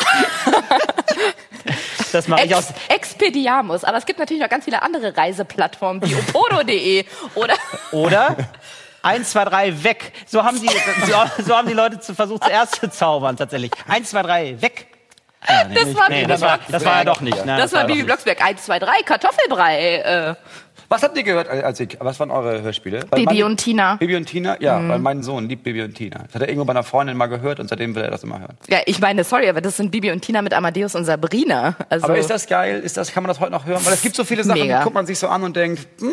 [2.14, 2.70] Das mache ich aus.
[2.88, 3.84] Ex Expediamus.
[3.84, 7.06] Aber es gibt natürlich noch ganz viele andere Reiseplattformen wie opodo.de
[7.36, 7.56] oder
[7.92, 8.36] Oder?
[9.08, 10.12] Eins, zwei, drei, weg.
[10.26, 13.72] So haben die, so, so haben die Leute zu, versucht zuerst zu zaubern, tatsächlich.
[13.88, 14.88] Eins, zwei, drei, weg.
[15.48, 17.46] Ja, nee, Das nicht- war nee, Bibi das war, das war ja doch nicht.
[17.46, 18.04] Nein, das war doch Bibi.
[18.04, 18.44] Blocksberg.
[18.44, 19.96] 1, 2, 3, Kartoffelbrei.
[20.00, 20.36] Äh,
[20.90, 23.02] Was habt ihr gehört, als ich, was waren eure Hörspiele?
[23.10, 23.94] Weil Bibi meine- und Tina.
[23.94, 23.98] Mhm.
[24.00, 24.58] Bibi und Tina?
[24.60, 26.24] Ja, weil mein Sohn liebt Bibi und Tina.
[26.26, 28.40] Das hat er irgendwo bei einer Freundin mal gehört und seitdem will er das immer
[28.40, 28.58] hören.
[28.68, 31.76] ja, ich meine, sorry, aber das sind Bibi und Tina mit Amadeus und Sabrina.
[31.90, 32.80] Also, Aber ist das geil?
[32.82, 33.86] Ist das, kann man das heute noch hören?
[33.86, 34.80] Weil es gibt so viele Sachen, Mega.
[34.80, 36.12] die guckt man sich so an und denkt, hm,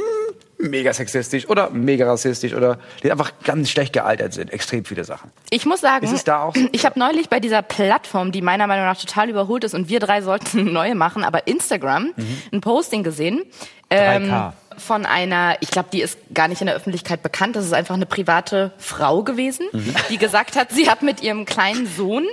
[0.69, 4.53] mega sexistisch oder mega rassistisch oder die einfach ganz schlecht gealtert sind.
[4.53, 5.31] Extrem viele Sachen.
[5.51, 6.69] Ich muss sagen, Ist es da auch so?
[6.73, 10.01] ich habe neulich bei dieser Plattform, die meiner Meinung nach total überholt ist und wir
[10.01, 12.37] drei sollten eine neue machen, aber Instagram, Mhm.
[12.53, 13.43] ein Posting gesehen.
[13.91, 14.53] ähm, 3K.
[14.79, 17.55] von einer, ich glaube, die ist gar nicht in der Öffentlichkeit bekannt.
[17.55, 19.95] Das ist einfach eine private Frau gewesen, Mhm.
[20.11, 22.27] die gesagt hat, sie hat mit ihrem kleinen Sohn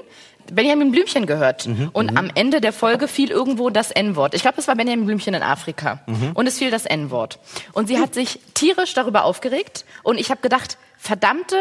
[0.51, 1.67] Benjamin Blümchen gehört.
[1.67, 1.89] Mhm.
[1.93, 4.33] Und am Ende der Folge fiel irgendwo das N-Wort.
[4.33, 6.01] Ich glaube, es war Benjamin Blümchen in Afrika.
[6.05, 6.31] Mhm.
[6.33, 7.39] Und es fiel das N-Wort.
[7.73, 9.85] Und sie hat sich tierisch darüber aufgeregt.
[10.03, 11.57] Und ich habe gedacht, verdammte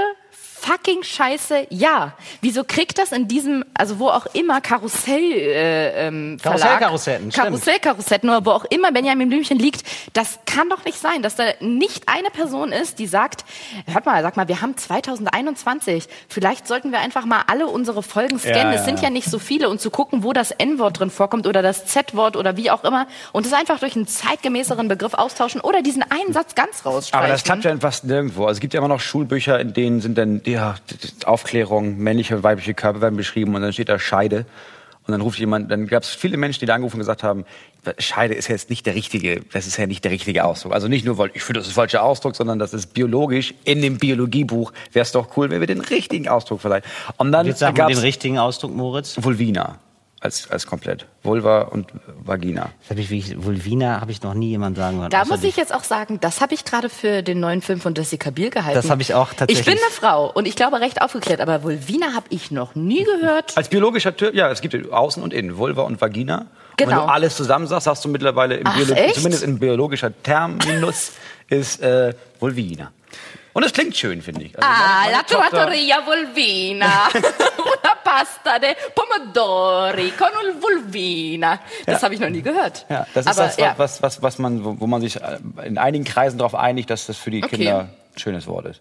[0.60, 2.12] fucking scheiße ja.
[2.40, 7.30] Wieso kriegt das in diesem, also wo auch immer Karussell äh, ähm, Karussellkarussetten.
[7.30, 11.44] Karussellkarussetten oder wo auch immer Benjamin Blümchen liegt, das kann doch nicht sein, dass da
[11.60, 13.44] nicht eine Person ist, die sagt,
[13.86, 18.38] hört mal, sag mal, wir haben 2021, vielleicht sollten wir einfach mal alle unsere Folgen
[18.38, 18.72] scannen.
[18.72, 19.04] Ja, es sind ja.
[19.04, 22.36] ja nicht so viele und zu gucken, wo das N-Wort drin vorkommt oder das Z-Wort
[22.36, 26.32] oder wie auch immer und es einfach durch einen zeitgemäßeren Begriff austauschen oder diesen einen
[26.32, 27.24] Satz ganz rausstreichen.
[27.24, 28.42] Aber das klappt ja fast nirgendwo.
[28.42, 30.76] Also es gibt ja immer noch Schulbücher, in denen sind dann ja,
[31.24, 34.46] Aufklärung, männliche und weibliche Körper werden beschrieben und dann steht da Scheide.
[35.06, 37.44] Und dann ruft jemand, dann gab es viele Menschen, die da angerufen und gesagt haben,
[37.98, 40.72] Scheide ist jetzt nicht der richtige, das ist ja nicht der richtige Ausdruck.
[40.72, 43.54] Also nicht nur, weil ich finde, das ist der falsche Ausdruck, sondern das ist biologisch
[43.64, 44.72] in dem Biologiebuch.
[44.92, 46.84] Wäre es doch cool, wenn wir den richtigen Ausdruck verleihen.
[47.16, 49.16] Und dann Jetzt sagen wir den richtigen Ausdruck, Moritz.
[49.20, 49.78] Vulvina
[50.20, 51.06] als, als komplett.
[51.22, 51.88] Vulva und
[52.24, 52.70] Vagina.
[52.80, 55.10] Das hab ich, Vulvina habe ich noch nie jemand sagen hören.
[55.10, 57.94] Da muss ich jetzt auch sagen, das habe ich gerade für den neuen Film von
[57.94, 58.74] Jessica Biel gehalten.
[58.76, 59.60] Das habe ich auch tatsächlich.
[59.60, 63.04] Ich bin eine Frau und ich glaube recht aufgeklärt, aber Vulvina habe ich noch nie
[63.04, 63.56] gehört.
[63.56, 66.38] Als biologischer Typ, ja, es gibt Außen und Innen, Vulva und Vagina.
[66.40, 66.46] Und
[66.78, 67.06] wenn Genau.
[67.06, 68.78] du alles zusammen sagst, hast du mittlerweile im Ach,
[69.14, 71.12] zumindest in biologischer Terminus
[71.48, 72.92] ist äh, Vulvina.
[73.52, 74.56] Und es klingt schön, finde ich.
[74.56, 77.08] Also Ah, meine- meine la trattoria Vulvina.
[77.14, 81.58] Una pasta de pomodori con un Vulvina.
[81.86, 82.86] Das habe ich noch nie gehört.
[82.88, 83.74] Ja, das ist aber, das, ja.
[83.76, 87.06] was, was, was man, wo, wo man sich äh, in einigen Kreisen darauf einigt, dass
[87.06, 87.56] das für die Okay.
[87.56, 87.80] Kinder
[88.14, 88.80] ein schönes Wort ist.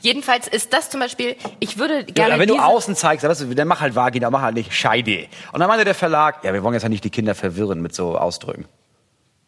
[0.00, 3.80] Jedenfalls ist das zum Beispiel, ich würde Ja, gerne wenn du außen zeigst, dann, mach
[3.80, 5.26] halt Vagina, mach halt nicht Scheide.
[5.52, 7.94] Und dann meinte der Verlag, ja, wir wollen jetzt ja nicht die Kinder verwirren mit
[7.94, 8.64] so Ausdrücken.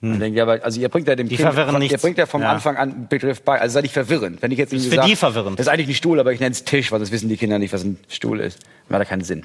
[0.00, 2.00] Und denke, ja, aber, also ihr bringt ja dem Die Kind, verwirren ihr nichts.
[2.02, 2.52] bringt ja vom Ja.
[2.52, 3.60] Anfang an einen Begriff bei.
[3.60, 4.40] Also sei nicht verwirrend.
[4.42, 5.58] Wenn ich jetzt irgendwie für sag, die verwirrend.
[5.58, 7.58] Das ist eigentlich ein Stuhl, aber ich nenne es Tisch, weil das wissen die Kinder
[7.58, 8.60] nicht, was ein Stuhl ist.
[8.88, 9.42] Macht ja keinen Sinn.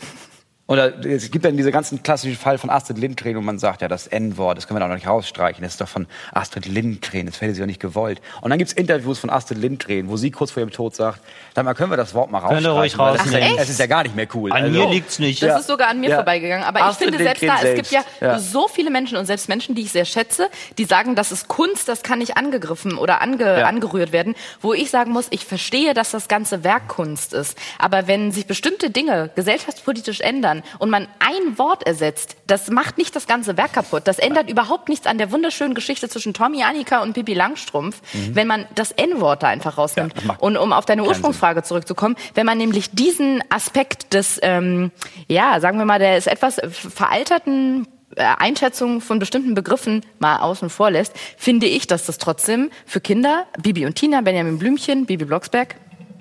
[0.65, 3.89] Oder es gibt dann diese ganzen klassischen Fall von Astrid Lindgren, wo man sagt, ja,
[3.89, 5.61] das N-Wort, das können wir doch noch nicht rausstreichen.
[5.61, 8.21] Das ist doch von Astrid Lindgren, das hätte sie doch nicht gewollt.
[8.39, 11.19] Und dann gibt's Interviews von Astrid Lindgren, wo sie kurz vor ihrem Tod sagt,
[11.53, 12.71] sag mal, können wir das Wort mal rausstreichen?
[12.71, 13.55] ruhig weil das ist ja-.
[13.57, 14.53] Es ist ja gar nicht mehr cool.
[14.53, 15.41] An Also- mir liegt's nicht.
[15.43, 15.57] Das Ja.
[15.57, 16.15] ist sogar an mir Ja.
[16.15, 16.65] vorbeigegangen.
[16.65, 18.21] Aber ich Astrid finde selbst Lindgren da, es gibt ja, selbst.
[18.21, 18.39] Ja.
[18.39, 20.47] so viele Menschen und selbst Menschen, die ich sehr schätze,
[20.77, 23.65] die sagen, das ist Kunst, das kann nicht angegriffen oder ange, Ja.
[23.67, 24.33] angerührt werden.
[24.61, 27.57] Wo ich sagen muss, ich verstehe, dass das ganze Werk Kunst ist.
[27.79, 33.15] Aber wenn sich bestimmte Dinge gesellschaftspolitisch ändern und man ein Wort ersetzt, das macht nicht
[33.15, 34.03] das ganze Werk kaputt.
[34.05, 38.01] Das ändert überhaupt nichts an der wunderschönen Geschichte zwischen Tommy Annika und Pippi Langstrumpf,
[38.33, 40.21] wenn man das N-Wort da einfach rausnimmt.
[40.23, 40.29] Mhm.
[40.29, 44.91] Ja, und um auf deine Ursprungsfrage zurückzukommen, wenn man nämlich diesen Aspekt des, ähm,
[45.27, 50.69] ja, sagen wir mal, der ist etwas veralterten äh, Einschätzung von bestimmten Begriffen mal außen
[50.69, 55.25] vor lässt, finde ich, dass das trotzdem für Kinder, Bibi und Tina, Benjamin Blümchen, Bibi
[55.25, 55.75] Blocksberg,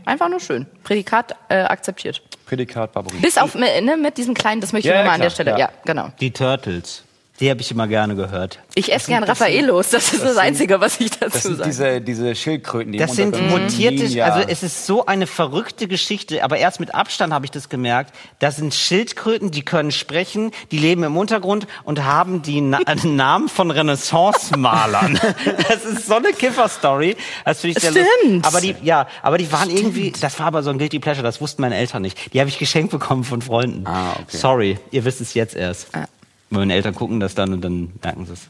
[0.04, 0.66] einfach nur schön.
[0.84, 2.22] Prädikat äh, akzeptiert.
[2.46, 3.18] Prädikat Barbarie.
[3.20, 5.50] Bis auf, ne, mit diesem kleinen, das möchte ich Ja, nochmal ja, an der Stelle,
[5.52, 5.70] ja, ja.
[5.84, 6.08] genau.
[6.20, 7.04] Die Turtles.
[7.40, 8.60] Die habe ich immer gerne gehört.
[8.74, 11.70] Ich esse gern Raffaelos, das ist das, Einzige, was ich Das dazu sind sage.
[11.70, 14.26] diese, diese Schildkröten, die Das sind mutierte, liegen, ja.
[14.26, 18.14] also es ist so eine verrückte Geschichte, aber erst mit Abstand habe ich das gemerkt.
[18.38, 23.48] Das sind Schildkröten, die können sprechen, die leben im Untergrund und haben die Na Namen
[23.48, 25.18] von Renaissance-Malern.
[25.68, 27.16] das ist so eine Kiffer-Story.
[27.44, 28.06] Das finde ich sehr Stimmt.
[28.24, 28.44] lustig.
[28.44, 31.40] Aber die, ja, aber die waren irgendwie, das war aber so ein Guilty Pleasure, das
[31.40, 32.32] wussten meine Eltern nicht.
[32.34, 33.86] Die habe ich geschenkt bekommen von Freunden.
[33.86, 34.36] Ah, okay.
[34.36, 35.88] Sorry, ihr wisst es jetzt erst.
[35.94, 36.04] Ah.
[36.52, 38.48] Meine Eltern gucken das dann und dann merken sie es.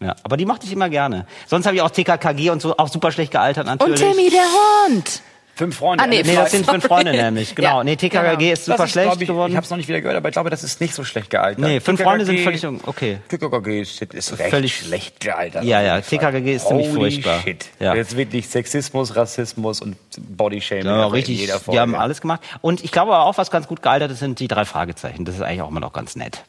[0.00, 1.26] Ja, aber die mochte ich immer gerne.
[1.46, 4.00] Sonst habe ich auch TKKG und so, auch super schlecht gealtert Und natürlich.
[4.00, 5.22] Timmy der Hund.
[5.54, 6.02] Fünf Freunde.
[6.02, 6.84] Ah, nee, Nee, das sind fünf.
[6.84, 7.78] Freunde nämlich, genau.
[7.78, 8.52] Ja, nee, TKKG genau.
[8.52, 9.50] ist super ist, schlecht ich, geworden.
[9.52, 11.28] Ich habe es noch nicht wieder gehört, aber ich glaube, das ist nicht so schlecht
[11.30, 11.62] gealtert.
[11.62, 13.18] Nee, fünf TKKG Freunde sind völlig okay.
[13.28, 15.64] TKKG ist, ist recht Völlig- schlecht gealtert.
[15.64, 16.00] Ja, ja.
[16.00, 17.40] TKKG ist ziemlich furchtbar.
[17.42, 17.66] Shit.
[17.80, 17.94] Ja.
[17.94, 20.86] Jetzt wirklich Sexismus, Rassismus und Bodyshaming.
[20.86, 21.80] Ja, richtig, jeder die Folge.
[21.80, 22.40] haben alles gemacht.
[22.62, 25.24] Und ich glaube aber auch, was ganz gut gealtert ist, sind die drei Fragezeichen.
[25.26, 26.44] Das ist eigentlich auch immer noch ganz nett.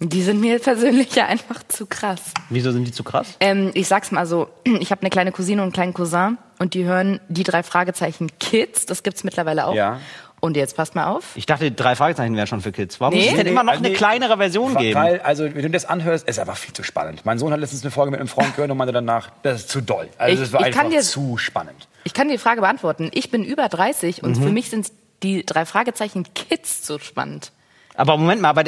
[0.00, 2.20] Die sind mir persönlich ja einfach zu krass.
[2.50, 3.36] Wieso sind die zu krass?
[3.40, 6.74] Ähm, ich sag's mal so, ich habe eine kleine Cousine und einen kleinen Cousin und
[6.74, 9.74] die hören die drei Fragezeichen Kids, das gibt's mittlerweile auch.
[9.74, 10.00] Ja.
[10.40, 11.24] Und jetzt passt mal auf.
[11.34, 13.00] Ich dachte, drei Fragezeichen wären schon für Kids.
[13.00, 13.22] Warum Nee.
[13.22, 13.94] muss es denn immer noch nee, eine nee.
[13.94, 15.00] kleinere Version Weil- geben?
[15.00, 17.22] Weil, also, wenn du das anhörst, ist einfach viel zu spannend.
[17.26, 19.68] Mein Sohn hat letztens eine Folge mit einem Freund gehört und meinte danach, das ist
[19.70, 20.08] zu doll.
[20.16, 21.88] Also, Ich- das war einfach kann dir- zu spannend.
[22.04, 23.10] Ich kann dir die Frage beantworten.
[23.14, 24.42] Ich bin über 30 und Mhm.
[24.44, 24.92] für mich sind
[25.24, 27.50] die drei Fragezeichen Kids so spannend.
[27.98, 28.62] Aber Moment mal, aber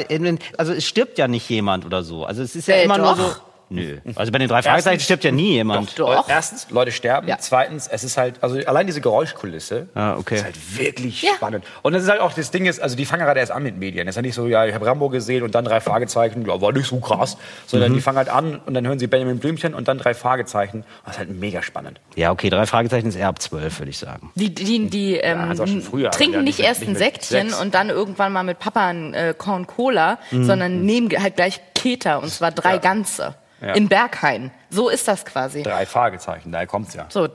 [0.57, 2.25] also es stirbt ja nicht jemand oder so.
[2.25, 3.35] Also es ist ja Äh, immer nur doch.
[3.35, 3.50] so.
[3.73, 3.97] Nö.
[4.15, 5.97] Also bei den drei Fragezeichen Erstens- stirbt ja nie jemand.
[5.97, 6.27] Doch.
[6.27, 7.27] Erstens, Leute sterben.
[7.27, 7.37] Ja.
[7.39, 10.35] Zweitens, es ist halt, also allein diese Geräuschkulisse Ah, okay.
[10.35, 11.31] ist halt wirklich Ja.
[11.35, 11.65] spannend.
[11.81, 13.77] Und das ist halt auch, das Ding ist, also die fangen gerade erst an mit
[13.77, 14.07] Medien.
[14.07, 16.59] Es ist ja nicht so, ja, ich habe Rambo gesehen und dann drei Fragezeichen, ja,
[16.61, 17.37] war nicht so krass.
[17.65, 17.95] Sondern Mhm.
[17.95, 20.83] die fangen halt an und dann hören sie Benjamin Blümchen und dann drei Fragezeichen.
[21.05, 21.99] Das ist halt mega spannend.
[22.15, 24.31] Ja, okay, drei Fragezeichen ist eher ab zwölf, würde ich sagen.
[24.35, 27.49] Die, die, die ähm, also auch schon früher, aber trinken ja, nicht erst ein Säckchen
[27.49, 27.61] sechs.
[27.61, 32.21] und dann irgendwann mal mit Papa ein äh, Korn Cola, sondern nehmen halt gleich Keter
[32.21, 32.77] und zwar drei Ja.
[32.77, 33.35] ganze.
[33.61, 33.73] Ja.
[33.73, 34.51] In Berghain.
[34.69, 35.61] So ist das quasi.
[35.63, 37.05] Drei Fragezeichen, daher kommt's ja.
[37.09, 37.29] So,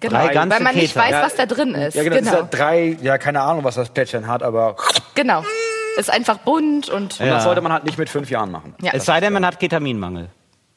[0.00, 1.04] Genau, Drei ganze weil man nicht Keter.
[1.06, 1.94] weiß, was da drin ist.
[1.94, 2.16] Ja, genau.
[2.16, 2.42] Das ist genau.
[2.42, 4.76] ja drei, ja, keine Ahnung, was das Plättchen hat, aber
[5.14, 5.44] genau.
[5.96, 7.34] Ist einfach bunt und und Ja.
[7.34, 8.74] das sollte man halt nicht mit fünf Jahren machen.
[8.80, 8.92] ja.
[8.94, 10.28] Es sei denn, man hat Ketaminmangel.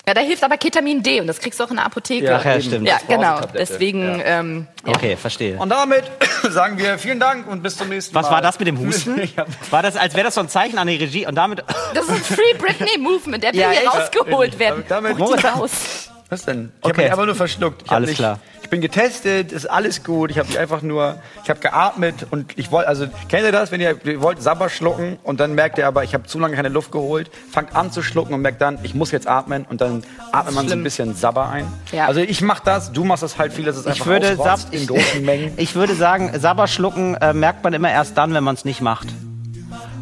[0.07, 2.35] Ja, da hilft aber Ketamin D und das kriegst du auch in der Apotheke.
[2.35, 2.61] Ach ja, eben.
[2.63, 2.87] stimmt.
[2.87, 3.41] Ja, genau.
[3.53, 4.93] Deswegen, ähm, ja.
[4.93, 5.57] Okay, verstehe.
[5.57, 6.03] Und damit
[6.49, 8.35] sagen wir vielen Dank und bis zum nächsten Was Mal.
[8.35, 9.21] war das mit dem Husten?
[9.71, 11.63] War das, als wäre das so ein Zeichen an die Regie und damit.
[11.93, 14.83] das ist ein Free Britney Movement, der will Ja, hier rausgeholt werden.
[14.87, 16.09] Damit- ihn raus.
[16.29, 16.71] Was denn?
[16.79, 17.01] Ich habe Okay.
[17.03, 17.83] mich einfach nur verschluckt.
[17.91, 18.39] Alles nicht, klar.
[18.65, 20.31] Ich bin getestet, ist alles gut.
[20.31, 23.71] Ich habe mich einfach nur, ich habe geatmet und ich wollte, also kennt ihr das,
[23.71, 26.55] wenn ihr, ihr wollt Sabber schlucken und dann merkt ihr aber, ich habe zu lange
[26.55, 29.81] keine Luft geholt, fangt an zu schlucken und merkt dann, ich muss jetzt atmen und
[29.81, 31.67] dann atmet man so ein bisschen Sabber ein.
[31.91, 32.07] Ja.
[32.07, 34.59] Also ich mache das, du machst das halt viel, dass es einfach Ich würde, Sab
[34.71, 35.53] in großen Mengen.
[35.57, 38.81] ich würde sagen, Sabber schlucken äh, merkt man immer erst dann, wenn man es nicht
[38.81, 39.09] macht.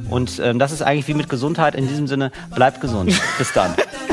[0.10, 1.76] Und ähm, das ist eigentlich wie mit Gesundheit.
[1.76, 3.14] In diesem Sinne, bleibt gesund.
[3.38, 3.76] Bis dann.